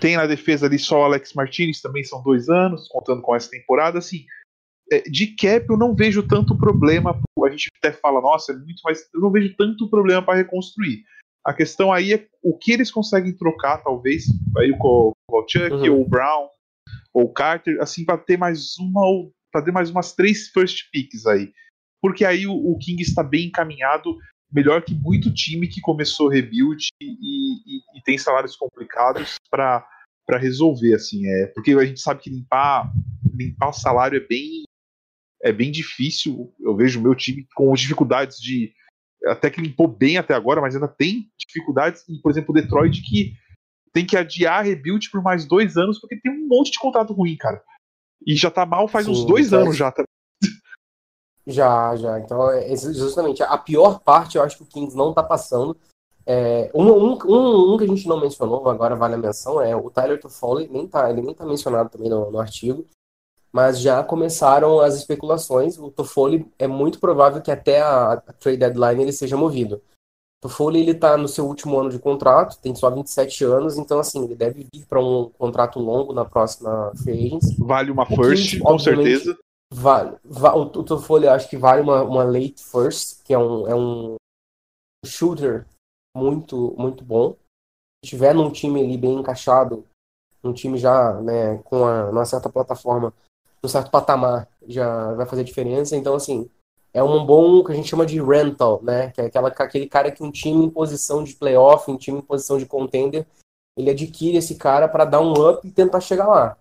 tem 0.01 0.17
na 0.17 0.27
defesa 0.27 0.67
ali 0.67 0.79
só 0.79 1.01
o 1.01 1.05
Alex 1.05 1.33
Martinez, 1.35 1.81
também 1.81 2.05
são 2.05 2.23
dois 2.23 2.49
anos, 2.49 2.89
contando 2.89 3.23
com 3.23 3.35
essa 3.35 3.51
temporada, 3.51 3.99
assim, 3.99 4.25
é, 4.91 5.01
de 5.03 5.29
cap 5.35 5.67
eu 5.69 5.77
não 5.77 5.95
vejo 5.95 6.27
tanto 6.27 6.57
problema, 6.57 7.21
a 7.45 7.51
gente 7.51 7.71
até 7.79 7.93
fala, 7.93 8.21
nossa, 8.21 8.53
é 8.53 8.57
muito, 8.57 8.81
mas 8.85 9.09
eu 9.15 9.21
não 9.21 9.31
vejo 9.31 9.55
tanto 9.57 9.89
problema 9.89 10.23
para 10.23 10.39
reconstruir. 10.39 11.05
A 11.45 11.53
questão 11.53 11.93
aí 11.93 12.13
é 12.13 12.27
o 12.43 12.57
que 12.57 12.73
eles 12.73 12.91
conseguem 12.91 13.37
trocar, 13.37 13.79
talvez, 13.79 14.25
aí 14.57 14.73
o 14.73 15.15
Chuck, 15.49 15.73
uhum. 15.73 15.93
ou 15.93 16.03
o 16.03 16.09
Brown, 16.09 16.49
ou 17.13 17.25
o 17.25 17.33
Carter, 17.33 17.81
assim, 17.81 18.05
para 18.05 18.19
ter 18.19 18.37
mais 18.37 18.77
uma 18.79 19.07
ou 19.07 19.33
para 19.53 19.63
ter 19.63 19.73
mais 19.73 19.91
umas 19.91 20.13
três 20.13 20.49
first 20.49 20.91
picks 20.93 21.27
aí 21.27 21.53
porque 22.07 22.25
aí 22.25 22.47
o, 22.47 22.53
o 22.53 22.79
King 22.79 23.03
está 23.03 23.23
bem 23.23 23.47
encaminhado, 23.47 24.17
melhor 24.57 24.83
que 24.83 24.95
muito 24.95 25.33
time 25.35 25.69
que 25.69 25.83
começou 25.83 26.29
rebuild 26.29 26.87
e, 26.99 27.05
e, 27.05 27.99
e 27.99 28.03
tem 28.03 28.17
salários 28.17 28.57
complicados 28.57 29.37
para 29.51 29.87
resolver, 30.39 30.95
assim, 30.95 31.27
é, 31.27 31.49
porque 31.49 31.73
a 31.73 31.85
gente 31.85 32.01
sabe 32.01 32.23
que 32.23 32.31
limpar, 32.31 32.91
limpar 33.35 33.73
salário 33.75 34.17
é 34.17 34.27
bem 34.27 34.65
é 35.43 35.53
bem 35.53 35.71
difícil. 35.71 36.55
Eu 36.59 36.75
vejo 36.75 36.99
o 36.99 37.03
meu 37.03 37.15
time 37.15 37.47
com 37.55 37.71
dificuldades 37.75 38.39
de 38.39 38.73
até 39.27 39.51
que 39.51 39.61
limpou 39.61 39.87
bem 39.87 40.17
até 40.17 40.33
agora, 40.33 40.63
mas 40.63 40.75
ainda 40.75 40.89
tem 40.89 41.31
dificuldades. 41.39 42.03
E, 42.09 42.19
por 42.23 42.31
exemplo, 42.31 42.53
o 42.53 42.55
Detroit 42.55 43.03
que 43.03 43.35
tem 43.93 44.07
que 44.07 44.17
adiar 44.17 44.65
rebuild 44.65 45.11
por 45.11 45.23
mais 45.23 45.45
dois 45.45 45.77
anos 45.77 46.01
porque 46.01 46.17
tem 46.17 46.33
um 46.33 46.49
monte 46.49 46.73
de 46.73 46.79
contrato 46.79 47.13
ruim, 47.13 47.37
cara. 47.37 47.63
E 48.27 48.35
já 48.35 48.51
tá 48.51 48.65
mal 48.65 48.89
faz 48.89 49.05
Sim, 49.05 49.13
uns 49.13 49.27
dois 49.27 49.53
anos 49.53 49.77
já. 49.77 49.93
Tá? 49.93 50.03
Já, 51.47 51.95
já. 51.97 52.19
Então, 52.19 52.51
é 52.51 52.75
justamente 52.77 53.43
a 53.43 53.57
pior 53.57 54.01
parte 54.01 54.37
eu 54.37 54.43
acho 54.43 54.57
que 54.57 54.63
o 54.65 54.67
Kings 54.67 54.97
não 54.97 55.13
tá 55.13 55.23
passando. 55.23 55.77
É, 56.29 56.69
um, 56.75 56.85
um, 56.91 57.19
um, 57.25 57.75
um, 57.75 57.79
que 57.79 57.85
a 57.85 57.87
gente 57.87 58.09
não 58.09 58.21
mencionou, 58.21 58.69
agora 58.69 58.97
vale 58.97 59.15
a 59.15 59.19
menção, 59.19 59.61
é 59.61 59.77
o 59.77 59.89
Tyler 59.89 60.21
Toffoli, 60.21 60.69
nem 60.69 60.85
tá, 60.89 61.09
ele 61.09 61.23
nem 61.23 61.33
tá 61.33 61.47
mencionado 61.47 61.89
também 61.89 62.11
no, 62.11 62.33
no 62.33 62.41
artigo, 62.41 62.85
mas 63.53 63.79
já 63.79 64.03
começaram 64.03 64.81
as 64.81 64.97
especulações. 64.97 65.79
O 65.79 65.89
Toffoli 65.89 66.51
é 66.59 66.67
muito 66.67 66.99
provável 66.99 67.41
que 67.41 67.51
até 67.51 67.81
a, 67.81 68.15
a 68.15 68.17
trade 68.33 68.59
deadline 68.59 69.03
ele 69.03 69.13
seja 69.13 69.37
movido. 69.37 69.77
O 69.77 70.49
Toffoli 70.49 70.81
ele 70.81 70.95
tá 70.95 71.17
no 71.17 71.29
seu 71.29 71.47
último 71.47 71.79
ano 71.79 71.91
de 71.91 71.99
contrato, 72.01 72.59
tem 72.61 72.75
só 72.75 72.91
27 72.91 73.45
anos, 73.45 73.79
então 73.79 74.01
assim, 74.01 74.25
ele 74.25 74.35
deve 74.35 74.67
vir 74.75 74.85
para 74.85 75.01
um 75.01 75.31
contrato 75.39 75.79
longo 75.79 76.13
na 76.13 76.25
próxima 76.25 76.93
free 77.05 77.29
agency. 77.29 77.55
Vale 77.57 77.93
uma 77.93 78.05
first, 78.05 78.51
Kings, 78.51 78.59
com 78.59 78.79
certeza. 78.81 79.39
Vale, 79.73 80.17
vale, 80.25 80.59
o 80.59 80.85
Toffoli 80.85 81.27
acho 81.27 81.49
que 81.49 81.57
vale 81.57 81.83
uma, 81.83 82.03
uma 82.03 82.25
late 82.25 82.63
first, 82.63 83.23
que 83.25 83.35
é 83.35 83.39
um, 83.39 83.67
é 83.67 83.75
um 83.75 84.17
shooter 85.05 85.67
muito, 86.17 86.75
muito 86.79 87.05
bom. 87.05 87.37
Se 88.05 88.11
tiver 88.11 88.35
num 88.35 88.51
time 88.51 88.83
ali 88.83 88.97
bem 88.97 89.15
encaixado, 89.15 89.85
um 90.43 90.53
time 90.53 90.79
já 90.79 91.21
né, 91.21 91.59
com 91.65 91.85
a, 91.85 92.11
uma 92.11 92.25
certa 92.25 92.49
plataforma, 92.49 93.13
um 93.63 93.69
certo 93.69 93.91
patamar, 93.91 94.49
já 94.67 95.13
vai 95.15 95.27
fazer 95.27 95.43
diferença. 95.43 95.97
Então, 95.97 96.15
assim, 96.15 96.49
é 96.95 97.03
um 97.03 97.27
bom 97.27 97.63
que 97.65 97.73
a 97.73 97.75
gente 97.75 97.89
chama 97.89 98.07
de 98.07 98.23
rental, 98.23 98.81
né? 98.83 99.11
Que 99.11 99.21
é 99.21 99.27
aquela, 99.27 99.49
aquele 99.49 99.87
cara 99.87 100.11
que 100.11 100.23
um 100.23 100.31
time 100.31 100.65
em 100.65 100.71
posição 100.71 101.23
de 101.23 101.35
playoff, 101.35 101.91
um 101.91 101.97
time 101.97 102.19
em 102.19 102.23
posição 102.23 102.57
de 102.57 102.65
contender, 102.65 103.27
ele 103.77 103.91
adquire 103.91 104.37
esse 104.37 104.55
cara 104.55 104.89
para 104.89 105.05
dar 105.05 105.21
um 105.21 105.33
up 105.33 105.67
e 105.67 105.71
tentar 105.71 106.01
chegar 106.01 106.27
lá. 106.27 106.57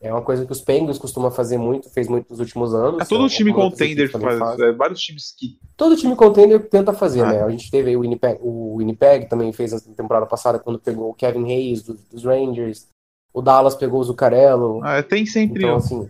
É 0.00 0.12
uma 0.12 0.22
coisa 0.22 0.46
que 0.46 0.52
os 0.52 0.60
Penguins 0.60 0.96
costumam 0.96 1.28
fazer 1.30 1.58
muito, 1.58 1.90
fez 1.90 2.06
muito 2.06 2.30
nos 2.30 2.38
últimos 2.38 2.72
anos. 2.72 3.02
É 3.02 3.04
todo 3.04 3.26
é, 3.26 3.28
time 3.28 3.52
contender 3.52 4.08
faz, 4.08 4.38
faz. 4.38 4.60
É, 4.60 4.72
vários 4.72 5.00
times 5.00 5.34
que. 5.36 5.58
Todo 5.76 5.96
time 5.96 6.14
contender 6.14 6.68
tenta 6.68 6.92
fazer, 6.92 7.22
ah. 7.22 7.32
né? 7.32 7.42
A 7.42 7.50
gente 7.50 7.68
teve 7.68 7.96
o 7.96 8.00
Winnipeg, 8.00 8.38
o 8.40 8.76
Winnipeg 8.76 9.28
também 9.28 9.52
fez 9.52 9.72
na 9.72 9.94
temporada 9.94 10.24
passada 10.24 10.58
quando 10.60 10.78
pegou 10.78 11.10
o 11.10 11.14
Kevin 11.14 11.52
Hayes 11.52 11.82
dos, 11.82 12.00
dos 12.04 12.24
Rangers. 12.24 12.86
O 13.32 13.42
Dallas 13.42 13.74
pegou 13.74 14.00
o 14.00 14.04
Zuccarello. 14.04 14.80
Ah, 14.84 15.02
tem 15.02 15.26
sempre. 15.26 15.64
Então, 15.64 15.76
assim, 15.76 16.08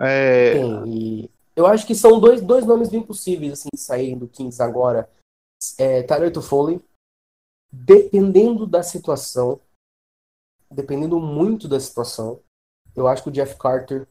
É... 0.00 0.52
Tem, 0.52 0.82
e 0.86 1.30
eu 1.56 1.66
acho 1.66 1.86
que 1.86 1.94
são 1.94 2.20
dois, 2.20 2.40
dois 2.40 2.64
nomes 2.66 2.88
bem 2.88 3.02
possíveis, 3.02 3.52
assim, 3.52 3.68
de 3.72 3.80
sair 3.80 4.16
do 4.16 4.28
Kings 4.28 4.62
agora. 4.62 5.08
É, 5.78 6.02
Tyler 6.02 6.32
Toffoli, 6.32 6.80
dependendo 7.72 8.66
da 8.66 8.82
situação, 8.82 9.60
dependendo 10.70 11.18
muito 11.20 11.68
da 11.68 11.78
situação, 11.78 12.40
eu 12.94 13.06
acho 13.06 13.22
que 13.22 13.28
o 13.28 13.32
Jeff 13.32 13.56
Carter 13.56 14.06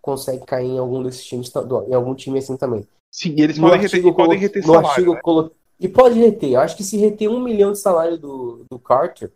consegue 0.00 0.44
cair 0.44 0.66
em 0.66 0.78
algum 0.78 1.02
desses 1.02 1.24
times, 1.24 1.52
em 1.88 1.94
algum 1.94 2.14
time 2.14 2.38
assim 2.38 2.56
também. 2.56 2.86
Sim, 3.10 3.34
eles 3.38 3.58
podem 3.58 3.80
reter, 3.80 4.06
e 4.06 4.12
podem 4.14 4.38
reter 4.38 4.62
no 4.62 4.72
salário, 4.72 4.88
artigo, 4.88 5.14
né? 5.14 5.20
colo... 5.22 5.52
E 5.78 5.88
pode 5.88 6.18
reter. 6.18 6.52
Eu 6.52 6.60
acho 6.60 6.76
que 6.76 6.84
se 6.84 6.96
reter 6.96 7.28
um 7.28 7.40
milhão 7.40 7.72
de 7.72 7.78
salário 7.78 8.16
do, 8.16 8.64
do 8.70 8.78
Carter, 8.78 9.30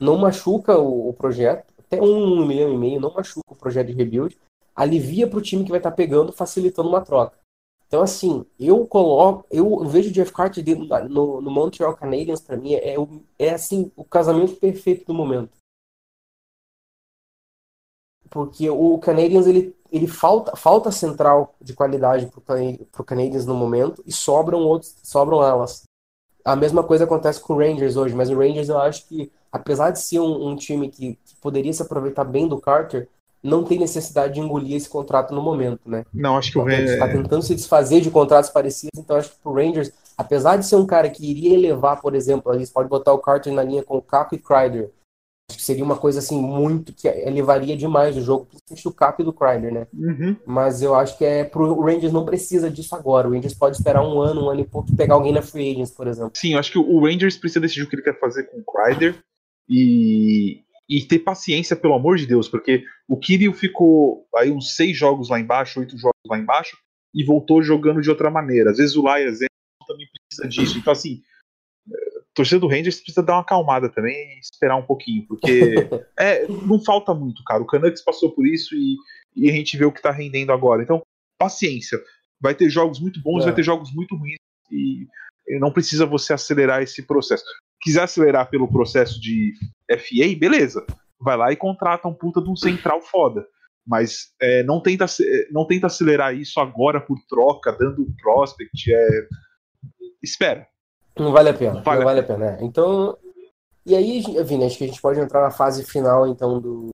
não 0.00 0.16
machuca 0.16 0.78
o, 0.78 1.10
o 1.10 1.12
projeto. 1.12 1.72
Até 1.78 2.00
um 2.00 2.44
milhão 2.46 2.72
e 2.72 2.76
meio 2.76 3.00
não 3.00 3.12
machuca 3.12 3.52
o 3.52 3.56
projeto 3.56 3.88
de 3.88 3.92
rebuild. 3.92 4.36
Alivia 4.74 5.28
para 5.28 5.38
o 5.38 5.42
time 5.42 5.64
que 5.64 5.70
vai 5.70 5.78
estar 5.78 5.90
tá 5.90 5.96
pegando, 5.96 6.32
facilitando 6.32 6.88
uma 6.88 7.02
troca. 7.02 7.38
Então, 7.86 8.02
assim, 8.02 8.46
eu 8.58 8.86
coloco. 8.86 9.44
Eu 9.50 9.84
vejo 9.86 10.10
o 10.10 10.12
Jeff 10.12 10.32
Carter 10.32 10.64
no, 11.08 11.40
no 11.40 11.50
Montreal 11.50 11.94
Canadiens, 11.96 12.40
para 12.40 12.56
mim, 12.56 12.74
é, 12.74 12.94
é 13.38 13.50
assim, 13.50 13.90
o 13.96 14.04
casamento 14.04 14.54
perfeito 14.54 15.04
do 15.06 15.14
momento. 15.14 15.50
Porque 18.30 18.70
o 18.70 18.96
Canadiens, 18.98 19.46
ele, 19.46 19.74
ele 19.90 20.06
falta, 20.06 20.54
falta 20.56 20.92
central 20.92 21.54
de 21.60 21.74
qualidade 21.74 22.30
para 22.46 23.02
o 23.02 23.04
Canadiens 23.04 23.44
no 23.44 23.54
momento 23.54 24.02
e 24.06 24.12
sobram 24.12 24.60
outros, 24.60 24.94
sobram 25.02 25.42
elas. 25.42 25.82
A 26.44 26.56
mesma 26.56 26.82
coisa 26.82 27.04
acontece 27.04 27.40
com 27.40 27.54
o 27.54 27.58
Rangers 27.58 27.96
hoje, 27.96 28.14
mas 28.14 28.30
o 28.30 28.38
Rangers 28.38 28.68
eu 28.68 28.78
acho 28.78 29.06
que, 29.08 29.30
apesar 29.52 29.90
de 29.90 30.00
ser 30.00 30.20
um, 30.20 30.48
um 30.48 30.56
time 30.56 30.88
que, 30.88 31.18
que 31.24 31.36
poderia 31.40 31.72
se 31.72 31.82
aproveitar 31.82 32.24
bem 32.24 32.48
do 32.48 32.58
Carter, 32.58 33.08
não 33.42 33.64
tem 33.64 33.78
necessidade 33.78 34.34
de 34.34 34.40
engolir 34.40 34.76
esse 34.76 34.88
contrato 34.88 35.34
no 35.34 35.42
momento, 35.42 35.80
né? 35.86 36.04
Não, 36.12 36.36
acho 36.36 36.52
que 36.52 36.58
o 36.58 36.62
Rangers 36.62 36.90
está 36.90 37.08
tentando 37.08 37.42
se 37.42 37.54
desfazer 37.54 38.00
de 38.00 38.10
contratos 38.10 38.50
parecidos, 38.50 38.98
então 38.98 39.16
acho 39.16 39.30
que 39.30 39.36
o 39.44 39.52
Rangers, 39.52 39.90
apesar 40.16 40.56
de 40.56 40.66
ser 40.66 40.76
um 40.76 40.86
cara 40.86 41.08
que 41.08 41.28
iria 41.28 41.54
elevar, 41.54 42.00
por 42.00 42.14
exemplo, 42.14 42.52
eles 42.52 42.70
podem 42.70 42.88
botar 42.88 43.12
o 43.12 43.18
Carter 43.18 43.52
na 43.52 43.62
linha 43.62 43.82
com 43.82 43.96
o 43.96 44.02
Capo 44.02 44.34
e 44.34 44.38
Kreider. 44.38 44.90
Que 45.60 45.66
seria 45.66 45.84
uma 45.84 45.96
coisa 45.96 46.20
assim 46.20 46.40
muito 46.40 46.90
que 46.94 47.06
elevaria 47.06 47.76
demais 47.76 48.16
o 48.16 48.22
jogo, 48.22 48.46
principalmente 48.46 48.88
o 48.88 48.92
Cap 48.92 49.20
e 49.20 49.24
do 49.26 49.32
Kreider, 49.32 49.70
né? 49.70 49.86
Uhum. 49.92 50.34
Mas 50.46 50.80
eu 50.80 50.94
acho 50.94 51.18
que 51.18 51.24
é 51.24 51.44
pro 51.44 51.82
Rangers 51.82 52.14
não 52.14 52.24
precisa 52.24 52.70
disso 52.70 52.94
agora. 52.94 53.28
O 53.28 53.32
Rangers 53.32 53.52
pode 53.52 53.76
esperar 53.76 54.02
um 54.02 54.22
ano, 54.22 54.46
um 54.46 54.48
ano 54.48 54.62
e 54.62 54.64
pouco 54.64 54.90
e 54.90 54.96
pegar 54.96 55.16
alguém 55.16 55.34
na 55.34 55.42
free 55.42 55.72
agents, 55.72 55.90
por 55.90 56.06
exemplo. 56.06 56.32
Sim, 56.34 56.54
eu 56.54 56.58
acho 56.58 56.72
que 56.72 56.78
o 56.78 57.04
Rangers 57.04 57.36
precisa 57.36 57.60
decidir 57.60 57.82
o 57.82 57.90
que 57.90 57.96
ele 57.96 58.02
quer 58.02 58.18
fazer 58.18 58.44
com 58.44 58.58
o 58.58 58.64
Kreider 58.64 59.22
e 59.68 60.62
e 60.88 61.04
ter 61.04 61.20
paciência, 61.20 61.76
pelo 61.76 61.94
amor 61.94 62.16
de 62.16 62.26
Deus, 62.26 62.48
porque 62.48 62.82
o 63.06 63.16
Kirill 63.16 63.52
ficou 63.52 64.26
aí 64.34 64.50
uns 64.50 64.74
seis 64.74 64.96
jogos 64.96 65.28
lá 65.28 65.38
embaixo, 65.38 65.78
oito 65.78 65.96
jogos 65.96 66.18
lá 66.26 66.36
embaixo, 66.36 66.76
e 67.14 67.22
voltou 67.22 67.62
jogando 67.62 68.00
de 68.00 68.10
outra 68.10 68.28
maneira. 68.28 68.72
Às 68.72 68.78
vezes 68.78 68.96
o 68.96 69.08
Elias 69.08 69.38
também 69.86 70.08
precisa 70.08 70.48
disso. 70.48 70.78
Então, 70.78 70.92
assim, 70.92 71.22
torcida 72.40 72.60
do 72.60 72.68
Rangers 72.68 73.00
precisa 73.00 73.22
dar 73.22 73.34
uma 73.34 73.42
acalmada 73.42 73.88
também 73.88 74.36
e 74.36 74.40
esperar 74.40 74.76
um 74.76 74.86
pouquinho, 74.86 75.26
porque 75.26 75.74
é, 76.18 76.46
não 76.48 76.82
falta 76.82 77.14
muito, 77.14 77.42
cara. 77.44 77.62
O 77.62 77.66
Canucks 77.66 78.02
passou 78.02 78.30
por 78.32 78.46
isso 78.46 78.74
e, 78.74 78.96
e 79.36 79.50
a 79.50 79.52
gente 79.52 79.76
vê 79.76 79.84
o 79.84 79.92
que 79.92 80.02
tá 80.02 80.10
rendendo 80.10 80.52
agora. 80.52 80.82
Então, 80.82 81.02
paciência. 81.38 81.98
Vai 82.40 82.54
ter 82.54 82.70
jogos 82.70 82.98
muito 82.98 83.20
bons, 83.22 83.42
é. 83.42 83.46
vai 83.46 83.54
ter 83.54 83.62
jogos 83.62 83.92
muito 83.94 84.16
ruins 84.16 84.38
e 84.70 85.06
não 85.58 85.72
precisa 85.72 86.06
você 86.06 86.32
acelerar 86.32 86.82
esse 86.82 87.02
processo 87.02 87.44
quiser 87.80 88.02
acelerar 88.02 88.48
pelo 88.50 88.68
processo 88.68 89.20
de 89.20 89.54
FA, 89.90 90.38
beleza. 90.38 90.84
Vai 91.18 91.36
lá 91.36 91.52
e 91.52 91.56
contrata 91.56 92.06
um 92.06 92.14
puta 92.14 92.40
de 92.40 92.50
um 92.50 92.56
central 92.56 93.00
foda. 93.00 93.46
Mas 93.86 94.32
é, 94.40 94.62
não, 94.62 94.80
tenta, 94.80 95.06
não 95.50 95.66
tenta 95.66 95.86
acelerar 95.86 96.34
isso 96.34 96.60
agora 96.60 97.00
por 97.00 97.18
troca, 97.28 97.72
dando 97.72 98.06
prospect. 98.22 98.92
É... 98.92 99.28
Espera. 100.22 100.66
Não 101.20 101.32
vale 101.32 101.50
a 101.50 101.54
pena. 101.54 101.82
Vale 101.82 101.98
não 101.98 102.04
vale 102.06 102.20
a 102.20 102.22
pena. 102.22 102.52
pena. 102.52 102.64
Então. 102.64 103.18
E 103.84 103.94
aí, 103.94 104.22
Vini, 104.44 104.64
acho 104.64 104.78
que 104.78 104.84
a 104.84 104.86
gente 104.86 105.00
pode 105.00 105.20
entrar 105.20 105.42
na 105.42 105.50
fase 105.50 105.84
final, 105.84 106.26
então, 106.26 106.60
do, 106.60 106.88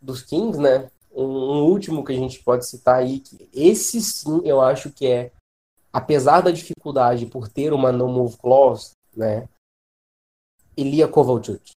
dos 0.00 0.22
Kings, 0.22 0.58
né? 0.58 0.90
Um, 1.12 1.24
um, 1.24 1.64
último 1.64 2.04
que 2.04 2.12
a 2.12 2.16
gente 2.16 2.42
pode 2.42 2.66
citar 2.66 2.96
aí, 2.96 3.20
que 3.20 3.48
esse 3.52 4.00
sim 4.00 4.40
eu 4.44 4.60
acho 4.60 4.90
que 4.90 5.06
é, 5.06 5.32
apesar 5.92 6.40
da 6.42 6.50
dificuldade 6.50 7.26
por 7.26 7.48
ter 7.48 7.72
uma 7.72 7.90
no 7.90 8.08
move 8.08 8.36
clause, 8.38 8.92
né? 9.14 9.48
Ilia 10.76 11.08
Kovalchuk. 11.08 11.72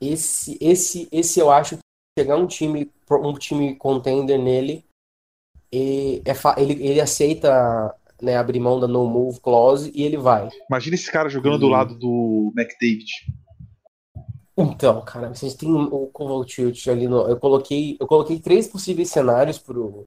Esse, 0.00 0.56
esse, 0.60 1.08
esse 1.10 1.40
eu 1.40 1.50
acho 1.50 1.76
que 1.76 1.82
chegar 2.18 2.36
um 2.36 2.46
time, 2.46 2.90
um 3.10 3.34
time 3.34 3.74
contender 3.76 4.38
nele, 4.38 4.84
e 5.72 6.22
é, 6.24 6.62
ele, 6.62 6.86
ele 6.86 7.00
aceita 7.00 7.94
né, 8.20 8.36
abrir 8.36 8.60
mão 8.60 8.80
da 8.80 8.86
no 8.86 9.06
move 9.06 9.40
clause 9.40 9.90
e 9.94 10.02
ele 10.02 10.16
vai. 10.16 10.48
Imagina 10.68 10.94
esse 10.94 11.10
cara 11.10 11.28
jogando 11.28 11.56
e... 11.56 11.60
do 11.60 11.68
lado 11.68 11.98
do 11.98 12.52
McDavid. 12.56 13.10
Então, 14.58 15.02
cara, 15.02 15.34
vocês 15.34 15.54
têm 15.54 15.70
o 15.70 16.06
Kovalchuk 16.06 16.88
ali 16.88 17.06
no. 17.06 17.28
Eu 17.28 17.38
coloquei, 17.38 17.96
eu 18.00 18.06
coloquei 18.06 18.40
três 18.40 18.66
possíveis 18.66 19.10
cenários 19.10 19.58
pro, 19.58 20.04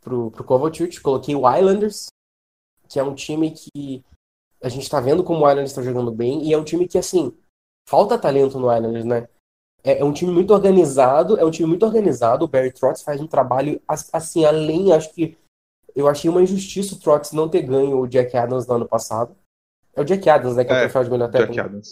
pro, 0.00 0.32
pro 0.32 0.44
Kovalchuk. 0.44 1.00
Coloquei 1.00 1.36
o 1.36 1.48
Islanders, 1.48 2.08
que 2.88 2.98
é 2.98 3.04
um 3.04 3.14
time 3.14 3.52
que 3.52 4.04
a 4.60 4.68
gente 4.68 4.90
tá 4.90 5.00
vendo 5.00 5.22
como 5.22 5.40
o 5.40 5.48
Islanders 5.48 5.70
está 5.70 5.82
jogando 5.82 6.10
bem 6.10 6.42
e 6.44 6.52
é 6.52 6.58
um 6.58 6.64
time 6.64 6.88
que, 6.88 6.98
assim, 6.98 7.32
falta 7.88 8.18
talento 8.18 8.58
no 8.58 8.72
Islanders, 8.74 9.04
né? 9.04 9.28
É, 9.84 9.98
é, 9.98 10.04
um 10.04 10.12
time 10.12 10.32
muito 10.32 10.52
organizado, 10.52 11.38
é 11.38 11.44
um 11.44 11.50
time 11.50 11.68
muito 11.68 11.84
organizado. 11.84 12.44
O 12.44 12.48
Barry 12.48 12.72
Trotz 12.72 13.02
faz 13.02 13.20
um 13.20 13.26
trabalho, 13.26 13.80
assim, 14.12 14.44
além, 14.44 14.92
acho 14.92 15.12
que 15.12 15.36
eu 15.94 16.08
achei 16.08 16.30
uma 16.30 16.42
injustiça 16.42 16.94
o 16.94 16.98
Trotz 16.98 17.32
não 17.32 17.48
ter 17.48 17.62
ganho 17.62 18.00
o 18.00 18.06
Jack 18.06 18.36
Adams 18.36 18.66
no 18.66 18.74
ano 18.74 18.88
passado. 18.88 19.36
É 19.94 20.00
o 20.00 20.04
Jack 20.04 20.28
Adams, 20.28 20.56
né, 20.56 20.64
que 20.64 20.72
é, 20.72 20.74
é 20.74 20.78
o 20.78 20.80
troféu 20.82 21.04
de 21.04 21.10
melhor 21.10 21.30
técnico. 21.30 21.54
Jack 21.54 21.68
Adams. 21.68 21.88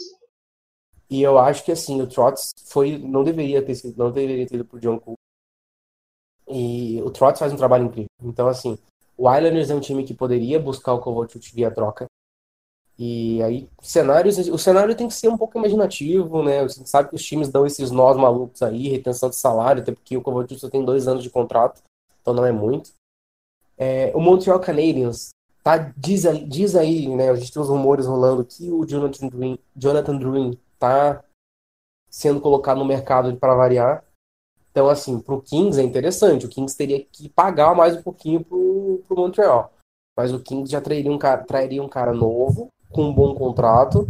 E 1.11 1.23
eu 1.23 1.39
acho 1.39 1.65
que, 1.65 1.73
assim, 1.73 2.01
o 2.01 2.07
Trotz 2.07 2.53
foi, 2.67 2.97
não 2.99 3.25
deveria 3.25 3.61
ter 3.61 3.75
sido, 3.75 3.99
não 3.99 4.13
deveria 4.13 4.47
ter 4.47 4.55
ido 4.55 4.65
pro 4.65 4.79
John 4.79 4.99
Cook. 4.99 5.19
E 6.49 7.03
o 7.03 7.11
Trotz 7.11 7.39
faz 7.39 7.53
um 7.53 7.57
trabalho 7.57 7.87
incrível. 7.87 8.09
Então, 8.23 8.47
assim, 8.47 8.79
o 9.17 9.31
Islanders 9.31 9.71
é 9.71 9.75
um 9.75 9.81
time 9.81 10.05
que 10.05 10.15
poderia 10.15 10.59
buscar 10.61 10.95
o 10.95 11.01
Kovalchuk 11.01 11.53
via 11.53 11.71
troca. 11.71 12.07
E 12.97 13.43
aí, 13.43 13.69
cenários, 13.83 14.37
o 14.37 14.59
cenário 14.59 14.95
tem 14.95 15.09
que 15.09 15.15
ser 15.15 15.29
um 15.29 15.37
pouco 15.37 15.59
imaginativo, 15.59 16.43
né? 16.43 16.69
Gente 16.69 16.89
sabe 16.89 17.09
que 17.09 17.17
os 17.17 17.25
times 17.25 17.49
dão 17.49 17.67
esses 17.67 17.91
nós 17.91 18.17
malucos 18.17 18.63
aí, 18.63 18.89
retenção 18.89 19.31
de 19.31 19.37
salário, 19.37 19.83
até 19.83 19.91
porque 19.91 20.17
o 20.17 20.23
Kovacic 20.23 20.61
só 20.61 20.69
tem 20.69 20.85
dois 20.85 21.09
anos 21.09 21.23
de 21.23 21.31
contrato, 21.31 21.83
então 22.21 22.35
não 22.35 22.45
é 22.45 22.53
muito. 22.53 22.93
É, 23.81 24.12
o 24.14 24.20
Montreal 24.20 24.61
Canadiens, 24.61 25.31
tá, 25.62 25.78
diz, 25.97 26.24
diz 26.47 26.76
aí, 26.76 27.09
né? 27.09 27.31
A 27.31 27.35
gente 27.35 27.51
tem 27.51 27.62
uns 27.62 27.70
rumores 27.70 28.07
rolando 28.07 28.45
que 28.45 28.70
o 28.70 28.85
Jonathan 28.85 29.28
Druin, 29.28 29.59
Jonathan 29.74 30.18
tá 30.78 31.24
sendo 32.11 32.43
colocado 32.43 32.76
no 32.76 32.85
mercado 32.85 33.35
para 33.37 33.55
variar. 33.55 34.05
Então, 34.70 34.87
assim, 34.89 35.18
pro 35.18 35.41
Kings 35.41 35.81
é 35.81 35.83
interessante. 35.83 36.45
O 36.45 36.49
Kings 36.49 36.76
teria 36.76 37.03
que 37.03 37.28
pagar 37.31 37.74
mais 37.74 37.97
um 37.97 38.03
pouquinho 38.03 38.45
pro, 38.45 39.03
pro 39.09 39.16
Montreal. 39.16 39.72
Mas 40.14 40.31
o 40.31 40.41
Kings 40.41 40.70
já 40.70 40.81
trairia 40.81 41.11
um 41.11 41.18
cara, 41.18 41.43
trairia 41.43 41.83
um 41.83 41.89
cara 41.89 42.12
novo, 42.12 42.68
com 42.91 43.05
um 43.05 43.14
bom 43.14 43.35
contrato, 43.35 44.07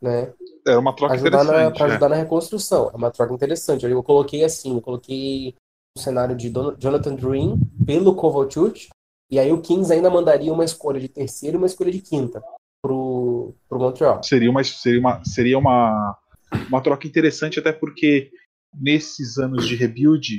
né? 0.00 0.32
É 0.64 0.76
uma 0.76 0.94
troca 0.94 1.14
ajudar 1.14 1.42
interessante. 1.44 1.76
Para 1.76 1.86
ajudar 1.86 2.06
é. 2.06 2.08
na 2.10 2.16
reconstrução. 2.16 2.90
É 2.92 2.96
uma 2.96 3.10
troca 3.10 3.34
interessante. 3.34 3.84
Eu 3.84 4.02
coloquei 4.04 4.44
assim, 4.44 4.74
eu 4.74 4.80
coloquei 4.80 5.50
o 5.50 5.54
cenário 5.98 6.36
de 6.36 6.52
Jonathan 6.78 7.14
Dream 7.14 7.58
pelo 7.84 8.14
Kovalchuk, 8.14 8.88
e 9.30 9.38
aí 9.38 9.52
o 9.52 9.60
Kings 9.60 9.92
ainda 9.92 10.10
mandaria 10.10 10.52
uma 10.52 10.64
escolha 10.64 10.98
de 10.98 11.08
terceira 11.08 11.56
e 11.56 11.58
uma 11.58 11.66
escolha 11.66 11.92
de 11.92 12.00
quinta 12.00 12.42
pro, 12.82 13.54
pro 13.68 13.78
Montreal. 13.78 14.22
Seria 14.22 14.50
uma, 14.50 14.64
seria 14.64 15.00
uma, 15.00 15.24
seria 15.24 15.58
uma, 15.58 16.18
uma 16.68 16.80
troca 16.80 17.06
interessante, 17.06 17.58
até 17.58 17.72
porque 17.72 18.30
nesses 18.74 19.36
anos 19.38 19.66
de 19.66 19.76
rebuild, 19.76 20.38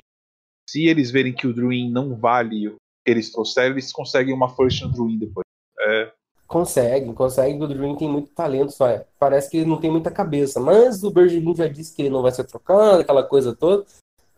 se 0.67 0.87
eles 0.87 1.11
verem 1.11 1.33
que 1.33 1.47
o 1.47 1.53
Druin 1.53 1.91
não 1.91 2.15
vale 2.15 2.67
o 2.67 2.75
que 3.05 3.11
eles 3.11 3.31
trouxeram, 3.31 3.73
eles 3.73 3.91
conseguem 3.91 4.33
uma 4.33 4.49
first 4.55 4.81
no 4.81 4.91
Druin 4.91 5.19
depois. 5.19 5.45
É, 5.81 6.11
Consegue, 6.49 7.13
consegue. 7.13 7.63
O 7.63 7.67
Dream 7.67 7.95
tem 7.95 8.09
muito 8.09 8.31
talento, 8.31 8.71
só 8.71 8.87
é. 8.87 9.05
Parece 9.19 9.51
que 9.51 9.57
ele 9.57 9.69
não 9.69 9.79
tem 9.79 9.91
muita 9.91 10.09
cabeça. 10.09 10.59
Mas 10.59 11.03
o 11.03 11.11
Bergevin 11.11 11.55
já 11.55 11.67
disse 11.67 11.95
que 11.95 12.01
ele 12.01 12.09
não 12.09 12.23
vai 12.23 12.31
ser 12.31 12.43
trocado, 12.43 13.01
aquela 13.01 13.21
coisa 13.21 13.55
toda. 13.55 13.85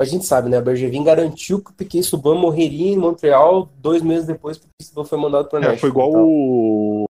A 0.02 0.06
gente 0.06 0.26
sabe, 0.26 0.50
né? 0.50 0.58
O 0.58 0.64
Bergevin 0.64 1.04
garantiu 1.04 1.64
que 1.64 1.70
o 1.70 1.74
Piquet 1.76 2.02
Subban 2.02 2.34
morreria 2.34 2.92
em 2.92 2.98
Montreal 2.98 3.70
dois 3.78 4.02
meses 4.02 4.26
depois 4.26 4.58
que 4.58 4.66
o 4.66 4.68
Piquet 4.68 4.90
Subban 4.90 5.06
foi 5.06 5.20
mandado 5.20 5.48
para 5.48 5.60
o 5.60 5.64
é, 5.64 5.78
Foi 5.78 5.90
igual 5.90 6.10
então. 6.10 6.26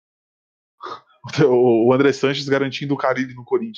o... 1.47 1.87
o 1.87 1.93
André 1.93 2.11
Sanches 2.11 2.49
garantindo 2.49 2.95
o 2.95 2.97
Caribe 2.97 3.35
no 3.35 3.45
Corinthians. 3.45 3.77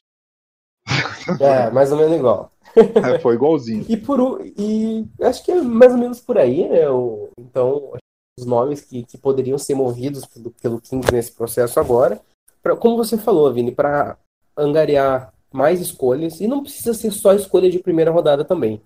É, 1.41 1.69
mais 1.71 1.91
ou 1.91 1.97
menos 1.97 2.15
igual. 2.15 2.53
É, 2.73 3.19
foi 3.19 3.35
igualzinho. 3.35 3.85
e 3.89 3.97
por 3.97 4.41
e 4.57 5.05
acho 5.23 5.43
que 5.43 5.51
é 5.51 5.61
mais 5.61 5.91
ou 5.91 5.97
menos 5.97 6.21
por 6.21 6.37
aí, 6.37 6.69
né? 6.69 6.89
O, 6.89 7.29
então, 7.37 7.91
os 8.39 8.45
nomes 8.45 8.79
que, 8.79 9.03
que 9.03 9.17
poderiam 9.17 9.57
ser 9.57 9.75
movidos 9.75 10.25
pelo, 10.25 10.51
pelo 10.51 10.79
Kings 10.79 11.11
nesse 11.11 11.33
processo 11.33 11.81
agora. 11.81 12.21
Pra, 12.63 12.77
como 12.77 12.95
você 12.95 13.17
falou, 13.17 13.51
Vini, 13.51 13.73
para 13.73 14.17
angariar 14.55 15.33
mais 15.51 15.81
escolhas, 15.81 16.39
e 16.39 16.47
não 16.47 16.63
precisa 16.63 16.93
ser 16.93 17.11
só 17.11 17.33
escolha 17.33 17.69
de 17.69 17.79
primeira 17.79 18.09
rodada 18.09 18.45
também. 18.45 18.81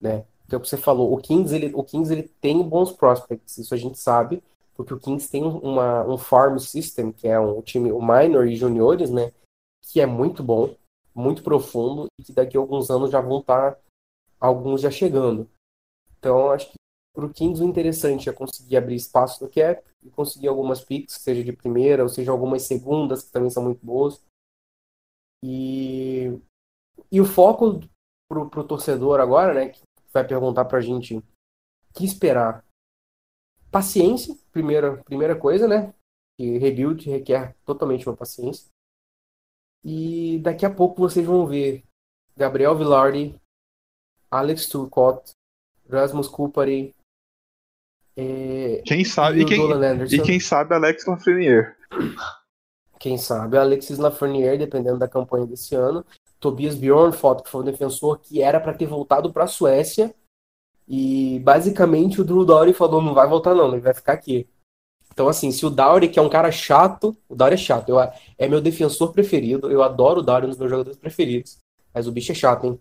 Né? 0.00 0.24
que 0.48 0.54
é 0.54 0.58
o 0.58 0.60
que 0.60 0.68
você 0.68 0.78
falou, 0.78 1.12
o 1.12 1.18
Kings, 1.18 1.54
ele, 1.54 1.70
o 1.74 1.84
Kings 1.84 2.10
ele 2.10 2.22
tem 2.40 2.62
bons 2.62 2.90
prospects, 2.90 3.58
isso 3.58 3.74
a 3.74 3.76
gente 3.76 3.98
sabe, 3.98 4.42
porque 4.74 4.94
o 4.94 4.98
Kings 4.98 5.30
tem 5.30 5.44
uma, 5.44 6.06
um 6.06 6.16
farm 6.16 6.56
system, 6.56 7.12
que 7.12 7.28
é 7.28 7.38
um 7.38 7.60
time, 7.60 7.92
o 7.92 8.00
minor 8.00 8.48
e 8.48 8.56
juniores, 8.56 9.10
né, 9.10 9.30
que 9.82 10.00
é 10.00 10.06
muito 10.06 10.42
bom, 10.42 10.74
muito 11.14 11.42
profundo, 11.42 12.06
e 12.18 12.24
que 12.24 12.32
daqui 12.32 12.56
a 12.56 12.60
alguns 12.60 12.90
anos 12.90 13.10
já 13.10 13.20
vão 13.20 13.40
estar 13.40 13.72
tá, 13.72 13.80
alguns 14.40 14.80
já 14.80 14.90
chegando. 14.90 15.46
Então, 16.18 16.50
acho 16.50 16.70
que 16.70 16.76
para 17.14 17.26
o 17.26 17.30
Kings 17.30 17.62
o 17.62 17.66
interessante 17.66 18.30
é 18.30 18.32
conseguir 18.32 18.78
abrir 18.78 18.94
espaço 18.94 19.44
no 19.44 19.50
cap 19.50 19.82
e 20.02 20.08
conseguir 20.08 20.48
algumas 20.48 20.80
picks, 20.80 21.16
seja 21.16 21.44
de 21.44 21.52
primeira 21.52 22.02
ou 22.02 22.08
seja 22.08 22.32
algumas 22.32 22.62
segundas, 22.62 23.22
que 23.22 23.32
também 23.32 23.50
são 23.50 23.64
muito 23.64 23.84
boas. 23.84 24.22
E, 25.44 26.40
e 27.12 27.20
o 27.20 27.24
foco 27.24 27.80
para 28.30 28.60
o 28.60 28.64
torcedor 28.64 29.20
agora, 29.20 29.52
né, 29.52 29.68
que 29.68 29.87
vai 30.18 30.28
perguntar 30.28 30.64
para 30.64 30.78
a 30.78 30.80
gente 30.80 31.16
o 31.16 31.22
que 31.94 32.04
esperar. 32.04 32.64
Paciência, 33.70 34.36
primeira, 34.50 34.96
primeira 35.04 35.36
coisa, 35.36 35.66
né? 35.68 35.94
Que 36.36 36.58
rebuild 36.58 37.08
requer 37.08 37.54
totalmente 37.64 38.08
uma 38.08 38.16
paciência. 38.16 38.68
E 39.84 40.38
daqui 40.40 40.64
a 40.66 40.70
pouco 40.74 41.00
vocês 41.00 41.24
vão 41.24 41.46
ver 41.46 41.84
Gabriel 42.36 42.76
Villardi, 42.76 43.40
Alex 44.30 44.66
Turcotte, 44.66 45.32
Rasmus 45.88 46.28
Kupari, 46.28 46.94
é, 48.20 48.82
quem 48.84 49.04
sabe 49.04 49.42
e, 49.42 49.44
quem, 49.44 49.60
e 50.10 50.20
quem 50.20 50.40
sabe 50.40 50.74
Alex 50.74 51.06
Lafreniere. 51.06 51.72
Quem 52.98 53.16
sabe 53.16 53.56
Alexis 53.56 53.98
Lafreniere, 53.98 54.58
dependendo 54.58 54.98
da 54.98 55.08
campanha 55.08 55.46
desse 55.46 55.74
ano. 55.74 56.04
Tobias 56.40 56.74
Bjornfot, 56.76 57.42
que 57.42 57.50
foi 57.50 57.62
um 57.62 57.64
defensor 57.64 58.18
que 58.18 58.42
era 58.42 58.60
para 58.60 58.74
ter 58.74 58.86
voltado 58.86 59.32
para 59.32 59.44
a 59.44 59.48
Suécia. 59.48 60.14
E 60.86 61.38
basicamente 61.40 62.20
o 62.20 62.24
Drew 62.24 62.44
Dowry 62.44 62.72
falou: 62.72 63.02
não 63.02 63.14
vai 63.14 63.28
voltar, 63.28 63.54
não, 63.54 63.72
ele 63.72 63.80
vai 63.80 63.94
ficar 63.94 64.14
aqui. 64.14 64.48
Então, 65.12 65.28
assim, 65.28 65.50
se 65.50 65.66
o 65.66 65.70
Dowry, 65.70 66.08
que 66.08 66.18
é 66.18 66.22
um 66.22 66.28
cara 66.28 66.50
chato, 66.52 67.16
o 67.28 67.34
Dowry 67.34 67.54
é 67.54 67.58
chato, 67.58 67.88
eu, 67.88 67.98
é 67.98 68.48
meu 68.48 68.60
defensor 68.60 69.12
preferido, 69.12 69.70
eu 69.70 69.82
adoro 69.82 70.20
o 70.20 70.22
Dowry, 70.22 70.46
um 70.46 70.50
dos 70.50 70.58
meus 70.58 70.70
jogadores 70.70 70.98
preferidos. 70.98 71.58
Mas 71.92 72.06
o 72.06 72.12
bicho 72.12 72.30
é 72.30 72.34
chato, 72.34 72.66
hein? 72.66 72.80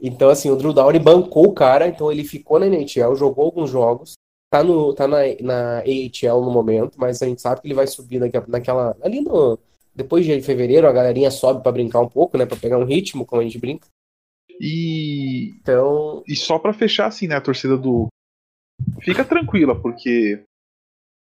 Então, 0.00 0.30
assim, 0.30 0.50
o 0.50 0.56
Drew 0.56 0.72
Dowry 0.72 0.98
bancou 0.98 1.46
o 1.46 1.52
cara, 1.52 1.86
então 1.86 2.10
ele 2.10 2.24
ficou 2.24 2.58
na 2.58 2.66
NHL, 2.66 3.14
jogou 3.14 3.44
alguns 3.44 3.70
jogos, 3.70 4.14
tá, 4.50 4.64
no, 4.64 4.92
tá 4.94 5.06
na, 5.06 5.18
na 5.40 5.78
AHL 5.80 6.40
no 6.42 6.50
momento, 6.50 6.98
mas 6.98 7.22
a 7.22 7.26
gente 7.26 7.40
sabe 7.40 7.60
que 7.60 7.68
ele 7.68 7.74
vai 7.74 7.86
subir 7.86 8.18
naquela 8.48 8.96
ali 9.02 9.20
no, 9.20 9.58
depois 9.94 10.24
de 10.24 10.40
fevereiro, 10.42 10.86
a 10.86 10.92
galerinha 10.92 11.30
sobe 11.30 11.62
para 11.62 11.72
brincar 11.72 12.00
um 12.00 12.08
pouco, 12.08 12.38
né, 12.38 12.46
para 12.46 12.56
pegar 12.56 12.78
um 12.78 12.84
ritmo, 12.84 13.26
como 13.26 13.40
a 13.40 13.44
gente 13.44 13.58
brinca. 13.58 13.86
E 14.60 15.54
então, 15.60 16.22
e 16.26 16.36
só 16.36 16.58
para 16.58 16.72
fechar 16.72 17.06
assim, 17.06 17.26
né, 17.26 17.36
a 17.36 17.40
torcida 17.40 17.76
do 17.76 18.08
fica 19.00 19.24
tranquila, 19.24 19.80
porque 19.80 20.44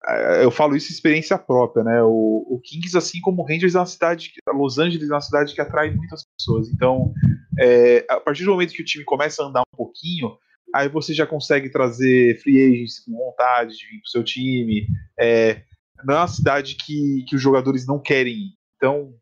é, 0.07 0.45
eu 0.45 0.51
falo 0.51 0.77
isso 0.77 0.91
experiência 0.91 1.39
própria, 1.39 1.85
né? 1.85 2.03
O, 2.03 2.47
o, 2.49 2.61
Kings, 2.61 2.97
assim 2.97 3.21
como 3.21 3.43
o 3.43 3.47
Rangers, 3.47 3.75
é 3.75 3.79
uma 3.79 3.87
cidade, 3.87 4.33
Los 4.49 4.79
Angeles 4.79 5.11
é 5.11 5.15
uma 5.15 5.21
cidade 5.21 5.55
que 5.55 5.61
atrai 5.61 5.91
muitas 5.91 6.25
pessoas. 6.37 6.69
Então, 6.69 7.13
é, 7.59 8.05
a 8.09 8.19
partir 8.21 8.45
do 8.45 8.53
momento 8.53 8.73
que 8.73 8.83
o 8.83 8.85
time 8.85 9.05
começa 9.05 9.43
a 9.43 9.47
andar 9.47 9.61
um 9.61 9.77
pouquinho, 9.77 10.37
aí 10.75 10.89
você 10.89 11.13
já 11.13 11.27
consegue 11.27 11.69
trazer 11.69 12.41
free 12.41 12.63
agents 12.63 13.01
com 13.01 13.13
vontade 13.13 13.77
de 13.77 13.87
vir 13.87 14.01
pro 14.01 14.11
seu 14.11 14.25
time. 14.25 14.87
É, 15.19 15.63
não 16.05 16.15
é 16.15 16.19
uma 16.19 16.29
cidade 16.29 16.77
que, 16.77 17.25
que 17.29 17.37
os 17.37 17.43
jogadores 17.43 17.87
não 17.87 17.99
querem 17.99 18.35
ir. 18.35 18.60
Então, 18.81 19.13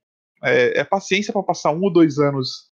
é, 0.45 0.81
é 0.81 0.85
paciência 0.85 1.33
para 1.33 1.43
passar 1.43 1.73
um 1.73 1.83
ou 1.83 1.93
dois 1.93 2.19
anos 2.19 2.69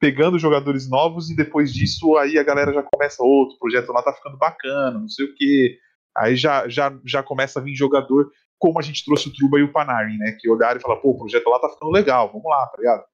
pegando 0.00 0.38
jogadores 0.38 0.88
novos 0.88 1.28
e 1.28 1.36
depois 1.36 1.74
disso 1.74 2.16
aí 2.16 2.38
a 2.38 2.42
galera 2.42 2.72
já 2.72 2.82
começa 2.82 3.22
outro 3.22 3.58
projeto 3.58 3.92
lá 3.92 4.02
tá 4.02 4.14
ficando 4.14 4.38
bacana, 4.38 4.98
não 4.98 5.08
sei 5.08 5.26
o 5.26 5.34
que 5.34 5.78
Aí 6.16 6.36
já, 6.36 6.68
já, 6.68 6.92
já 7.04 7.22
começa 7.22 7.60
a 7.60 7.62
vir 7.62 7.74
jogador, 7.74 8.30
como 8.58 8.78
a 8.78 8.82
gente 8.82 9.04
trouxe 9.04 9.28
o 9.28 9.32
Truba 9.32 9.58
e 9.58 9.62
o 9.62 9.72
Panarin, 9.72 10.18
né? 10.18 10.36
Que 10.38 10.50
olharam 10.50 10.78
e 10.78 10.82
falaram, 10.82 11.00
pô, 11.00 11.10
o 11.10 11.18
projeto 11.18 11.48
lá 11.48 11.58
tá 11.58 11.68
ficando 11.68 11.92
legal, 11.92 12.28
vamos 12.28 12.48
lá, 12.48 12.66
tá 12.66 12.76
ligado? 12.78 13.04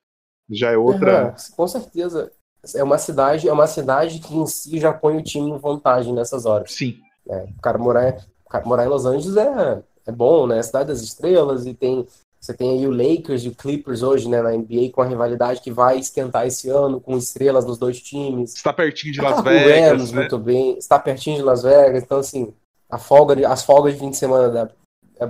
Já 0.50 0.70
é 0.72 0.76
outra. 0.76 1.26
Uhum, 1.26 1.54
com 1.56 1.68
certeza. 1.68 2.32
É 2.74 2.82
uma 2.82 2.98
cidade, 2.98 3.48
é 3.48 3.52
uma 3.52 3.66
cidade 3.66 4.18
que 4.18 4.34
em 4.34 4.46
si 4.46 4.80
já 4.80 4.92
põe 4.92 5.16
o 5.16 5.22
time 5.22 5.50
em 5.50 5.58
vantagem 5.58 6.12
nessas 6.12 6.46
horas. 6.46 6.72
Sim. 6.72 6.98
É, 7.28 7.44
o 7.44 7.60
cara 7.60 7.78
morar, 7.78 8.16
o 8.44 8.48
cara 8.48 8.66
morar 8.66 8.84
em 8.84 8.88
Los 8.88 9.04
Angeles 9.06 9.36
é, 9.36 9.82
é 10.06 10.12
bom, 10.12 10.46
né? 10.46 10.58
A 10.58 10.62
cidade 10.62 10.88
das 10.88 11.00
estrelas 11.00 11.66
e 11.66 11.74
tem 11.74 12.06
você 12.46 12.54
tem 12.54 12.78
aí 12.78 12.86
o 12.86 12.90
Lakers 12.90 13.42
e 13.42 13.48
o 13.48 13.54
Clippers 13.54 14.02
hoje, 14.02 14.28
né, 14.28 14.40
na 14.40 14.52
NBA, 14.52 14.90
com 14.92 15.02
a 15.02 15.06
rivalidade 15.06 15.60
que 15.60 15.70
vai 15.70 15.98
esquentar 15.98 16.46
esse 16.46 16.68
ano, 16.68 17.00
com 17.00 17.16
estrelas 17.16 17.66
nos 17.66 17.76
dois 17.76 18.00
times. 18.00 18.54
Está 18.54 18.72
pertinho 18.72 19.12
de 19.12 19.20
Las 19.20 19.42
Vegas. 19.42 19.90
Rams, 19.90 20.12
né? 20.12 20.20
muito 20.20 20.38
bem. 20.38 20.78
Está 20.78 20.98
pertinho 20.98 21.36
de 21.36 21.42
Las 21.42 21.62
Vegas. 21.64 22.02
Então, 22.02 22.18
assim, 22.18 22.54
a 22.88 22.98
folga, 22.98 23.48
as 23.48 23.64
folgas 23.64 23.94
de 23.94 23.98
fim 23.98 24.10
de 24.10 24.16
semana 24.16 24.48
da, 24.48 24.70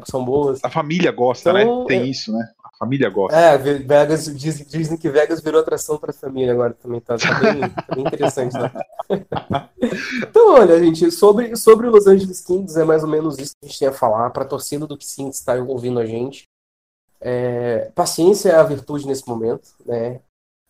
são 0.04 0.24
boas. 0.24 0.60
A 0.62 0.70
família 0.70 1.10
gosta, 1.10 1.52
né? 1.52 1.62
então, 1.62 1.80
né? 1.80 1.86
Tem 1.86 2.00
é... 2.00 2.04
isso, 2.04 2.32
né? 2.32 2.48
A 2.62 2.76
família 2.76 3.08
gosta. 3.08 3.38
É, 3.38 3.56
Vegas, 3.56 4.26
diz, 4.36 4.66
dizem 4.68 4.98
que 4.98 5.08
Vegas 5.08 5.40
virou 5.40 5.62
atração 5.62 5.96
para 5.96 6.10
a 6.10 6.14
família 6.14 6.52
agora 6.52 6.74
também. 6.74 7.00
Tá, 7.00 7.16
tá, 7.16 7.40
bem, 7.40 7.60
tá 7.60 7.94
bem, 7.94 8.04
interessante, 8.06 8.54
né? 8.58 8.70
então, 10.22 10.54
olha, 10.54 10.78
gente, 10.78 11.10
sobre, 11.10 11.56
sobre 11.56 11.86
o 11.86 11.90
Los 11.90 12.06
Angeles 12.06 12.42
Kings, 12.42 12.78
é 12.78 12.84
mais 12.84 13.02
ou 13.02 13.08
menos 13.08 13.38
isso 13.38 13.54
que 13.58 13.64
a 13.64 13.68
gente 13.68 13.78
tem 13.78 13.88
a 13.88 13.92
falar. 13.92 14.28
Para 14.30 14.42
a 14.42 14.48
torcida 14.48 14.86
do 14.86 14.98
Kings 14.98 15.38
estar 15.38 15.58
ouvindo 15.60 15.98
a 15.98 16.04
gente. 16.04 16.44
É, 17.20 17.90
paciência 17.94 18.50
é 18.50 18.54
a 18.54 18.62
virtude 18.62 19.06
nesse 19.06 19.26
momento, 19.26 19.70
né? 19.84 20.20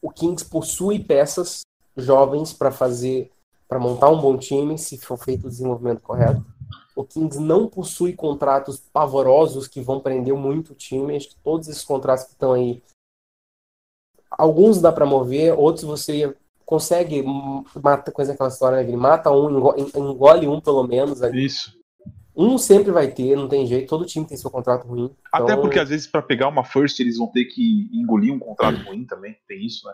O 0.00 0.10
Kings 0.10 0.44
possui 0.44 0.98
peças 0.98 1.62
jovens 1.96 2.52
para 2.52 2.70
fazer, 2.70 3.30
para 3.68 3.78
montar 3.78 4.10
um 4.10 4.20
bom 4.20 4.36
time, 4.36 4.78
se 4.78 4.98
for 4.98 5.16
feito 5.16 5.46
o 5.46 5.50
desenvolvimento 5.50 6.00
correto. 6.00 6.44
O 6.94 7.04
Kings 7.04 7.38
não 7.38 7.68
possui 7.68 8.14
contratos 8.14 8.78
pavorosos 8.78 9.68
que 9.68 9.80
vão 9.80 10.00
prender 10.00 10.34
muito 10.34 10.72
o 10.72 10.74
time. 10.74 11.16
Acho 11.16 11.28
que 11.28 11.36
todos 11.36 11.68
esses 11.68 11.84
contratos 11.84 12.24
que 12.24 12.32
estão 12.32 12.52
aí, 12.52 12.82
alguns 14.30 14.80
dá 14.80 14.90
para 14.90 15.04
mover, 15.04 15.58
outros 15.58 15.84
você 15.84 16.34
consegue 16.64 17.22
mata 17.82 18.10
coisa 18.10 18.32
aquela 18.32 18.48
história, 18.48 18.82
né? 18.82 18.96
mata 18.96 19.30
um, 19.30 19.76
engole 19.94 20.48
um 20.48 20.60
pelo 20.60 20.84
menos. 20.84 21.22
Ali. 21.22 21.44
Isso. 21.44 21.75
Um 22.36 22.58
sempre 22.58 22.92
vai 22.92 23.08
ter, 23.08 23.34
não 23.34 23.48
tem 23.48 23.66
jeito. 23.66 23.88
Todo 23.88 24.04
time 24.04 24.26
tem 24.26 24.36
seu 24.36 24.50
contrato 24.50 24.86
ruim. 24.86 25.10
Então... 25.28 25.44
Até 25.44 25.56
porque 25.56 25.78
às 25.78 25.88
vezes 25.88 26.06
para 26.06 26.20
pegar 26.20 26.48
uma 26.48 26.64
first 26.64 27.00
eles 27.00 27.16
vão 27.16 27.28
ter 27.28 27.46
que 27.46 27.88
engolir 27.92 28.32
um 28.32 28.38
contrato 28.38 28.82
ruim 28.84 29.04
também. 29.06 29.36
Tem 29.48 29.64
isso, 29.64 29.86
né? 29.86 29.92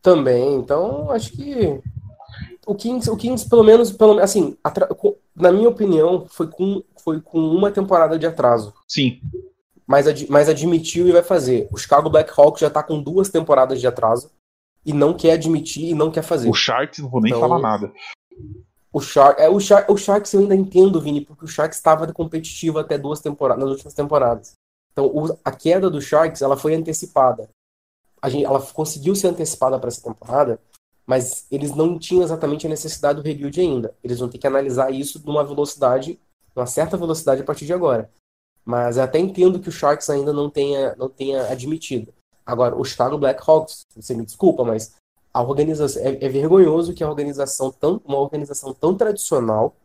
Também. 0.00 0.54
Então 0.54 1.10
acho 1.10 1.32
que 1.32 1.80
o 2.66 2.74
Kings, 2.74 3.10
o 3.10 3.16
Kings 3.16 3.48
pelo 3.48 3.64
menos, 3.64 3.90
pelo 3.90 4.18
assim, 4.20 4.56
na 5.34 5.50
minha 5.50 5.68
opinião, 5.68 6.26
foi 6.28 6.46
com, 6.46 6.82
foi 7.02 7.20
com 7.20 7.38
uma 7.38 7.70
temporada 7.70 8.18
de 8.18 8.26
atraso. 8.26 8.72
Sim. 8.88 9.20
Mas, 9.86 10.06
ad, 10.06 10.26
mas 10.30 10.48
admitiu 10.48 11.08
e 11.08 11.12
vai 11.12 11.22
fazer. 11.22 11.68
O 11.70 11.76
Chicago 11.76 12.08
Blackhawks 12.08 12.60
já 12.60 12.70
tá 12.70 12.82
com 12.82 13.02
duas 13.02 13.28
temporadas 13.28 13.80
de 13.80 13.86
atraso 13.86 14.30
e 14.84 14.92
não 14.92 15.14
quer 15.14 15.32
admitir 15.32 15.90
e 15.90 15.94
não 15.94 16.10
quer 16.10 16.22
fazer. 16.22 16.48
O 16.48 16.54
Sharks, 16.54 17.00
não 17.00 17.10
vou 17.10 17.20
nem 17.20 17.32
então, 17.32 17.40
falar 17.40 17.58
nada. 17.58 17.92
O, 18.94 19.00
Shark, 19.00 19.40
é, 19.40 19.48
o, 19.48 19.58
Shark, 19.58 19.90
o 19.90 19.96
Sharks 19.96 20.32
eu 20.32 20.40
ainda 20.40 20.54
entendo, 20.54 21.00
Vini, 21.00 21.20
porque 21.20 21.44
o 21.44 21.48
Sharks 21.48 21.78
estava 21.78 22.10
competitivo 22.12 22.78
até 22.78 22.96
duas 22.96 23.20
temporadas, 23.20 23.62
nas 23.64 23.72
últimas 23.72 23.94
temporadas. 23.94 24.52
Então, 24.92 25.06
o, 25.06 25.36
a 25.44 25.50
queda 25.50 25.90
do 25.90 26.00
Sharks, 26.00 26.42
ela 26.42 26.56
foi 26.56 26.74
antecipada. 26.74 27.50
A 28.22 28.28
gente, 28.28 28.44
ela 28.44 28.62
conseguiu 28.62 29.16
ser 29.16 29.28
antecipada 29.28 29.78
para 29.78 29.88
essa 29.88 30.02
temporada 30.02 30.60
mas 31.06 31.46
eles 31.50 31.74
não 31.74 31.98
tinham 31.98 32.22
exatamente 32.22 32.66
a 32.66 32.70
necessidade 32.70 33.20
do 33.20 33.26
rebuild 33.26 33.60
ainda. 33.60 33.94
Eles 34.02 34.18
vão 34.18 34.28
ter 34.28 34.38
que 34.38 34.46
analisar 34.46 34.90
isso 34.90 35.22
numa 35.24 35.44
velocidade, 35.44 36.18
numa 36.54 36.66
certa 36.66 36.96
velocidade 36.96 37.42
a 37.42 37.44
partir 37.44 37.66
de 37.66 37.72
agora. 37.72 38.10
Mas 38.64 38.96
eu 38.96 39.02
até 39.02 39.18
entendo 39.18 39.60
que 39.60 39.68
o 39.68 39.72
Sharks 39.72 40.08
ainda 40.08 40.32
não 40.32 40.48
tenha, 40.48 40.94
não 40.96 41.08
tenha 41.08 41.46
admitido. 41.50 42.12
Agora, 42.46 42.76
o 42.76 42.84
Chicago 42.84 43.18
Blackhawks, 43.18 43.86
você 43.94 44.14
me 44.14 44.24
desculpa, 44.24 44.64
mas 44.64 44.94
a 45.34 45.42
organização 45.42 46.00
é, 46.00 46.24
é 46.24 46.28
vergonhoso 46.28 46.94
que 46.94 47.02
a 47.02 47.08
organização 47.08 47.72
tão, 47.72 48.00
uma 48.04 48.18
organização 48.18 48.72
tão 48.72 48.94
tradicional, 48.94 49.76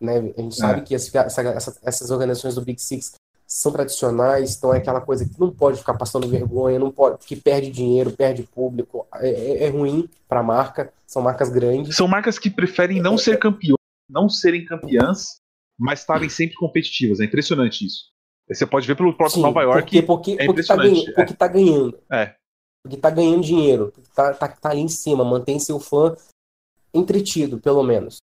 né? 0.00 0.18
A 0.18 0.40
gente 0.40 0.54
é. 0.54 0.56
sabe 0.56 0.82
que 0.82 0.94
essa, 0.94 1.18
essa, 1.18 1.78
essas 1.82 2.10
organizações 2.12 2.54
do 2.54 2.62
Big 2.62 2.80
Six 2.80 3.14
são 3.44 3.72
tradicionais, 3.72 4.56
então 4.56 4.72
é 4.72 4.78
aquela 4.78 5.00
coisa 5.00 5.28
que 5.28 5.38
não 5.38 5.50
pode 5.50 5.78
ficar 5.78 5.94
passando 5.94 6.28
vergonha, 6.28 6.78
não 6.78 6.92
pode, 6.92 7.18
que 7.26 7.34
perde 7.34 7.70
dinheiro, 7.70 8.12
perde 8.12 8.44
público, 8.44 9.06
é, 9.16 9.28
é, 9.28 9.64
é 9.64 9.68
ruim 9.68 10.08
para 10.28 10.40
a 10.40 10.44
marca, 10.44 10.92
são 11.06 11.20
marcas 11.20 11.50
grandes. 11.50 11.96
São 11.96 12.06
marcas 12.06 12.38
que 12.38 12.48
preferem 12.48 13.02
não 13.02 13.18
ser 13.18 13.38
campeões, 13.38 13.78
não 14.08 14.28
serem 14.28 14.64
campeãs, 14.64 15.40
mas 15.76 16.00
estarem 16.00 16.28
sempre 16.28 16.54
competitivas. 16.54 17.18
É 17.18 17.24
impressionante 17.24 17.84
isso. 17.84 18.14
Você 18.48 18.64
pode 18.64 18.86
ver 18.86 18.94
pelo 18.94 19.16
próprio 19.16 19.36
Sim, 19.36 19.42
Nova 19.42 19.62
York. 19.62 19.82
Porque, 19.82 20.02
porque, 20.02 20.36
é 20.38 20.46
porque, 20.46 20.62
tá 20.62 20.76
ganhando, 20.76 21.14
porque 21.14 21.34
tá 21.34 21.48
ganhando. 21.48 21.98
É. 22.12 22.34
Porque 22.84 22.96
tá 22.96 23.10
ganhando 23.10 23.42
dinheiro. 23.42 23.92
Tá, 24.14 24.32
tá, 24.34 24.46
tá 24.48 24.70
ali 24.70 24.82
em 24.82 24.88
cima, 24.88 25.24
mantém 25.24 25.58
seu 25.58 25.80
fã 25.80 26.14
entretido, 26.92 27.58
pelo 27.58 27.82
menos 27.82 28.18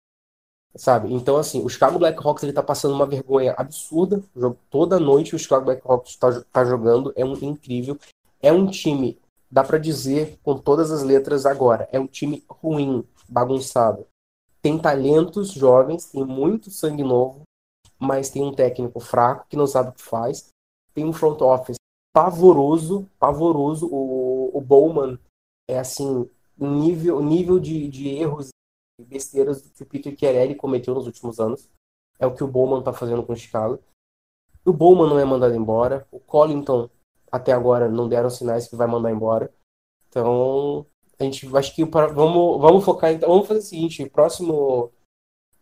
sabe? 0.78 1.10
Então, 1.10 1.38
assim, 1.38 1.64
o 1.64 1.70
Chicago 1.70 1.98
Blackhawks 1.98 2.42
ele 2.42 2.52
tá 2.52 2.62
passando 2.62 2.94
uma 2.94 3.06
vergonha 3.06 3.54
absurda. 3.56 4.22
Toda 4.68 5.00
noite 5.00 5.34
o 5.34 5.38
Chicago 5.38 5.64
Blackhawks 5.64 6.16
tá, 6.16 6.42
tá 6.52 6.66
jogando, 6.66 7.14
é 7.16 7.24
um 7.24 7.32
incrível. 7.32 7.98
É 8.42 8.52
um 8.52 8.66
time 8.66 9.18
dá 9.50 9.62
para 9.64 9.78
dizer 9.78 10.38
com 10.42 10.58
todas 10.58 10.90
as 10.90 11.02
letras 11.02 11.46
agora, 11.46 11.88
é 11.92 11.98
um 11.98 12.06
time 12.06 12.44
ruim, 12.48 13.04
bagunçado. 13.28 14.06
Tem 14.60 14.78
talentos 14.78 15.52
jovens, 15.52 16.06
tem 16.06 16.24
muito 16.24 16.70
sangue 16.70 17.02
novo, 17.02 17.42
mas 17.98 18.28
tem 18.28 18.42
um 18.42 18.52
técnico 18.52 18.98
fraco 19.00 19.46
que 19.48 19.56
não 19.56 19.66
sabe 19.66 19.90
o 19.90 19.92
que 19.92 20.02
faz. 20.02 20.48
Tem 20.92 21.04
um 21.04 21.12
front 21.12 21.40
office 21.40 21.76
pavoroso, 22.12 23.08
pavoroso. 23.18 23.86
O, 23.86 24.35
o 24.56 24.60
Bowman 24.60 25.18
é 25.68 25.78
assim, 25.78 26.28
nível, 26.56 27.22
nível 27.22 27.60
de, 27.60 27.88
de 27.88 28.08
erros 28.08 28.48
e 28.98 29.04
besteiras 29.04 29.60
que 29.60 29.82
o 29.82 29.86
Peter 29.86 30.16
Chiarelli 30.18 30.54
cometeu 30.54 30.94
nos 30.94 31.06
últimos 31.06 31.38
anos. 31.38 31.68
É 32.18 32.26
o 32.26 32.34
que 32.34 32.42
o 32.42 32.48
Bowman 32.48 32.82
tá 32.82 32.90
fazendo 32.90 33.22
com 33.22 33.34
o 33.34 33.36
Chicago. 33.36 33.78
O 34.64 34.72
Bowman 34.72 35.10
não 35.10 35.18
é 35.18 35.24
mandado 35.26 35.54
embora. 35.54 36.08
O 36.10 36.18
Collington, 36.18 36.88
até 37.30 37.52
agora, 37.52 37.86
não 37.86 38.08
deram 38.08 38.30
sinais 38.30 38.66
que 38.66 38.76
vai 38.76 38.86
mandar 38.86 39.12
embora. 39.12 39.52
Então, 40.08 40.86
a 41.18 41.24
gente 41.24 41.54
acho 41.54 41.74
que 41.74 41.84
vamos, 41.84 42.58
vamos 42.58 42.82
focar 42.82 43.12
então. 43.12 43.28
Vamos 43.28 43.46
fazer 43.46 43.60
o 43.60 43.62
seguinte: 43.62 44.08
próximo 44.08 44.90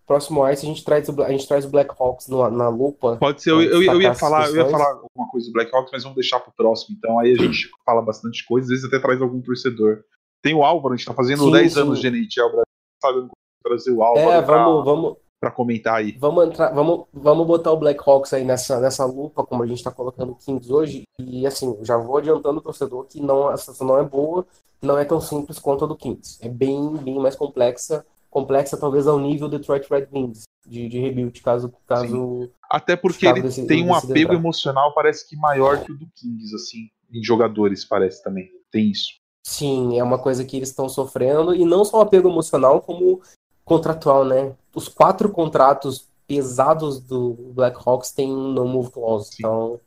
próximo 0.06 0.48
Ice 0.50 0.64
a 0.64 0.68
gente 0.68 0.84
traz 0.84 1.08
o, 1.08 1.22
a 1.22 1.30
gente 1.30 1.46
traz 1.46 1.64
o 1.64 1.70
Black 1.70 1.94
Hawks 1.98 2.28
na, 2.28 2.50
na 2.50 2.68
lupa. 2.68 3.16
Pode 3.16 3.42
ser, 3.42 3.50
eu, 3.50 3.62
eu, 3.62 3.82
eu, 3.82 4.02
ia 4.02 4.14
falar, 4.14 4.48
eu 4.48 4.56
ia 4.56 4.68
falar 4.68 4.86
alguma 4.86 5.30
coisa 5.30 5.46
do 5.46 5.52
Black 5.52 5.74
Hawks, 5.74 5.90
mas 5.92 6.02
vamos 6.02 6.16
deixar 6.16 6.40
pro 6.40 6.52
próximo. 6.52 6.96
Então 6.98 7.18
aí 7.18 7.32
a 7.32 7.36
gente 7.36 7.70
fala 7.84 8.02
bastante 8.02 8.44
coisa, 8.46 8.66
às 8.66 8.70
vezes 8.70 8.84
até 8.84 8.98
traz 8.98 9.20
algum 9.20 9.40
torcedor. 9.40 10.04
Tem 10.42 10.54
o 10.54 10.62
Álvaro, 10.62 10.94
a 10.94 10.96
gente 10.96 11.06
tá 11.06 11.14
fazendo 11.14 11.44
sim, 11.44 11.52
10 11.52 11.72
sim. 11.72 11.80
anos 11.80 12.00
de 12.00 12.06
NHL, 12.06 12.62
sabe 13.02 13.28
trazer 13.62 13.92
o 13.92 14.02
Álvaro. 14.02 14.30
É, 14.30 14.42
vamos, 14.42 14.84
pra, 14.84 14.92
vamos 14.92 15.16
para 15.40 15.50
comentar 15.50 15.96
aí. 15.96 16.16
Vamos 16.18 16.46
entrar, 16.46 16.72
vamos, 16.72 17.06
vamos 17.12 17.46
botar 17.46 17.72
o 17.72 17.76
Black 17.76 18.00
Hawks 18.06 18.32
aí 18.32 18.44
nessa, 18.44 18.80
nessa 18.80 19.04
lupa, 19.04 19.44
como 19.44 19.62
a 19.62 19.66
gente 19.66 19.78
está 19.78 19.90
colocando 19.90 20.32
o 20.32 20.34
Kings 20.36 20.72
hoje. 20.72 21.04
E 21.20 21.46
assim, 21.46 21.76
já 21.82 21.96
vou 21.98 22.16
adiantando 22.16 22.58
o 22.58 22.62
torcedor 22.62 23.04
que 23.04 23.20
não, 23.20 23.48
a 23.48 23.56
situação 23.56 23.86
não 23.86 23.98
é 23.98 24.02
boa, 24.02 24.46
não 24.80 24.98
é 24.98 25.04
tão 25.04 25.20
simples 25.20 25.58
quanto 25.58 25.84
a 25.84 25.88
do 25.88 25.96
Kings. 25.96 26.38
É 26.40 26.48
bem, 26.48 26.94
bem 26.96 27.18
mais 27.18 27.36
complexa, 27.36 28.04
complexa 28.34 28.76
talvez 28.76 29.06
ao 29.06 29.20
nível 29.20 29.48
do 29.48 29.56
Detroit 29.56 29.86
Red 29.88 30.08
Wings 30.12 30.42
de, 30.66 30.88
de 30.88 30.98
rebuild, 30.98 31.40
caso. 31.40 31.72
caso 31.86 32.50
Até 32.68 32.96
porque 32.96 33.26
ele 33.26 33.42
desse, 33.42 33.64
tem 33.64 33.84
um 33.84 33.94
apego 33.94 34.18
entrar. 34.18 34.34
emocional, 34.34 34.92
parece 34.92 35.28
que 35.28 35.36
maior 35.36 35.84
que 35.84 35.92
o 35.92 35.96
do 35.96 36.06
Kings, 36.16 36.52
assim, 36.52 36.90
em 37.12 37.22
jogadores, 37.22 37.84
parece 37.84 38.24
também. 38.24 38.50
Tem 38.72 38.90
isso. 38.90 39.14
Sim, 39.46 39.98
é 39.98 40.02
uma 40.02 40.18
coisa 40.18 40.44
que 40.44 40.56
eles 40.56 40.70
estão 40.70 40.88
sofrendo, 40.88 41.54
e 41.54 41.64
não 41.64 41.84
só 41.84 41.98
o 41.98 42.00
apego 42.00 42.28
emocional, 42.28 42.80
como 42.80 43.22
contratual, 43.64 44.24
né? 44.24 44.56
Os 44.74 44.88
quatro 44.88 45.30
contratos 45.30 46.08
pesados 46.26 46.98
do 46.98 47.34
Blackhawks 47.54 48.10
têm 48.10 48.28
no 48.28 48.64
move 48.66 48.90
clause, 48.90 49.28
Sim. 49.28 49.36
então. 49.40 49.80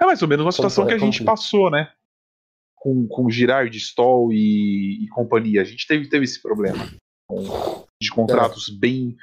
É 0.00 0.04
mais 0.04 0.22
ou 0.22 0.28
menos 0.28 0.44
uma 0.44 0.52
situação 0.52 0.86
que 0.86 0.94
a 0.94 0.98
gente 0.98 1.24
passou, 1.24 1.68
né? 1.68 1.90
Com, 2.76 3.08
com 3.08 3.28
Girard, 3.28 3.76
Stoll 3.76 4.32
e, 4.32 5.04
e 5.04 5.08
companhia. 5.08 5.62
A 5.62 5.64
gente 5.64 5.84
teve, 5.86 6.08
teve 6.08 6.24
esse 6.24 6.40
problema. 6.40 6.86
De 8.00 8.10
contratos 8.10 8.68
é. 8.68 8.78
bem 8.78 9.16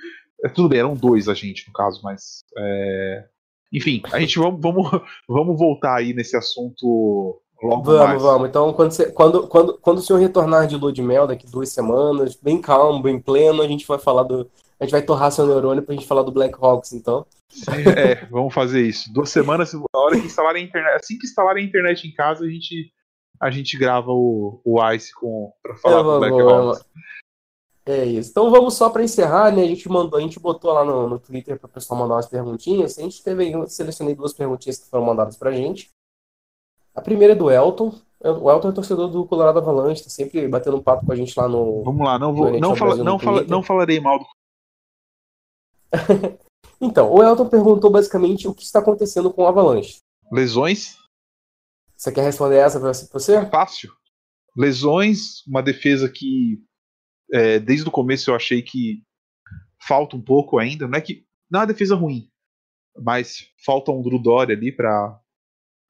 é, 0.45 0.49
tudo 0.49 0.69
bem, 0.69 0.79
eram 0.79 0.93
dois 0.93 1.27
a 1.27 1.33
gente, 1.33 1.67
no 1.67 1.73
caso, 1.73 2.01
mas. 2.03 2.43
É... 2.57 3.25
Enfim, 3.73 4.01
a 4.11 4.19
gente 4.19 4.37
vamos, 4.37 4.61
vamos, 4.61 4.89
vamos 5.27 5.57
voltar 5.57 5.95
aí 5.95 6.13
nesse 6.13 6.37
assunto 6.37 7.41
logo 7.61 7.83
vamos, 7.83 8.03
mais. 8.03 8.21
Vamos, 8.21 8.49
Então, 8.49 8.71
quando, 8.73 8.91
você, 8.91 9.11
quando, 9.11 9.47
quando, 9.47 9.77
quando 9.79 9.97
o 9.97 10.01
senhor 10.01 10.19
retornar 10.19 10.67
de 10.67 10.77
lua 10.77 10.93
de 10.93 11.01
mel 11.01 11.25
daqui 11.25 11.47
duas 11.47 11.69
semanas, 11.69 12.35
bem 12.35 12.61
calmo, 12.61 13.01
bem 13.01 13.19
pleno, 13.19 13.61
a 13.61 13.67
gente 13.67 13.87
vai 13.87 13.97
falar 13.97 14.23
do. 14.23 14.49
A 14.79 14.83
gente 14.83 14.91
vai 14.91 15.01
torrar 15.01 15.31
seu 15.31 15.47
neurônio 15.47 15.81
pra 15.81 15.95
gente 15.95 16.05
falar 16.05 16.21
do 16.21 16.31
Black 16.31 16.55
Hawks, 16.61 16.93
então. 16.93 17.25
É, 17.97 18.25
vamos 18.25 18.53
fazer 18.53 18.85
isso. 18.85 19.11
Duas 19.13 19.29
semanas, 19.29 19.73
a 19.73 19.97
hora 19.97 20.19
que 20.19 20.27
instalar 20.27 20.55
a 20.55 20.59
internet. 20.59 20.95
Assim 20.95 21.17
que 21.17 21.25
instalar 21.25 21.55
a 21.55 21.61
internet 21.61 22.05
em 22.05 22.13
casa, 22.13 22.43
a 22.43 22.49
gente, 22.49 22.91
a 23.41 23.49
gente 23.49 23.77
grava 23.77 24.11
o, 24.11 24.61
o 24.65 24.91
Ice 24.91 25.13
com, 25.13 25.51
pra 25.63 25.75
falar 25.77 26.01
é, 26.01 26.03
do 26.03 26.19
Black 26.19 26.41
Hawks. 26.41 26.85
É 27.85 28.03
isso. 28.03 28.31
Então 28.31 28.49
vamos 28.49 28.73
só 28.73 28.89
para 28.89 29.03
encerrar, 29.03 29.51
né? 29.51 29.61
A 29.61 29.67
gente 29.67 29.87
mandou, 29.87 30.17
a 30.17 30.21
gente 30.21 30.39
botou 30.39 30.73
lá 30.73 30.83
no, 30.83 31.07
no 31.07 31.19
Twitter 31.19 31.59
para 31.59 31.67
o 31.67 31.71
pessoal 31.71 31.99
mandar 31.99 32.15
umas 32.15 32.25
perguntinhas. 32.25 32.97
A 32.97 33.01
gente 33.03 33.23
teve, 33.23 33.51
eu 33.51 33.67
selecionei 33.67 34.15
duas 34.15 34.33
perguntinhas 34.33 34.79
que 34.79 34.89
foram 34.89 35.05
mandadas 35.05 35.37
para 35.37 35.51
a 35.51 35.53
gente. 35.53 35.91
A 36.95 37.01
primeira 37.01 37.33
é 37.33 37.35
do 37.35 37.51
Elton. 37.51 37.93
O 38.19 38.49
Elton 38.49 38.69
é 38.69 38.71
torcedor 38.71 39.09
do 39.09 39.25
Colorado 39.25 39.59
Avalanche, 39.59 40.03
tá 40.03 40.09
sempre 40.09 40.47
batendo 40.47 40.77
um 40.77 40.81
papo 40.81 41.05
com 41.05 41.11
a 41.11 41.15
gente 41.15 41.37
lá 41.37 41.47
no. 41.47 41.83
Vamos 41.83 42.03
lá, 42.03 42.17
não 42.17 42.33
vou, 42.33 42.59
não, 42.59 42.75
fala, 42.75 42.95
não, 42.95 43.19
fala, 43.19 43.43
não 43.43 43.61
falarei 43.61 43.99
mal 43.99 44.17
do. 44.17 44.25
então, 46.81 47.13
o 47.13 47.21
Elton 47.21 47.47
perguntou 47.47 47.91
basicamente 47.91 48.47
o 48.47 48.53
que 48.53 48.63
está 48.63 48.79
acontecendo 48.79 49.31
com 49.31 49.43
o 49.43 49.47
Avalanche. 49.47 49.99
Lesões? 50.31 50.97
Você 51.95 52.11
quer 52.11 52.23
responder 52.23 52.57
essa 52.57 52.79
para 52.79 52.93
você? 52.93 53.45
Fácil. 53.45 53.91
Lesões, 54.57 55.45
uma 55.45 55.61
defesa 55.61 56.09
que 56.09 56.63
é, 57.31 57.59
desde 57.59 57.87
o 57.87 57.91
começo 57.91 58.29
eu 58.29 58.35
achei 58.35 58.61
que 58.61 59.03
falta 59.87 60.15
um 60.15 60.21
pouco 60.21 60.57
ainda. 60.57 60.87
Não 60.87 60.97
é 60.97 61.01
que 61.01 61.25
não 61.49 61.59
é 61.59 61.63
uma 61.63 61.67
defesa 61.67 61.95
ruim, 61.95 62.29
mas 62.97 63.49
falta 63.65 63.91
um 63.91 64.01
Drew 64.01 64.19
Dory 64.19 64.53
ali 64.53 64.71
para 64.71 65.19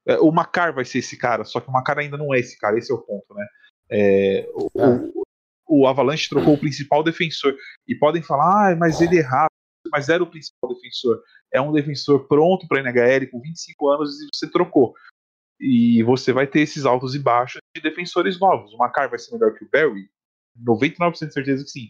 é, 0.06 0.18
o 0.18 0.30
Macar 0.30 0.72
vai 0.72 0.84
ser 0.84 0.98
esse 0.98 1.16
cara, 1.16 1.44
só 1.44 1.60
que 1.60 1.68
o 1.68 1.72
Macar 1.72 1.98
ainda 1.98 2.16
não 2.16 2.32
é 2.32 2.38
esse 2.38 2.56
cara, 2.58 2.78
esse 2.78 2.92
é 2.92 2.94
o 2.94 3.02
ponto, 3.02 3.34
né? 3.34 3.46
É, 3.90 4.48
o, 4.54 4.70
o, 4.74 5.24
o, 5.68 5.86
Avalanche 5.86 6.28
trocou 6.28 6.54
o 6.54 6.58
principal 6.58 7.02
defensor 7.02 7.56
e 7.86 7.94
podem 7.96 8.22
falar, 8.22 8.72
ah, 8.72 8.76
mas 8.76 9.00
ele 9.00 9.18
errado, 9.18 9.50
mas 9.90 10.08
era 10.08 10.22
o 10.22 10.30
principal 10.30 10.74
defensor. 10.74 11.20
É 11.52 11.60
um 11.60 11.72
defensor 11.72 12.26
pronto 12.28 12.66
para 12.68 12.80
NHL 12.80 13.30
com 13.30 13.40
25 13.40 13.88
anos 13.88 14.20
e 14.20 14.28
você 14.32 14.50
trocou. 14.50 14.94
E 15.58 16.02
você 16.02 16.32
vai 16.32 16.46
ter 16.46 16.60
esses 16.60 16.84
altos 16.84 17.14
e 17.14 17.18
baixos 17.18 17.60
de 17.74 17.82
defensores 17.82 18.38
novos. 18.38 18.72
O 18.72 18.78
Macar 18.78 19.08
vai 19.08 19.18
ser 19.18 19.32
melhor 19.32 19.54
que 19.54 19.64
o 19.64 19.70
Barry? 19.70 20.08
99% 20.64 21.26
de 21.26 21.32
certeza 21.32 21.64
que 21.64 21.70
sim. 21.70 21.88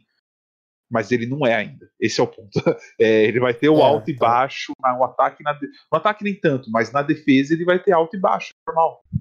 Mas 0.88 1.10
ele 1.10 1.26
não 1.26 1.44
é 1.46 1.54
ainda. 1.54 1.90
Esse 2.00 2.20
é 2.20 2.24
o 2.24 2.28
ponto. 2.28 2.50
É, 2.98 3.24
ele 3.24 3.40
vai 3.40 3.52
ter 3.52 3.68
o 3.68 3.78
é, 3.78 3.82
alto 3.82 4.10
e 4.10 4.16
tá. 4.16 4.26
baixo 4.26 4.72
no 4.80 5.04
ataque. 5.04 5.42
Na 5.42 5.52
de... 5.52 5.66
No 5.66 5.98
ataque 5.98 6.24
nem 6.24 6.34
tanto, 6.34 6.70
mas 6.70 6.92
na 6.92 7.02
defesa 7.02 7.52
ele 7.52 7.64
vai 7.64 7.78
ter 7.78 7.92
alto 7.92 8.16
e 8.16 8.20
baixo. 8.20 8.50
Normal. 8.66 9.02
Não 9.12 9.20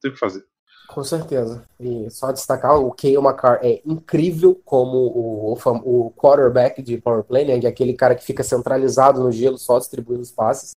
tem 0.00 0.10
o 0.10 0.14
que 0.14 0.20
fazer. 0.20 0.44
Com 0.86 1.02
certeza. 1.02 1.64
E 1.80 2.08
só 2.10 2.30
destacar, 2.30 2.78
o 2.78 2.92
Kale 2.92 3.16
McCarr 3.16 3.58
é 3.62 3.82
incrível 3.84 4.54
como 4.64 4.96
o, 4.96 5.52
o, 5.54 6.06
o 6.06 6.10
quarterback 6.12 6.80
de 6.80 6.98
power 6.98 7.24
play, 7.24 7.44
né? 7.44 7.58
Que 7.58 7.66
é 7.66 7.70
aquele 7.70 7.94
cara 7.94 8.14
que 8.14 8.24
fica 8.24 8.44
centralizado 8.44 9.20
no 9.20 9.32
gelo, 9.32 9.58
só 9.58 9.78
distribuindo 9.78 10.22
os 10.22 10.30
passes. 10.30 10.72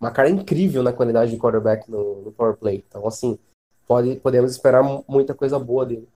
O 0.00 0.04
McCarr 0.04 0.28
é 0.28 0.30
incrível 0.30 0.82
na 0.82 0.92
qualidade 0.92 1.30
de 1.30 1.36
quarterback 1.36 1.90
no, 1.90 2.22
no 2.22 2.32
power 2.32 2.56
play. 2.56 2.82
Então, 2.88 3.06
assim, 3.06 3.38
pode, 3.86 4.16
podemos 4.16 4.50
esperar 4.52 4.82
muita 5.06 5.34
coisa 5.34 5.58
boa 5.58 5.84
dele. 5.84 6.08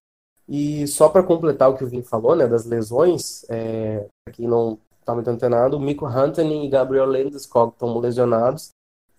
E 0.49 0.87
só 0.87 1.09
para 1.09 1.23
completar 1.23 1.71
o 1.71 1.77
que 1.77 1.85
o 1.85 1.87
Vini 1.87 2.03
falou, 2.03 2.37
né, 2.37 2.47
das 2.47 2.67
lesões, 2.67 3.45
é, 3.49 4.07
quem 4.33 4.47
não 4.47 4.79
está 5.01 5.15
muito 5.15 5.29
antenado, 5.29 5.77
o 5.77 5.81
Mico 5.81 6.07
Huntley 6.07 6.65
e 6.65 6.69
Gabriel 6.69 7.07
Landeskog 7.07 7.73
estão 7.73 7.99
lesionados, 7.99 8.71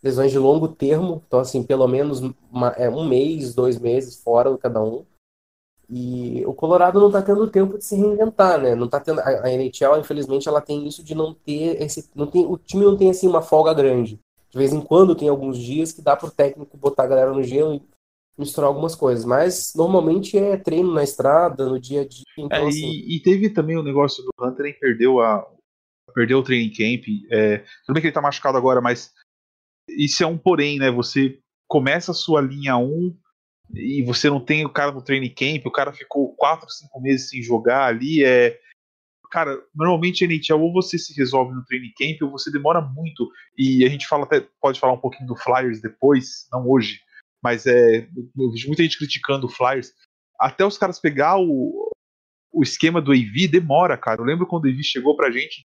lesões 0.03 0.32
de 0.32 0.38
longo 0.38 0.67
termo, 0.67 1.23
então 1.28 1.39
assim, 1.39 1.63
pelo 1.63 1.88
menos 1.88 2.21
uma, 2.51 2.69
é, 2.78 2.89
um 2.89 3.07
mês, 3.07 3.55
dois 3.55 3.80
meses 3.80 4.15
fora 4.21 4.55
cada 4.57 4.82
um. 4.82 5.03
E 5.88 6.43
o 6.47 6.53
Colorado 6.53 6.99
não 6.99 7.07
está 7.07 7.21
tendo 7.21 7.47
tempo 7.47 7.78
de 7.78 7.86
se 7.86 7.95
reinventar, 7.95 8.59
né? 8.59 8.73
Não 8.73 8.88
tá 8.88 8.99
tendo 8.99 9.19
a, 9.19 9.45
a 9.45 9.51
NHL, 9.51 9.99
infelizmente, 9.99 10.47
ela 10.47 10.59
tem 10.59 10.88
isso 10.88 11.03
de 11.03 11.13
não 11.13 11.34
ter 11.34 11.82
esse, 11.82 12.09
não 12.15 12.26
tem, 12.26 12.45
o 12.45 12.57
time 12.57 12.84
não 12.84 12.97
tem 12.97 13.09
assim 13.09 13.28
uma 13.28 13.41
folga 13.41 13.73
grande. 13.73 14.19
De 14.49 14.57
vez 14.57 14.73
em 14.73 14.82
quando 14.82 15.15
tem 15.15 15.30
alguns 15.30 15.57
dias 15.57 15.91
que 15.91 16.01
dá 16.01 16.15
para 16.15 16.28
o 16.28 16.32
técnico 16.32 16.78
botar 16.78 17.03
a 17.03 17.07
galera 17.07 17.34
no 17.34 17.43
gelo 17.43 17.82
misturar 18.38 18.68
algumas 18.68 18.96
coisas, 18.96 19.26
mas 19.26 19.74
normalmente 19.76 20.38
é 20.38 20.58
treino 20.58 20.94
na 20.94 21.04
estrada, 21.04 21.66
no 21.68 21.80
dia 21.80 22.02
a 22.02 22.08
dia. 22.08 22.24
Então, 22.38 22.58
é, 22.58 22.68
assim... 22.68 22.86
e, 22.86 23.16
e, 23.16 23.20
teve 23.22 23.50
também 23.50 23.78
o 23.78 23.84
negócio 23.84 24.24
do 24.24 24.32
Hunter, 24.40 24.66
ele 24.66 24.76
perdeu 24.76 25.22
a 25.22 25.46
perdeu 26.14 26.40
o 26.40 26.44
training 26.44 26.72
camp. 26.72 27.04
É, 27.32 27.58
tudo 27.86 27.96
bem 27.96 28.02
que 28.02 28.08
ele 28.08 28.14
tá 28.14 28.22
machucado 28.22 28.58
agora, 28.58 28.80
mas 28.82 29.14
isso 29.90 30.24
é 30.24 30.28
um 30.28 30.38
porém, 30.38 30.80
né? 30.80 30.90
Você 30.92 31.40
começa 31.68 32.12
a 32.12 32.16
sua 32.16 32.42
linha 32.42 32.78
1 32.78 33.18
e 33.74 34.04
você 34.04 34.30
não 34.30 34.40
tem 34.40 34.66
o 34.66 34.70
cara 34.70 34.92
no 34.92 35.02
training 35.02 35.34
camp, 35.34 35.66
o 35.66 35.72
cara 35.72 35.92
ficou 35.92 36.34
4, 36.36 36.70
5 36.70 37.02
meses 37.02 37.30
sem 37.30 37.42
jogar 37.42 37.86
ali, 37.86 38.24
é 38.24 38.60
cara, 39.32 39.62
normalmente 39.76 40.24
a 40.24 40.28
NHL 40.28 40.62
ou 40.62 40.72
você 40.72 40.98
se 40.98 41.14
resolve 41.14 41.54
no 41.54 41.66
training 41.66 41.92
camp 41.98 42.22
ou 42.22 42.32
você 42.32 42.50
demora 42.50 42.80
muito. 42.80 43.30
E 43.58 43.84
a 43.84 43.90
gente 43.90 44.08
fala 44.08 44.24
até 44.24 44.48
pode 44.62 44.80
falar 44.80 44.94
um 44.94 45.00
pouquinho 45.00 45.28
do 45.28 45.36
Flyers 45.36 45.82
depois, 45.82 46.48
não 46.54 46.66
hoje, 46.70 47.02
mas 47.46 47.68
é, 47.68 48.10
eu 48.36 48.50
vejo 48.50 48.66
muita 48.66 48.82
gente 48.82 48.98
criticando 48.98 49.46
o 49.46 49.50
Flyers. 49.50 49.93
Até 50.39 50.66
os 50.66 50.80
caras 50.80 51.00
pegar 51.00 51.38
o, 51.38 51.91
o 52.52 52.64
esquema 52.64 53.00
do 53.00 53.12
AV 53.12 53.48
demora, 53.48 53.96
cara. 53.96 54.20
Eu 54.20 54.26
lembro 54.26 54.48
quando 54.48 54.66
o 54.66 54.68
AV 54.68 54.82
chegou 54.82 55.16
pra 55.16 55.30
gente, 55.30 55.64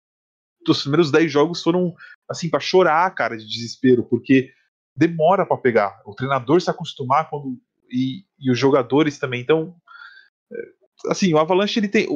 os 0.67 0.81
primeiros 0.81 1.09
10 1.09 1.31
jogos 1.31 1.63
foram 1.63 1.95
assim 2.29 2.49
para 2.49 2.59
chorar, 2.59 3.09
cara, 3.15 3.37
de 3.37 3.47
desespero, 3.47 4.03
porque 4.03 4.51
demora 4.93 5.45
para 5.45 5.55
pegar. 5.55 6.01
O 6.05 6.13
treinador 6.13 6.59
se 6.59 6.69
acostumar 6.69 7.29
quando 7.29 7.57
e, 7.89 8.25
e 8.37 8.51
os 8.51 8.59
jogadores 8.59 9.17
também. 9.17 9.39
Então, 9.39 9.73
é, 10.51 10.57
assim, 11.07 11.33
o 11.33 11.39
Avalanche 11.39 11.79
ele 11.79 11.87
tem, 11.87 12.09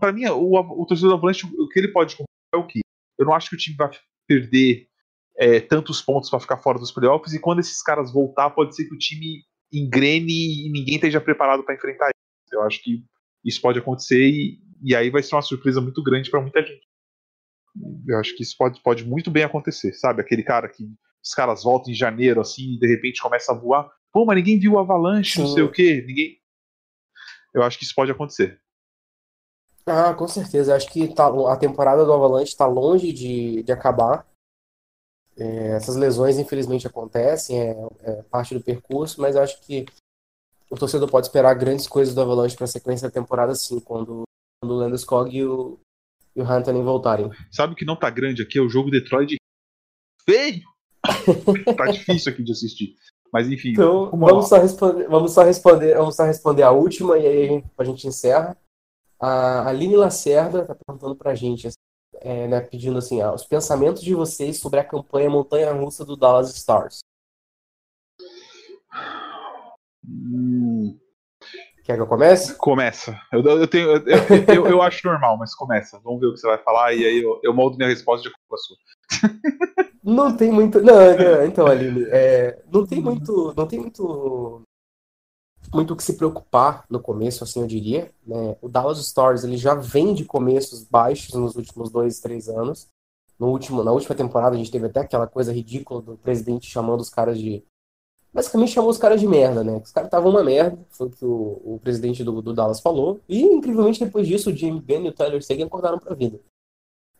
para 0.00 0.12
mim, 0.12 0.24
o, 0.28 0.54
o 0.54 0.86
torcedor 0.86 1.10
do 1.10 1.16
Avalanche 1.18 1.46
o 1.46 1.68
que 1.68 1.78
ele 1.78 1.92
pode 1.92 2.16
é 2.54 2.56
o 2.56 2.66
que 2.66 2.80
eu 3.18 3.26
não 3.26 3.34
acho 3.34 3.50
que 3.50 3.54
o 3.54 3.58
time 3.58 3.76
vai 3.76 3.90
perder 4.26 4.88
é, 5.40 5.58
tantos 5.58 6.02
pontos 6.02 6.28
para 6.28 6.38
ficar 6.38 6.58
fora 6.58 6.78
dos 6.78 6.92
playoffs, 6.92 7.32
e 7.32 7.40
quando 7.40 7.60
esses 7.60 7.82
caras 7.82 8.12
voltar, 8.12 8.50
pode 8.50 8.76
ser 8.76 8.84
que 8.84 8.94
o 8.94 8.98
time 8.98 9.42
engrene 9.72 10.66
e 10.66 10.70
ninguém 10.70 10.96
esteja 10.96 11.18
preparado 11.18 11.62
para 11.62 11.74
enfrentar 11.74 12.10
isso. 12.10 12.54
Eu 12.54 12.62
acho 12.62 12.82
que 12.82 13.02
isso 13.42 13.58
pode 13.58 13.78
acontecer 13.78 14.22
e, 14.22 14.58
e 14.82 14.94
aí 14.94 15.08
vai 15.08 15.22
ser 15.22 15.34
uma 15.34 15.40
surpresa 15.40 15.80
muito 15.80 16.02
grande 16.02 16.30
para 16.30 16.42
muita 16.42 16.60
gente. 16.60 16.86
Eu 18.06 18.18
acho 18.18 18.36
que 18.36 18.42
isso 18.42 18.54
pode, 18.58 18.82
pode 18.82 19.06
muito 19.06 19.30
bem 19.30 19.42
acontecer, 19.42 19.94
sabe? 19.94 20.20
Aquele 20.20 20.42
cara 20.42 20.68
que 20.68 20.84
os 21.24 21.32
caras 21.32 21.62
voltam 21.62 21.90
em 21.90 21.96
janeiro 21.96 22.42
assim 22.42 22.74
e 22.74 22.78
de 22.78 22.86
repente 22.86 23.22
começa 23.22 23.52
a 23.52 23.54
voar. 23.54 23.90
Pô, 24.12 24.26
mas 24.26 24.36
ninguém 24.36 24.58
viu 24.58 24.72
o 24.72 24.78
Avalanche, 24.78 25.36
Sim. 25.36 25.42
não 25.42 25.48
sei 25.48 25.62
o 25.62 25.72
quê. 25.72 26.04
Ninguém. 26.06 26.36
Eu 27.54 27.62
acho 27.62 27.78
que 27.78 27.84
isso 27.84 27.94
pode 27.94 28.10
acontecer. 28.10 28.60
Ah, 29.86 30.12
com 30.12 30.28
certeza. 30.28 30.74
Acho 30.74 30.90
que 30.90 31.08
tá, 31.14 31.28
a 31.50 31.56
temporada 31.56 32.04
do 32.04 32.12
Avalanche 32.12 32.50
está 32.50 32.66
longe 32.66 33.10
de, 33.12 33.62
de 33.62 33.72
acabar. 33.72 34.29
É, 35.40 35.68
essas 35.76 35.96
lesões, 35.96 36.38
infelizmente, 36.38 36.86
acontecem, 36.86 37.58
é, 37.58 37.76
é, 38.02 38.22
parte 38.24 38.52
do 38.52 38.60
percurso, 38.60 39.20
mas 39.20 39.36
acho 39.36 39.58
que 39.62 39.86
o 40.70 40.76
torcedor 40.76 41.10
pode 41.10 41.26
esperar 41.26 41.54
grandes 41.54 41.88
coisas 41.88 42.14
do 42.14 42.20
Avalanche 42.20 42.54
para 42.54 42.64
a 42.64 42.68
sequência 42.68 43.08
da 43.08 43.12
temporada, 43.12 43.54
sim, 43.54 43.80
quando, 43.80 44.24
quando 44.60 44.72
o 44.72 44.76
Landeskog 44.76 45.34
e 45.34 45.44
o, 45.44 45.78
e 46.36 46.42
o 46.42 46.44
Hunter 46.44 46.74
voltarem. 46.82 47.30
Sabe 47.50 47.72
o 47.72 47.76
que 47.76 47.86
não 47.86 47.96
tá 47.96 48.10
grande 48.10 48.42
aqui? 48.42 48.58
É 48.58 48.62
o 48.62 48.68
jogo 48.68 48.90
Detroit 48.90 49.36
feio! 50.28 50.62
tá 51.76 51.86
difícil 51.86 52.32
aqui 52.32 52.42
de 52.42 52.52
assistir. 52.52 52.96
Mas 53.32 53.48
enfim. 53.48 53.70
Então, 53.70 54.10
vamos 54.10 54.48
só, 54.48 54.60
responder, 54.60 55.08
vamos, 55.08 55.32
só 55.32 55.42
responder, 55.42 55.96
vamos 55.96 56.16
só 56.16 56.24
responder 56.24 56.64
a 56.64 56.70
última 56.70 57.16
e 57.16 57.26
aí 57.26 57.64
a 57.78 57.84
gente 57.84 58.06
encerra. 58.06 58.56
A 59.18 59.68
Aline 59.68 59.96
Lacerda 59.96 60.66
tá 60.66 60.74
perguntando 60.74 61.16
pra 61.16 61.34
gente, 61.34 61.68
é, 62.20 62.46
né, 62.46 62.60
pedindo 62.60 62.98
assim, 62.98 63.20
ah, 63.20 63.32
os 63.32 63.44
pensamentos 63.44 64.02
de 64.02 64.14
vocês 64.14 64.58
sobre 64.58 64.80
a 64.80 64.84
campanha 64.84 65.30
Montanha 65.30 65.72
Russa 65.72 66.04
do 66.04 66.16
Dallas 66.16 66.54
Stars. 66.56 67.00
Hum. 70.06 70.98
Quer 71.84 71.96
que 71.96 72.02
eu 72.02 72.06
comece? 72.06 72.54
Começa. 72.56 73.18
Eu, 73.32 73.42
eu, 73.42 73.66
tenho, 73.66 73.88
eu, 73.88 74.02
eu, 74.54 74.66
eu, 74.66 74.82
acho 74.82 75.06
normal, 75.06 75.36
mas 75.36 75.54
começa. 75.54 75.98
Vamos 76.04 76.20
ver 76.20 76.26
o 76.26 76.34
que 76.34 76.40
você 76.40 76.46
vai 76.46 76.58
falar 76.58 76.94
e 76.94 77.04
aí 77.04 77.22
eu, 77.22 77.40
eu 77.42 77.54
moldo 77.54 77.76
minha 77.76 77.88
resposta 77.88 78.28
de 78.28 78.34
com 78.48 78.54
a 78.54 78.58
sua. 78.58 78.76
Não 80.02 80.36
tem 80.36 80.50
muito. 80.50 80.80
Não, 80.80 81.44
então, 81.44 81.66
Aline, 81.66 82.04
é, 82.08 82.62
não 82.72 82.86
tem 82.86 83.00
muito. 83.00 83.54
Não 83.56 83.66
tem 83.66 83.80
muito. 83.80 84.62
Muito 85.72 85.94
o 85.94 85.96
que 85.96 86.02
se 86.02 86.14
preocupar 86.16 86.84
no 86.90 87.00
começo, 87.00 87.44
assim, 87.44 87.60
eu 87.60 87.66
diria. 87.66 88.10
Né? 88.26 88.56
O 88.60 88.68
Dallas 88.68 88.98
Stars 88.98 89.44
ele 89.44 89.56
já 89.56 89.74
vem 89.74 90.14
de 90.14 90.24
começos 90.24 90.82
baixos 90.82 91.34
nos 91.34 91.54
últimos 91.54 91.90
dois, 91.90 92.18
três 92.18 92.48
anos. 92.48 92.88
No 93.38 93.48
último, 93.48 93.82
na 93.82 93.92
última 93.92 94.14
temporada 94.14 94.54
a 94.54 94.58
gente 94.58 94.70
teve 94.70 94.86
até 94.86 95.00
aquela 95.00 95.26
coisa 95.26 95.52
ridícula 95.52 96.02
do 96.02 96.16
presidente 96.16 96.66
chamando 96.66 97.00
os 97.00 97.08
caras 97.08 97.38
de 97.38 97.64
basicamente 98.32 98.72
chamou 98.72 98.90
os 98.90 98.98
caras 98.98 99.20
de 99.20 99.26
merda, 99.26 99.64
né? 99.64 99.80
Os 99.82 99.90
caras 99.92 100.08
estavam 100.08 100.30
uma 100.30 100.42
merda, 100.42 100.78
foi 100.90 101.08
o 101.08 101.10
que 101.10 101.24
o, 101.24 101.60
o 101.64 101.80
presidente 101.82 102.22
do, 102.22 102.40
do, 102.40 102.52
Dallas 102.52 102.80
falou. 102.80 103.20
E, 103.28 103.42
incrivelmente, 103.42 104.04
depois 104.04 104.26
disso, 104.26 104.50
o 104.50 104.56
Jimmy 104.56 104.80
Ben 104.80 105.04
e 105.04 105.08
o 105.08 105.12
Tyler 105.12 105.42
Seguin 105.42 105.64
acordaram 105.64 105.98
pra 105.98 106.14
vida. 106.14 106.40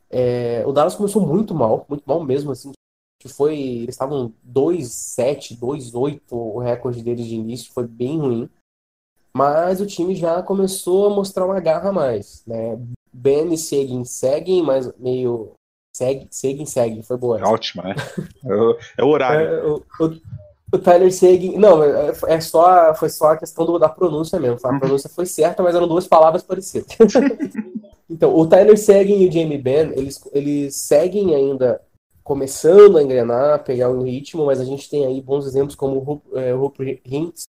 É, 0.09 0.65
o 0.67 0.73
Dallas 0.73 0.95
começou 0.95 1.25
muito 1.27 1.55
mal, 1.55 1.85
muito 1.89 2.05
mal 2.07 2.23
mesmo, 2.23 2.53
assim. 2.53 2.73
Que 3.21 3.29
foi. 3.29 3.57
Eles 3.57 3.91
estavam 3.95 4.33
2-7, 4.53 5.57
2-8, 5.57 6.21
o 6.31 6.59
recorde 6.59 7.03
deles 7.03 7.27
de 7.27 7.37
início, 7.37 7.73
foi 7.73 7.87
bem 7.87 8.19
ruim. 8.19 8.51
Mas 9.33 9.81
o 9.81 9.87
time 9.87 10.17
já 10.17 10.43
começou 10.43 11.07
a 11.07 11.15
mostrar 11.15 11.47
uma 11.47 11.61
garra 11.61 11.91
a 11.91 11.93
mais, 11.93 12.43
né? 12.45 12.77
Ben 13.13 13.53
e 13.53 13.59
Seguin 13.59 14.05
seguem, 14.05 14.63
mas 14.63 14.93
meio. 14.99 15.53
Segue, 15.95 16.27
seguem, 16.31 16.67
segue, 16.67 17.03
foi 17.03 17.17
boa. 17.17 17.39
É 17.39 17.45
ótima, 17.45 17.83
né? 17.83 17.95
É 18.45 18.55
o, 18.55 18.79
é 18.99 19.05
horário. 19.05 19.47
É, 19.47 19.67
o, 19.67 19.77
o, 20.01 20.21
o 20.73 20.79
Tyler 20.79 21.13
Seguin. 21.13 21.59
Não, 21.59 21.83
é, 21.83 22.13
é 22.29 22.41
só, 22.41 22.95
foi 22.95 23.09
só 23.09 23.33
a 23.33 23.37
questão 23.37 23.67
do, 23.67 23.79
da 23.79 23.89
pronúncia 23.89 24.39
mesmo. 24.39 24.59
A 24.63 24.73
uhum. 24.73 24.79
pronúncia 24.79 25.11
foi 25.11 25.27
certa, 25.27 25.63
mas 25.63 25.75
eram 25.75 25.89
duas 25.89 26.07
palavras 26.07 26.43
parecidas. 26.43 26.97
então, 28.09 28.35
o 28.35 28.47
Tyler 28.47 28.79
Seguin 28.79 29.21
e 29.21 29.29
o 29.29 29.33
Jamie 29.33 29.59
Benn, 29.59 29.93
eles, 29.97 30.21
eles 30.33 30.77
seguem 30.77 31.35
ainda 31.35 31.81
começando 32.31 32.97
a 32.97 33.03
engrenar, 33.03 33.65
pegar 33.65 33.91
um 33.91 34.05
ritmo, 34.05 34.47
mas 34.47 34.61
a 34.61 34.65
gente 34.65 34.89
tem 34.89 35.05
aí 35.05 35.21
bons 35.21 35.49
exemplos 35.49 35.75
como 35.75 35.97
o 35.97 36.55
Rupert 36.57 36.89
é, 36.89 37.01
Hintz, 37.05 37.43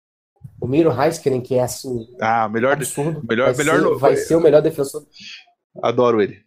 o 0.60 0.66
Miro 0.66 0.90
Heiskinen, 0.90 1.40
que 1.40 1.54
é 1.54 1.62
assim. 1.62 2.08
Ah, 2.20 2.48
melhor 2.48 2.72
absurdo. 2.72 3.22
Melhor, 3.24 3.54
vai 3.54 3.64
melhor 3.64 3.80
ser, 3.80 3.98
vai 4.00 4.16
ser 4.16 4.34
o 4.34 4.40
melhor 4.40 4.60
defensor. 4.60 5.04
Adoro 5.80 6.20
ele. 6.20 6.40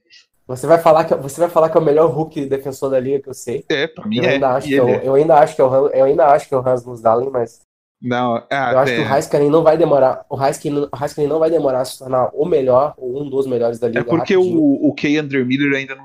Você 0.46 0.68
vai 0.68 0.80
falar 0.80 1.06
que 1.06 1.16
você 1.16 1.40
vai 1.40 1.50
falar 1.50 1.70
que 1.70 1.78
é 1.78 1.80
o 1.80 1.84
melhor 1.84 2.12
Hulk 2.12 2.46
defensor 2.48 2.90
da 2.90 3.00
liga 3.00 3.22
que 3.22 3.30
eu 3.30 3.34
sei. 3.34 3.64
É, 3.70 3.88
pra 3.88 4.06
mim 4.06 4.18
eu 4.18 4.26
é. 4.26 4.34
Ainda 4.34 4.50
acho 4.50 4.68
que 4.68 4.74
eu, 4.74 4.90
é. 4.90 5.08
eu, 5.08 5.14
ainda 5.14 5.36
acho 5.36 5.56
que 5.56 5.62
é 5.62 5.64
o 5.64 5.88
eu 5.88 6.04
ainda 6.04 6.26
acho 6.28 6.50
que 6.50 6.54
é 6.54 6.58
o 6.58 6.62
Rasmus 6.62 7.00
Dahlin, 7.00 7.30
mas 7.30 7.62
não, 8.02 8.44
ah, 8.52 8.74
eu 8.74 8.80
acho 8.80 8.92
é. 8.92 8.96
que 8.98 9.02
o 9.02 9.16
Heiskanen 9.16 9.50
não 9.50 9.64
vai 9.64 9.78
demorar. 9.78 10.26
O 10.30 10.38
Heiskanen, 10.38 10.90
o 10.92 11.28
não 11.30 11.40
vai 11.40 11.50
demorar 11.50 11.80
a 11.80 11.86
se 11.86 11.98
tornar 11.98 12.32
o 12.34 12.46
melhor 12.46 12.96
ou 12.98 13.22
um 13.22 13.30
dos 13.30 13.48
melhores 13.48 13.80
da 13.80 13.88
liga. 13.88 14.02
É 14.02 14.04
porque 14.04 14.34
rapidinho. 14.36 14.60
o, 14.60 14.90
o 14.90 14.94
Kay 14.94 15.22
Miller 15.22 15.80
ainda 15.80 15.96
não. 15.96 16.04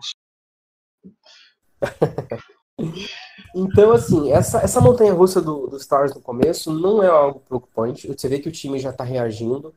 Então, 3.55 3.93
assim, 3.93 4.31
essa, 4.33 4.59
essa 4.61 4.81
montanha 4.81 5.13
russa 5.13 5.41
do, 5.41 5.67
do 5.67 5.77
Stars 5.77 6.15
no 6.15 6.21
começo 6.21 6.73
não 6.73 7.03
é 7.03 7.09
algo 7.09 7.41
preocupante. 7.41 8.09
Você 8.09 8.29
vê 8.29 8.39
que 8.39 8.49
o 8.49 8.53
time 8.53 8.79
já 8.79 8.93
tá 8.93 9.05
reagindo 9.05 9.75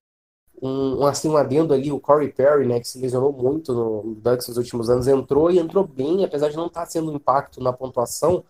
um, 0.64 1.06
assim, 1.06 1.28
um 1.28 1.36
adendo 1.36 1.74
ali, 1.74 1.92
o 1.92 2.00
Corey 2.00 2.32
Perry, 2.32 2.66
né, 2.66 2.80
que 2.80 2.88
se 2.88 2.98
lesionou 2.98 3.34
muito 3.34 3.74
no 3.74 4.16
Ducks 4.16 4.48
nos 4.48 4.58
últimos 4.58 4.90
anos, 4.90 5.08
entrou 5.08 5.52
e 5.52 5.60
entrou 5.60 5.86
bem, 5.86 6.24
apesar 6.24 6.50
de 6.50 6.56
não 6.56 6.68
estar 6.68 6.82
tá 6.82 6.86
sendo 6.86 7.12
um 7.12 7.16
impacto 7.16 7.62
na 7.62 7.74
pontuação, 7.74 8.46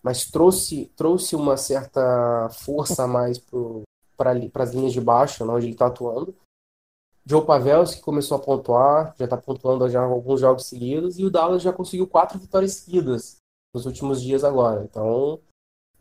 mas 0.00 0.30
trouxe, 0.30 0.92
trouxe 0.94 1.34
uma 1.34 1.56
certa 1.56 2.48
força 2.50 3.02
a 3.02 3.08
mais 3.08 3.38
para 4.16 4.62
as 4.62 4.72
linhas 4.72 4.92
de 4.92 5.00
baixo, 5.00 5.44
né, 5.44 5.52
onde 5.52 5.66
ele 5.66 5.72
está 5.72 5.86
atuando. 5.86 6.32
Joe 7.28 7.44
Pavelski 7.44 8.00
começou 8.00 8.36
a 8.36 8.40
pontuar, 8.40 9.12
já 9.18 9.24
está 9.24 9.36
pontuando 9.36 9.88
já 9.88 10.00
alguns 10.00 10.40
jogos 10.40 10.66
seguidos, 10.66 11.18
e 11.18 11.24
o 11.24 11.30
Dallas 11.30 11.60
já 11.60 11.72
conseguiu 11.72 12.06
quatro 12.06 12.38
vitórias 12.38 12.74
seguidas 12.74 13.38
nos 13.74 13.84
últimos 13.84 14.22
dias 14.22 14.44
agora. 14.44 14.84
Então, 14.84 15.40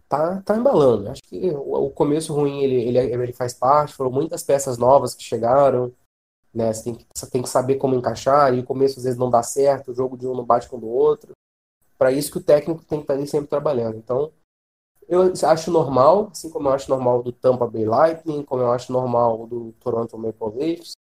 tá, 0.07 0.39
tá 0.43 0.55
embalando. 0.55 1.09
Acho 1.09 1.23
que 1.23 1.49
o, 1.49 1.85
o 1.85 1.89
começo 1.89 2.31
ruim 2.31 2.63
ele, 2.63 2.75
ele, 2.75 2.99
ele, 2.99 3.33
faz 3.33 3.55
parte, 3.55 3.95
foram 3.95 4.11
muitas 4.11 4.43
peças 4.43 4.77
novas 4.77 5.15
que 5.15 5.23
chegaram, 5.23 5.91
né? 6.53 6.71
Você 6.71 6.83
tem 6.83 6.95
que, 6.95 7.05
você 7.15 7.29
tem 7.31 7.41
que 7.41 7.49
saber 7.49 7.77
como 7.77 7.95
encaixar, 7.95 8.53
e 8.53 8.59
o 8.59 8.63
começo 8.63 8.99
às 8.99 9.03
vezes 9.03 9.17
não 9.17 9.31
dá 9.31 9.41
certo, 9.41 9.91
o 9.91 9.95
jogo 9.95 10.15
de 10.15 10.27
um 10.27 10.35
não 10.35 10.45
bate 10.45 10.69
com 10.69 10.77
o 10.77 10.81
do 10.81 10.87
outro. 10.87 11.31
Para 11.97 12.11
isso 12.11 12.31
que 12.31 12.37
o 12.37 12.43
técnico 12.43 12.85
tem 12.85 12.99
que 12.99 13.03
estar 13.05 13.15
ali 13.15 13.25
sempre 13.25 13.47
trabalhando. 13.47 13.97
Então, 13.97 14.31
eu 15.07 15.33
acho 15.43 15.71
normal, 15.71 16.29
assim 16.31 16.51
como 16.51 16.67
eu 16.67 16.73
acho 16.73 16.89
normal 16.89 17.23
do 17.23 17.31
Tampa 17.31 17.65
Bay 17.67 17.85
Lightning, 17.85 18.43
como 18.43 18.61
eu 18.61 18.71
acho 18.71 18.91
normal 18.91 19.47
do 19.47 19.73
Toronto 19.79 20.17
Maple 20.17 20.55
Leafs. 20.55 20.94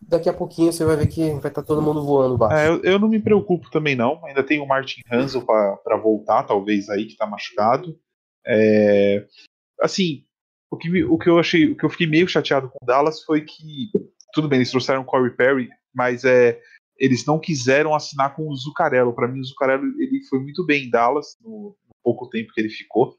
Daqui 0.00 0.28
a 0.28 0.32
pouquinho 0.32 0.72
você 0.72 0.84
vai 0.84 0.96
ver 0.96 1.06
que 1.06 1.30
vai 1.30 1.36
estar 1.36 1.50
tá 1.50 1.62
todo 1.62 1.82
mundo 1.82 2.04
voando 2.04 2.36
baixo. 2.36 2.56
É, 2.56 2.68
eu, 2.68 2.82
eu, 2.82 2.98
não 2.98 3.08
me 3.08 3.20
preocupo 3.20 3.70
também 3.70 3.96
não. 3.96 4.24
Ainda 4.26 4.42
tem 4.42 4.60
o 4.60 4.66
Martin 4.66 5.00
Hansel 5.10 5.44
para 5.44 5.96
voltar, 5.96 6.44
talvez 6.44 6.88
aí 6.88 7.06
que 7.06 7.12
está 7.12 7.26
machucado. 7.26 7.98
É, 8.46 9.26
assim, 9.80 10.24
o 10.70 10.76
que, 10.76 11.04
o 11.04 11.18
que 11.18 11.28
eu 11.28 11.38
achei, 11.38 11.72
o 11.72 11.76
que 11.76 11.84
eu 11.84 11.90
fiquei 11.90 12.06
meio 12.06 12.28
chateado 12.28 12.68
com 12.68 12.78
o 12.82 12.86
Dallas 12.86 13.22
foi 13.22 13.40
que 13.40 13.90
tudo 14.36 14.48
bem, 14.48 14.58
eles 14.58 14.70
trouxeram 14.70 15.00
o 15.00 15.04
Corey 15.04 15.34
Perry, 15.34 15.70
mas 15.94 16.22
é, 16.24 16.60
eles 16.98 17.24
não 17.24 17.40
quiseram 17.40 17.94
assinar 17.94 18.36
com 18.36 18.48
o 18.48 18.54
Zuccarello. 18.54 19.14
Para 19.14 19.26
mim, 19.26 19.40
o 19.40 19.44
Zuccarello 19.44 19.84
ele 19.98 20.22
foi 20.28 20.40
muito 20.40 20.64
bem 20.64 20.84
em 20.84 20.90
Dallas 20.90 21.38
no, 21.40 21.74
no 21.88 21.94
pouco 22.04 22.28
tempo 22.28 22.52
que 22.52 22.60
ele 22.60 22.68
ficou. 22.68 23.16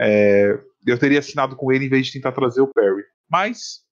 É, 0.00 0.58
eu 0.84 0.98
teria 0.98 1.20
assinado 1.20 1.54
com 1.54 1.72
ele 1.72 1.86
em 1.86 1.88
vez 1.88 2.06
de 2.06 2.12
tentar 2.12 2.32
trazer 2.32 2.60
o 2.60 2.72
Perry. 2.72 3.04
Mas 3.30 3.84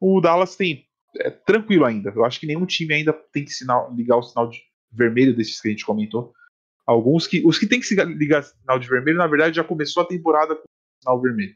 o 0.00 0.20
Dallas 0.22 0.56
tem 0.56 0.87
é, 1.16 1.30
tranquilo 1.30 1.84
ainda. 1.84 2.12
Eu 2.14 2.24
acho 2.24 2.38
que 2.38 2.46
nenhum 2.46 2.66
time 2.66 2.94
ainda 2.94 3.12
tem 3.12 3.44
que 3.44 3.50
sinal, 3.50 3.92
ligar 3.94 4.16
o 4.16 4.22
sinal 4.22 4.48
de 4.48 4.60
vermelho 4.92 5.34
desses 5.34 5.60
que 5.60 5.68
a 5.68 5.70
gente 5.70 5.84
comentou. 5.84 6.32
Alguns 6.86 7.26
que. 7.26 7.46
Os 7.46 7.58
que 7.58 7.66
tem 7.66 7.80
que 7.80 7.94
ligar 8.04 8.42
sinal 8.42 8.78
de 8.78 8.88
vermelho, 8.88 9.18
na 9.18 9.26
verdade, 9.26 9.56
já 9.56 9.64
começou 9.64 10.02
a 10.02 10.06
temporada 10.06 10.54
com 10.54 10.62
sinal 11.02 11.20
vermelho. 11.20 11.54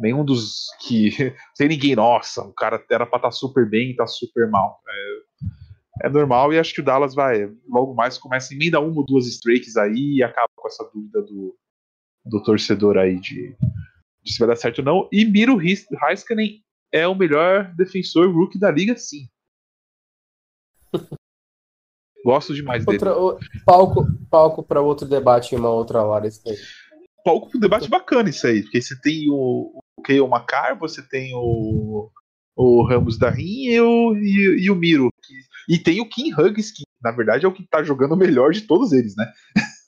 Nenhum 0.00 0.24
dos 0.24 0.66
que. 0.80 1.10
Sem 1.54 1.68
ninguém, 1.68 1.96
nossa, 1.96 2.42
o 2.42 2.52
cara 2.52 2.84
era 2.90 3.06
pra 3.06 3.18
estar 3.18 3.28
tá 3.28 3.30
super 3.30 3.68
bem 3.68 3.90
e 3.90 3.96
tá 3.96 4.06
super 4.06 4.48
mal. 4.48 4.80
É, 4.88 6.06
é, 6.06 6.08
normal 6.08 6.52
e 6.52 6.58
acho 6.58 6.74
que 6.74 6.80
o 6.80 6.84
Dallas 6.84 7.14
vai. 7.14 7.50
Logo 7.68 7.94
mais 7.94 8.18
começa 8.18 8.52
a 8.52 8.56
emenda 8.56 8.80
uma 8.80 9.00
ou 9.00 9.06
duas 9.06 9.26
streaks 9.26 9.76
aí 9.76 10.16
e 10.16 10.22
acaba 10.22 10.48
com 10.56 10.68
essa 10.68 10.88
dúvida 10.92 11.22
do, 11.22 11.56
do 12.24 12.42
torcedor 12.42 12.96
aí 12.96 13.18
de, 13.18 13.56
de 14.22 14.32
se 14.32 14.38
vai 14.38 14.48
dar 14.48 14.56
certo 14.56 14.80
ou 14.80 14.84
não. 14.84 15.08
E 15.12 15.24
Miro 15.24 15.60
Heiskanen 15.60 16.62
é 16.92 17.06
o 17.06 17.14
melhor 17.14 17.72
defensor 17.74 18.32
rookie 18.34 18.58
da 18.58 18.70
liga, 18.70 18.96
sim. 18.96 19.28
Gosto 22.24 22.54
demais 22.54 22.86
outra, 22.86 23.14
dele. 23.14 23.24
O, 23.24 23.38
palco 23.64 24.06
palco 24.30 24.62
para 24.62 24.80
outro 24.80 25.06
debate 25.06 25.54
em 25.54 25.58
uma 25.58 25.70
outra 25.70 26.02
hora. 26.02 26.26
Isso 26.26 26.42
aí. 26.46 26.56
Palco 27.24 27.48
para 27.48 27.58
um 27.58 27.60
debate 27.60 27.88
bacana 27.88 28.28
isso 28.28 28.46
aí, 28.46 28.62
porque 28.62 28.80
você 28.80 28.98
tem 29.00 29.30
o, 29.30 29.80
o 29.96 30.02
Keio 30.02 30.28
Macar, 30.28 30.78
você 30.78 31.02
tem 31.02 31.32
o, 31.34 32.10
o 32.56 32.82
Ramos 32.86 33.18
da 33.18 33.30
Rin 33.30 33.66
e 33.66 33.80
o, 33.80 34.16
e, 34.16 34.64
e 34.64 34.70
o 34.70 34.74
Miro. 34.74 35.08
E 35.68 35.78
tem 35.78 36.00
o 36.00 36.08
Kim 36.08 36.32
Huggs, 36.32 36.72
que 36.72 36.82
na 37.02 37.12
verdade 37.12 37.44
é 37.44 37.48
o 37.48 37.52
que 37.52 37.66
tá 37.66 37.82
jogando 37.82 38.16
melhor 38.16 38.52
de 38.52 38.62
todos 38.62 38.92
eles, 38.92 39.14
né? 39.16 39.30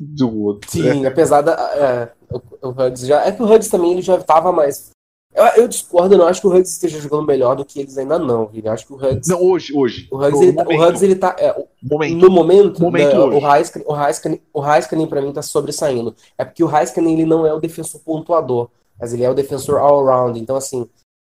do 0.00 0.40
outro. 0.40 0.70
Sim, 0.70 1.04
é. 1.04 1.08
apesar 1.08 1.42
da. 1.42 1.52
É, 1.52 2.12
o, 2.30 2.68
o 2.68 2.70
Huggs 2.70 3.06
já. 3.06 3.24
É 3.24 3.32
que 3.32 3.42
o 3.42 3.46
Huggs 3.46 3.70
também 3.70 3.92
ele 3.92 4.02
já 4.02 4.16
estava 4.16 4.52
mais. 4.52 4.93
Eu, 5.34 5.44
eu, 5.62 5.68
discordo, 5.68 6.14
eu 6.14 6.18
não 6.18 6.26
acho 6.26 6.40
que 6.40 6.46
o 6.46 6.50
Huggs 6.50 6.70
esteja 6.70 7.00
jogando 7.00 7.26
melhor 7.26 7.56
do 7.56 7.64
que 7.64 7.80
eles 7.80 7.98
ainda 7.98 8.18
não. 8.18 8.48
Eu 8.54 8.72
acho 8.72 8.86
que 8.86 8.92
o 8.92 8.96
Huggs. 8.96 9.28
Não, 9.28 9.42
hoje, 9.42 9.76
hoje. 9.76 10.08
O 10.10 10.16
Huggs, 10.16 10.40
ele, 10.40 10.52
tá, 10.52 10.62
o 10.62 10.82
Huggs 10.82 11.04
ele 11.04 11.16
tá. 11.16 11.36
É, 11.38 11.66
momento. 11.82 12.16
No 12.16 12.30
momento, 12.30 12.80
momento 12.80 13.28
né, 13.30 13.36
o 13.36 13.54
Heiskanen, 13.54 13.86
o 13.88 14.00
Heiskanen, 14.00 14.42
o 14.52 14.64
Heiskanen 14.64 15.06
pra 15.08 15.20
mim 15.20 15.32
tá 15.32 15.42
sobressaindo. 15.42 16.14
É 16.38 16.44
porque 16.44 16.62
o 16.62 16.70
Heiskanen 16.70 17.14
ele 17.14 17.26
não 17.26 17.44
é 17.44 17.52
o 17.52 17.58
defensor 17.58 18.00
pontuador, 18.00 18.70
mas 18.98 19.12
ele 19.12 19.24
é 19.24 19.30
o 19.30 19.34
defensor 19.34 19.78
all-around. 19.78 20.38
Então, 20.38 20.54
assim, 20.54 20.88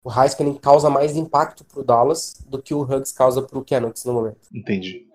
o 0.04 0.10
Heiskanen 0.10 0.54
causa 0.54 0.90
mais 0.90 1.16
impacto 1.16 1.64
pro 1.64 1.82
Dallas 1.82 2.34
do 2.46 2.60
que 2.60 2.74
o 2.74 2.82
Huggs 2.82 3.14
causa 3.14 3.40
pro 3.40 3.64
Canucks 3.64 4.04
no 4.04 4.12
momento. 4.12 4.38
Entendi. 4.54 5.06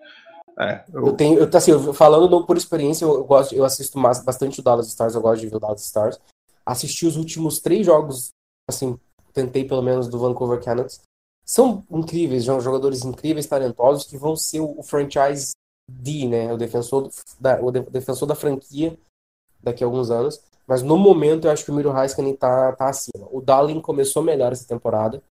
É, 0.58 0.82
eu... 0.92 1.06
eu... 1.06 1.12
tenho, 1.12 1.38
eu, 1.38 1.48
assim, 1.52 1.92
falando 1.92 2.44
por 2.44 2.56
experiência, 2.56 3.04
eu, 3.04 3.24
gosto, 3.24 3.54
eu 3.54 3.64
assisto 3.64 3.98
mais, 3.98 4.22
bastante 4.24 4.60
o 4.60 4.62
Dallas 4.62 4.88
Stars, 4.88 5.14
eu 5.14 5.20
gosto 5.20 5.40
de 5.40 5.48
ver 5.48 5.56
o 5.56 5.60
Dallas 5.60 5.84
Stars. 5.84 6.20
Assisti 6.66 7.06
os 7.06 7.16
últimos 7.16 7.58
três 7.60 7.86
jogos, 7.86 8.32
assim, 8.68 8.98
tentei 9.32 9.64
pelo 9.64 9.82
menos 9.82 10.08
do 10.08 10.18
Vancouver 10.18 10.62
Canucks. 10.62 11.00
São 11.44 11.84
incríveis, 11.90 12.44
são 12.44 12.60
jogadores 12.60 13.04
incríveis, 13.04 13.46
talentosos, 13.46 14.04
que 14.04 14.16
vão 14.16 14.36
ser 14.36 14.60
o, 14.60 14.82
franchise 14.82 15.52
D, 15.90 16.26
né? 16.26 16.52
O 16.52 16.56
defensor, 16.56 17.10
da, 17.40 17.60
o 17.60 17.70
defensor 17.70 18.28
da 18.28 18.34
franquia 18.34 18.96
daqui 19.62 19.82
a 19.82 19.86
alguns 19.86 20.10
anos. 20.10 20.40
Mas 20.66 20.82
no 20.82 20.96
momento 20.96 21.46
eu 21.46 21.50
acho 21.50 21.64
que 21.64 21.70
o 21.70 21.74
Miro 21.74 21.96
Heiskanen 21.96 22.36
tá, 22.36 22.72
tá 22.72 22.88
acima. 22.88 23.26
O 23.30 23.40
Darling 23.40 23.80
começou 23.80 24.22
melhor 24.22 24.52
essa 24.52 24.66
temporada. 24.66 25.22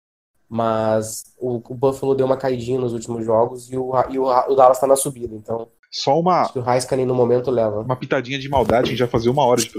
Mas 0.48 1.22
o, 1.38 1.56
o, 1.56 1.74
Buffalo 1.74 2.14
deu 2.14 2.26
uma 2.26 2.36
caidinha 2.36 2.80
nos 2.80 2.92
últimos 2.92 3.24
jogos 3.24 3.70
e 3.70 3.76
o, 3.76 3.92
e 4.10 4.18
o, 4.18 4.24
o 4.24 4.54
Dallas 4.56 4.78
está 4.78 4.86
na 4.86 4.96
subida. 4.96 5.32
Então, 5.32 5.68
só 5.92 6.18
uma. 6.18 6.42
Acho 6.42 6.54
que 6.54 6.58
o 6.58 6.68
Heiskanen 6.68 7.06
no 7.06 7.14
momento 7.14 7.52
leva. 7.52 7.82
Uma 7.82 7.94
pitadinha 7.94 8.36
de 8.36 8.48
maldade, 8.48 8.86
a 8.86 8.90
gente 8.90 8.98
já 8.98 9.06
fazia 9.06 9.30
uma 9.30 9.44
hora 9.44 9.60
de 9.60 9.70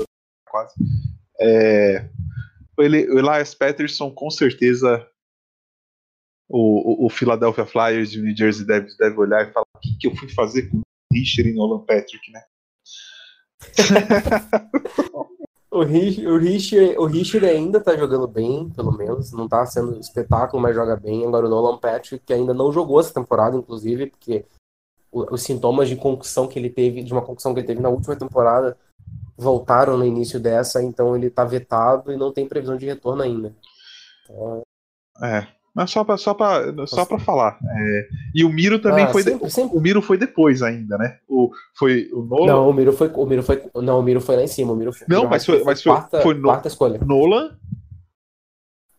quase. 0.49 0.73
É, 1.37 2.09
o 2.81 3.19
Elias 3.19 3.53
Patterson, 3.53 4.11
com 4.11 4.29
certeza, 4.29 5.07
o, 6.49 7.03
o, 7.03 7.05
o, 7.05 7.09
Philadelphia 7.09 7.65
Flyers 7.65 8.13
o 8.15 8.21
New 8.21 8.35
Jersey 8.35 8.65
deve, 8.65 8.95
deve 8.97 9.17
olhar 9.17 9.47
e 9.47 9.53
falar: 9.53 9.65
o 9.75 9.79
que, 9.79 9.97
que 9.97 10.07
eu 10.07 10.15
fui 10.15 10.29
fazer 10.29 10.69
com 10.69 10.77
o 10.77 10.81
Richard 11.13 11.49
e 11.49 11.53
Nolan 11.53 11.85
Patrick, 11.85 12.31
né? 12.31 12.43
O 15.73 15.83
Richard, 15.83 16.27
o, 16.27 16.37
Richard, 16.37 16.97
o 16.97 17.05
Richard 17.05 17.47
ainda 17.47 17.79
tá 17.79 17.95
jogando 17.95 18.27
bem, 18.27 18.69
pelo 18.71 18.91
menos. 18.91 19.31
Não 19.31 19.47
tá 19.47 19.65
sendo 19.65 19.97
espetáculo, 20.01 20.61
mas 20.61 20.75
joga 20.75 20.97
bem. 20.97 21.25
Agora 21.25 21.47
o 21.47 21.49
Nolan 21.49 21.77
Patrick, 21.77 22.25
que 22.25 22.33
ainda 22.33 22.53
não 22.53 22.73
jogou 22.73 22.99
essa 22.99 23.13
temporada, 23.13 23.55
inclusive, 23.55 24.07
porque 24.07 24.45
os 25.09 25.41
sintomas 25.43 25.87
de 25.87 25.95
concussão 25.95 26.45
que 26.45 26.59
ele 26.59 26.69
teve, 26.69 27.01
de 27.01 27.13
uma 27.13 27.21
concussão 27.21 27.53
que 27.53 27.61
ele 27.61 27.67
teve 27.67 27.81
na 27.81 27.87
última 27.87 28.17
temporada, 28.17 28.77
voltaram 29.37 29.97
no 29.97 30.05
início 30.05 30.39
dessa, 30.39 30.81
então 30.83 31.15
ele 31.15 31.29
tá 31.29 31.43
vetado 31.43 32.11
e 32.11 32.17
não 32.17 32.31
tem 32.31 32.47
previsão 32.47 32.77
de 32.77 32.85
retorno 32.85 33.21
ainda. 33.21 33.55
Então... 34.23 34.61
É, 35.21 35.47
mas 35.73 35.89
só 35.89 36.03
pra, 36.03 36.17
só 36.17 36.33
pra, 36.33 36.85
só 36.85 37.05
pra 37.05 37.17
falar. 37.17 37.57
É, 37.63 38.07
e 38.35 38.43
o 38.43 38.49
Miro 38.49 38.79
também 38.79 39.05
ah, 39.05 39.09
foi. 39.09 39.23
Sempre, 39.23 39.47
de, 39.47 39.53
sempre. 39.53 39.77
O 39.77 39.81
Miro 39.81 40.01
foi 40.01 40.17
depois 40.17 40.61
ainda, 40.61 40.97
né? 40.97 41.17
O, 41.29 41.49
foi 41.73 42.09
o 42.11 42.21
Nolan. 42.23 42.45
Não, 42.45 42.69
o 42.69 42.73
Miro 42.73 42.91
foi. 42.91 43.07
O 43.07 43.25
Miro 43.25 43.41
foi. 43.41 43.63
Não, 43.75 43.99
o 43.99 44.03
Miro 44.03 44.19
foi 44.19 44.35
lá 44.35 44.43
em 44.43 44.47
cima. 44.47 44.73
O 44.73 44.75
Miro 44.75 44.91
foi, 44.91 45.07
não, 45.07 45.27
mas 45.29 45.45
foi, 45.45 45.63
mas 45.63 45.81
foi, 45.81 45.93
quarta, 45.93 46.21
foi 46.21 46.33
no, 46.33 46.43
quarta 46.43 46.67
escolha. 46.67 46.99
Nolan. 47.05 47.57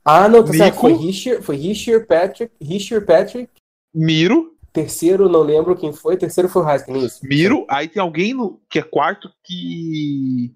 Ah, 0.03 0.29
não, 0.29 0.43
tá 0.43 0.53
certo. 0.53 0.81
Foi 0.81 0.95
Richard, 0.95 1.43
foi 1.45 1.57
Richard 1.57 2.07
Patrick. 2.07 2.53
Richard 2.61 3.07
Patrick. 3.07 3.51
Miro. 3.95 4.52
Terceiro, 4.73 5.29
não 5.29 5.43
lembro 5.43 5.77
quem 5.77 5.93
foi. 5.93 6.17
Terceiro 6.17 6.49
foi 6.49 6.63
o 6.63 6.69
Haskins, 6.69 7.03
isso. 7.03 7.27
Miro, 7.27 7.67
aí 7.69 7.89
tem 7.89 8.01
alguém 8.01 8.33
no, 8.33 8.61
que 8.71 8.79
é 8.79 8.83
quarto 8.83 9.31
que. 9.45 10.55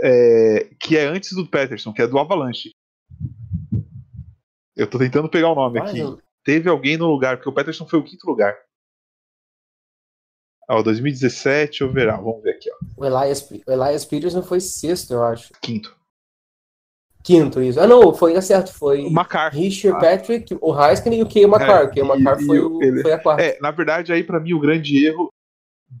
É, 0.00 0.70
que 0.78 0.96
é 0.96 1.06
antes 1.06 1.32
do 1.32 1.46
Peterson, 1.46 1.92
que 1.92 2.02
é 2.02 2.06
do 2.06 2.18
Avalanche. 2.18 2.70
Eu 4.76 4.86
tô 4.86 4.98
tentando 4.98 5.28
pegar 5.28 5.50
o 5.50 5.54
nome 5.54 5.80
aqui. 5.80 6.00
Teve 6.44 6.68
alguém 6.68 6.96
no 6.96 7.06
lugar, 7.06 7.36
porque 7.36 7.48
o 7.48 7.54
Peterson 7.54 7.86
foi 7.86 7.98
o 7.98 8.04
quinto 8.04 8.26
lugar. 8.26 8.56
Ó, 10.68 10.82
2017, 10.82 11.80
eu 11.80 11.92
verá. 11.92 12.16
Vamos 12.16 12.42
ver 12.42 12.50
aqui, 12.50 12.70
ó. 12.70 12.76
O 12.96 13.04
Elias, 13.04 13.50
o 13.50 13.72
Elias 13.72 14.04
Peterson 14.04 14.42
foi 14.42 14.60
sexto, 14.60 15.12
eu 15.14 15.24
acho. 15.24 15.52
Quinto. 15.60 15.95
Quinto, 17.26 17.60
isso. 17.60 17.80
Ah, 17.80 17.88
não, 17.88 18.14
foi 18.14 18.40
certo. 18.40 18.72
Foi 18.72 19.04
o 19.04 19.10
Macar. 19.10 19.52
Richard 19.52 19.98
ah. 19.98 20.00
Patrick, 20.00 20.56
o 20.60 20.80
Heiskanen 20.80 21.18
e 21.18 21.22
o 21.24 21.28
Kay 21.28 21.44
Macar. 21.44 21.82
É, 21.82 21.84
o 21.86 21.90
Kay 21.90 22.02
Macar 22.04 22.40
foi, 22.40 22.60
o, 22.60 22.80
ele... 22.80 23.02
foi 23.02 23.12
a 23.12 23.18
quarta. 23.18 23.42
É, 23.42 23.58
na 23.60 23.72
verdade, 23.72 24.12
aí 24.12 24.22
para 24.22 24.38
mim 24.38 24.52
o 24.52 24.60
grande 24.60 25.04
erro, 25.04 25.28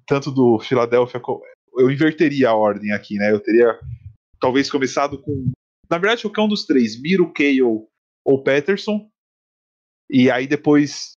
tanto 0.06 0.30
do 0.30 0.60
Philadelphia, 0.60 1.20
eu 1.78 1.90
inverteria 1.90 2.50
a 2.50 2.54
ordem 2.54 2.92
aqui, 2.92 3.16
né? 3.16 3.32
Eu 3.32 3.40
teria 3.40 3.76
talvez 4.40 4.70
começado 4.70 5.20
com. 5.20 5.50
Na 5.90 5.98
verdade, 5.98 6.22
qualquer 6.22 6.42
um 6.42 6.48
dos 6.48 6.64
três, 6.64 7.00
Miro, 7.00 7.32
Kale 7.32 7.60
ou 7.60 8.42
Peterson. 8.44 9.08
E 10.08 10.30
aí 10.30 10.46
depois. 10.46 11.14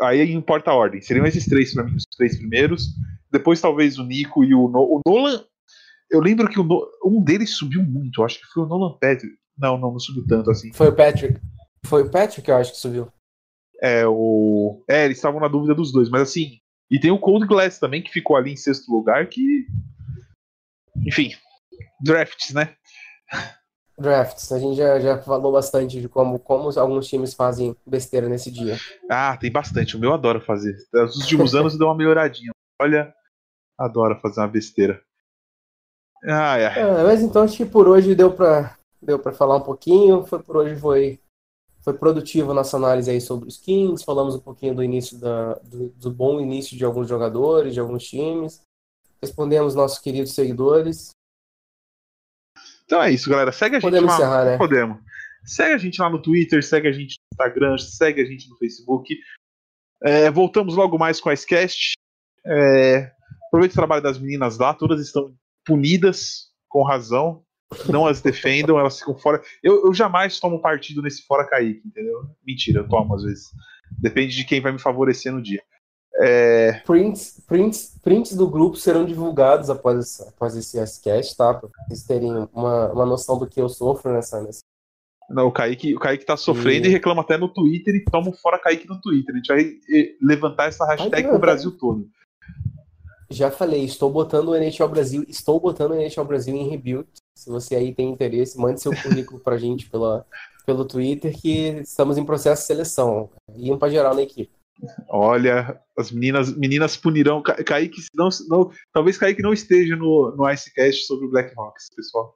Aí 0.00 0.32
importa 0.32 0.70
a 0.70 0.74
ordem. 0.74 1.02
Seriam 1.02 1.26
esses 1.26 1.44
três 1.44 1.74
para 1.74 1.84
mim, 1.84 1.94
os 1.94 2.04
três 2.16 2.38
primeiros. 2.38 2.86
Depois 3.30 3.60
talvez 3.60 3.98
o 3.98 4.04
Nico 4.04 4.44
e 4.44 4.54
o, 4.54 4.66
no, 4.68 4.80
o 4.80 5.00
Nolan. 5.06 5.44
Eu 6.10 6.20
lembro 6.20 6.48
que 6.48 6.56
no, 6.56 6.90
um 7.04 7.22
deles 7.22 7.50
subiu 7.50 7.82
muito. 7.82 8.22
Acho 8.24 8.40
que 8.40 8.46
foi 8.46 8.62
o 8.62 8.66
Nolan 8.66 8.96
Patrick. 8.98 9.41
Não, 9.56 9.78
não, 9.78 9.92
não 9.92 9.98
subiu 9.98 10.24
tanto 10.26 10.50
assim. 10.50 10.72
Foi 10.72 10.88
o 10.88 10.96
Patrick. 10.96 11.40
Foi 11.84 12.02
o 12.02 12.10
Patrick, 12.10 12.48
eu 12.48 12.56
acho 12.56 12.72
que 12.72 12.78
subiu. 12.78 13.08
É, 13.80 14.06
o. 14.06 14.82
É, 14.88 15.04
eles 15.04 15.18
estavam 15.18 15.40
na 15.40 15.48
dúvida 15.48 15.74
dos 15.74 15.92
dois, 15.92 16.08
mas 16.08 16.22
assim. 16.22 16.58
E 16.90 17.00
tem 17.00 17.10
o 17.10 17.18
Cold 17.18 17.46
Glass 17.46 17.78
também, 17.78 18.02
que 18.02 18.12
ficou 18.12 18.36
ali 18.36 18.52
em 18.52 18.56
sexto 18.56 18.90
lugar, 18.92 19.28
que. 19.28 19.66
Enfim. 21.06 21.30
Drafts, 22.00 22.52
né? 22.52 22.76
drafts. 23.98 24.52
A 24.52 24.58
gente 24.58 24.76
já, 24.76 24.98
já 25.00 25.18
falou 25.22 25.52
bastante 25.52 26.00
de 26.00 26.08
como, 26.08 26.38
como 26.38 26.68
alguns 26.78 27.08
times 27.08 27.34
fazem 27.34 27.74
besteira 27.86 28.28
nesse 28.28 28.50
dia. 28.50 28.76
Ah, 29.10 29.36
tem 29.36 29.50
bastante. 29.50 29.96
O 29.96 30.00
meu 30.00 30.12
adora 30.12 30.40
fazer. 30.40 30.76
Nos 30.92 31.16
últimos 31.16 31.54
anos 31.56 31.78
deu 31.78 31.86
uma 31.86 31.96
melhoradinha. 31.96 32.52
Olha, 32.80 33.14
adora 33.78 34.18
fazer 34.20 34.40
uma 34.40 34.48
besteira. 34.48 35.00
Ah, 36.24 36.58
é. 36.58 36.64
é. 36.64 37.02
mas 37.04 37.22
então 37.22 37.42
acho 37.42 37.56
que 37.56 37.64
por 37.64 37.88
hoje 37.88 38.14
deu 38.14 38.32
pra, 38.32 38.76
deu 39.02 39.18
pra 39.18 39.32
falar 39.32 39.56
um 39.56 39.62
pouquinho. 39.62 40.24
Foi 40.24 40.42
por 40.42 40.56
hoje 40.56 40.76
foi, 40.76 41.20
foi 41.80 41.94
produtivo 41.94 42.54
nossa 42.54 42.76
análise 42.76 43.10
aí 43.10 43.20
sobre 43.20 43.48
os 43.48 43.58
Kings. 43.58 44.04
Falamos 44.04 44.34
um 44.34 44.40
pouquinho 44.40 44.74
do 44.74 44.82
início 44.82 45.18
da, 45.18 45.54
do, 45.54 45.88
do 45.90 46.10
bom 46.10 46.40
início 46.40 46.76
de 46.76 46.84
alguns 46.84 47.08
jogadores, 47.08 47.74
de 47.74 47.80
alguns 47.80 48.04
times. 48.04 48.62
Respondemos 49.20 49.74
nossos 49.74 49.98
queridos 49.98 50.32
seguidores. 50.32 51.10
Então 52.84 53.02
é 53.02 53.10
isso, 53.10 53.28
galera. 53.28 53.52
Segue 53.52 53.76
a 53.76 53.80
gente 53.80 53.90
Podemos 53.90 54.10
lá. 54.10 54.16
Encerrar, 54.16 54.44
né? 54.44 54.58
Podemos. 54.58 54.98
Segue 55.44 55.74
a 55.74 55.78
gente 55.78 56.00
lá 56.00 56.08
no 56.08 56.22
Twitter, 56.22 56.62
segue 56.62 56.88
a 56.88 56.92
gente 56.92 57.16
no 57.18 57.34
Instagram, 57.34 57.78
segue 57.78 58.20
a 58.20 58.24
gente 58.24 58.48
no 58.48 58.56
Facebook. 58.56 59.18
É, 60.02 60.30
voltamos 60.30 60.76
logo 60.76 60.98
mais 60.98 61.20
com 61.20 61.28
a 61.28 61.34
Icecast. 61.34 61.94
É, 62.44 63.12
aproveite 63.46 63.72
o 63.72 63.76
trabalho 63.76 64.02
das 64.02 64.18
meninas 64.18 64.58
lá, 64.58 64.74
todas 64.74 65.00
estão 65.00 65.34
punidas, 65.64 66.50
com 66.68 66.82
razão. 66.82 67.44
Não 67.88 68.06
as 68.06 68.20
defendam, 68.20 68.78
elas 68.78 68.98
ficam 68.98 69.16
fora. 69.16 69.42
Eu, 69.62 69.86
eu 69.86 69.94
jamais 69.94 70.38
tomo 70.40 70.60
partido 70.60 71.02
nesse 71.02 71.26
fora 71.26 71.46
Kaique, 71.46 71.86
entendeu? 71.86 72.24
Mentira, 72.46 72.80
eu 72.80 72.88
tomo 72.88 73.14
às 73.14 73.22
vezes. 73.22 73.50
Depende 73.98 74.34
de 74.34 74.44
quem 74.44 74.60
vai 74.60 74.72
me 74.72 74.78
favorecer 74.78 75.32
no 75.32 75.42
dia. 75.42 75.62
É... 76.16 76.80
Prints, 76.84 77.42
prints, 77.46 77.98
prints 78.02 78.36
do 78.36 78.46
grupo 78.46 78.76
serão 78.76 79.04
divulgados 79.04 79.70
após, 79.70 80.20
após 80.20 80.56
esse 80.56 80.78
S-Cast, 80.78 81.36
tá? 81.36 81.54
Pra 81.54 81.68
vocês 81.86 82.04
terem 82.04 82.30
uma, 82.52 82.92
uma 82.92 83.06
noção 83.06 83.38
do 83.38 83.46
que 83.46 83.60
eu 83.60 83.68
sofro 83.68 84.12
nessa. 84.12 84.42
nessa... 84.42 84.60
Não, 85.30 85.46
o 85.46 85.52
Kaique, 85.52 85.94
o 85.94 85.98
Kaique 85.98 86.26
tá 86.26 86.36
sofrendo 86.36 86.86
e... 86.86 86.90
e 86.90 86.92
reclama 86.92 87.22
até 87.22 87.38
no 87.38 87.48
Twitter 87.48 87.94
e 87.94 88.04
toma 88.04 88.32
fora 88.34 88.58
Kaique 88.58 88.88
no 88.88 89.00
Twitter. 89.00 89.34
A 89.34 89.38
gente 89.38 89.48
vai 89.48 89.62
eh, 89.62 90.14
levantar 90.20 90.66
essa 90.66 90.84
hashtag 90.86 91.28
pro 91.28 91.38
Brasil 91.38 91.72
todo. 91.78 92.06
Já 93.30 93.50
falei, 93.50 93.82
estou 93.84 94.10
botando 94.10 94.48
o 94.48 94.54
NHL 94.54 94.88
Brasil, 94.88 95.24
estou 95.26 95.58
botando 95.58 95.92
o 95.92 95.94
NHL 95.94 96.24
Brasil 96.24 96.54
em 96.54 96.68
rebuild. 96.68 97.08
Se 97.36 97.50
você 97.50 97.74
aí 97.74 97.94
tem 97.94 98.10
interesse, 98.10 98.58
mande 98.58 98.80
seu 98.80 98.92
currículo 98.94 99.40
pra 99.40 99.56
gente 99.58 99.88
pela, 99.88 100.26
pelo 100.66 100.84
Twitter, 100.84 101.38
que 101.38 101.80
estamos 101.80 102.18
em 102.18 102.24
processo 102.24 102.62
de 102.62 102.66
seleção. 102.66 103.30
Iam 103.56 103.78
pra 103.78 103.88
geral 103.88 104.14
na 104.14 104.22
equipe. 104.22 104.52
Olha, 105.08 105.80
as 105.96 106.10
meninas, 106.10 106.54
meninas 106.56 106.96
punirão. 106.96 107.42
Kaique, 107.42 108.00
não, 108.14 108.28
não, 108.48 108.70
talvez 108.92 109.16
Kaique 109.16 109.42
não 109.42 109.52
esteja 109.52 109.96
no, 109.96 110.34
no 110.36 110.50
Icecast 110.50 111.06
sobre 111.06 111.26
o 111.26 111.30
Blackhawks, 111.30 111.88
pessoal. 111.94 112.34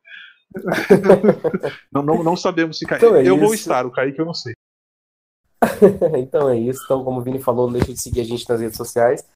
não, 1.93 2.03
não, 2.03 2.23
não 2.23 2.37
sabemos 2.37 2.79
se 2.79 2.87
Kaique. 2.87 3.05
Então 3.05 3.17
é 3.17 3.21
eu 3.21 3.35
isso. 3.35 3.45
vou 3.45 3.55
estar, 3.55 3.87
o 3.87 3.91
Kaique 3.91 4.19
eu 4.19 4.27
não 4.27 4.35
sei. 4.35 4.55
então 6.19 6.49
é 6.49 6.59
isso. 6.59 6.83
Então, 6.85 7.05
como 7.05 7.21
o 7.21 7.23
Vini 7.23 7.41
falou, 7.41 7.67
não 7.67 7.79
deixe 7.79 7.93
de 7.93 8.01
seguir 8.01 8.21
a 8.21 8.25
gente 8.25 8.49
nas 8.49 8.61
redes 8.61 8.77
sociais. 8.77 9.27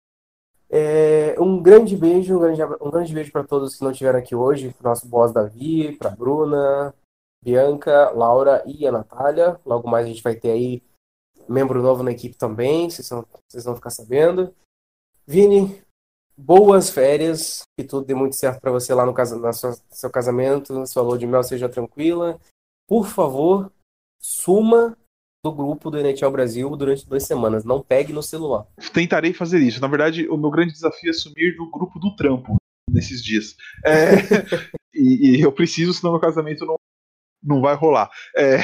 É, 0.73 1.35
um 1.41 1.61
grande 1.61 1.97
beijo, 1.97 2.37
um 2.37 2.41
grande, 2.41 2.63
um 2.81 2.91
grande 2.91 3.13
beijo 3.13 3.33
para 3.33 3.43
todos 3.43 3.75
que 3.75 3.83
não 3.83 3.91
estiveram 3.91 4.21
aqui 4.21 4.37
hoje, 4.37 4.73
para 4.79 4.91
nosso 4.91 5.09
boss 5.09 5.33
Davi, 5.33 5.97
para 5.97 6.11
Bruna, 6.11 6.95
Bianca, 7.43 8.11
Laura 8.11 8.63
e 8.65 8.87
a 8.87 8.93
Natália. 8.93 9.61
Logo 9.67 9.89
mais 9.89 10.07
a 10.07 10.09
gente 10.09 10.23
vai 10.23 10.37
ter 10.37 10.53
aí 10.53 10.83
membro 11.49 11.83
novo 11.83 12.05
na 12.05 12.13
equipe 12.13 12.37
também, 12.37 12.89
vocês 12.89 13.09
vão, 13.09 13.27
vocês 13.49 13.65
vão 13.65 13.75
ficar 13.75 13.91
sabendo. 13.91 14.55
Vini, 15.27 15.83
boas 16.37 16.89
férias, 16.89 17.63
que 17.77 17.85
tudo 17.85 18.07
dê 18.07 18.15
muito 18.15 18.37
certo 18.37 18.61
para 18.61 18.71
você 18.71 18.95
lá 18.95 19.05
no 19.05 19.13
casa, 19.13 19.37
na 19.39 19.53
sua, 19.53 19.77
seu 19.91 20.11
casamento, 20.11 20.87
sua 20.87 21.03
lua 21.03 21.19
de 21.19 21.27
mel 21.27 21.43
seja 21.43 21.69
tranquila. 21.69 22.39
Por 22.89 23.07
favor, 23.07 23.73
suma 24.21 24.97
do 25.43 25.53
grupo 25.53 25.91
do 25.91 25.99
NHL 25.99 26.31
Brasil 26.31 26.77
durante 26.77 27.09
duas 27.09 27.25
semanas. 27.25 27.65
Não 27.65 27.83
pegue 27.83 28.13
no 28.13 28.23
celular. 28.23 28.67
Tentarei 28.93 29.33
fazer 29.33 29.61
isso. 29.61 29.81
Na 29.81 29.89
verdade, 29.89 30.29
o 30.29 30.37
meu 30.37 30.51
grande 30.51 30.73
desafio 30.73 31.11
é 31.11 31.13
sumir 31.13 31.57
do 31.57 31.71
grupo 31.71 31.99
do 31.99 32.15
trampo 32.15 32.57
nesses 32.91 33.23
dias. 33.23 33.57
É, 33.85 34.15
e, 34.95 35.39
e, 35.39 35.41
eu 35.41 35.53
preciso, 35.53 35.95
senão 35.95 36.13
meu 36.13 36.21
casamento 36.21 36.67
não, 36.67 36.77
não 37.43 37.61
vai 37.61 37.75
rolar. 37.75 38.11
É, 38.37 38.59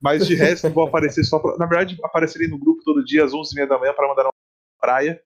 mas 0.00 0.26
de 0.26 0.34
resto, 0.34 0.68
vou 0.70 0.86
aparecer 0.86 1.22
só 1.24 1.38
pra, 1.38 1.56
Na 1.56 1.66
verdade, 1.66 1.98
aparecerei 2.02 2.48
no 2.48 2.58
grupo 2.58 2.82
todo 2.82 3.04
dia 3.04 3.24
às 3.24 3.32
11h30 3.32 3.68
da 3.68 3.78
manhã 3.78 3.92
para 3.94 4.08
mandar 4.08 4.24
uma 4.24 4.32
praia. 4.80 5.20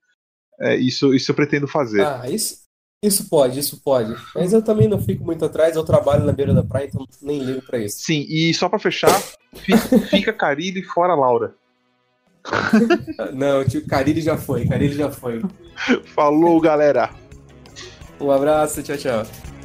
É, 0.60 0.76
isso, 0.76 1.14
isso 1.14 1.30
eu 1.30 1.34
pretendo 1.34 1.66
fazer. 1.66 2.02
Ah, 2.02 2.28
isso, 2.28 2.65
isso 3.06 3.28
pode, 3.28 3.58
isso 3.58 3.80
pode. 3.82 4.14
Mas 4.34 4.52
eu 4.52 4.62
também 4.62 4.88
não 4.88 5.00
fico 5.00 5.24
muito 5.24 5.44
atrás, 5.44 5.76
eu 5.76 5.84
trabalho 5.84 6.24
na 6.24 6.32
beira 6.32 6.54
da 6.54 6.62
praia, 6.62 6.86
então 6.86 7.06
nem 7.22 7.38
ligo 7.42 7.62
pra 7.62 7.78
isso. 7.78 7.98
Sim, 8.00 8.26
e 8.28 8.52
só 8.54 8.68
pra 8.68 8.78
fechar, 8.78 9.20
fica, 9.54 9.98
fica 10.08 10.32
Carilli 10.32 10.82
fora 10.82 11.14
Laura. 11.14 11.54
não, 13.32 13.64
tio, 13.64 13.86
Carilli 13.86 14.20
já 14.20 14.36
foi, 14.36 14.66
Carilli 14.66 14.94
já 14.94 15.10
foi. 15.10 15.42
Falou, 16.14 16.60
galera. 16.60 17.10
Um 18.20 18.30
abraço, 18.30 18.82
tchau, 18.82 18.96
tchau. 18.96 19.55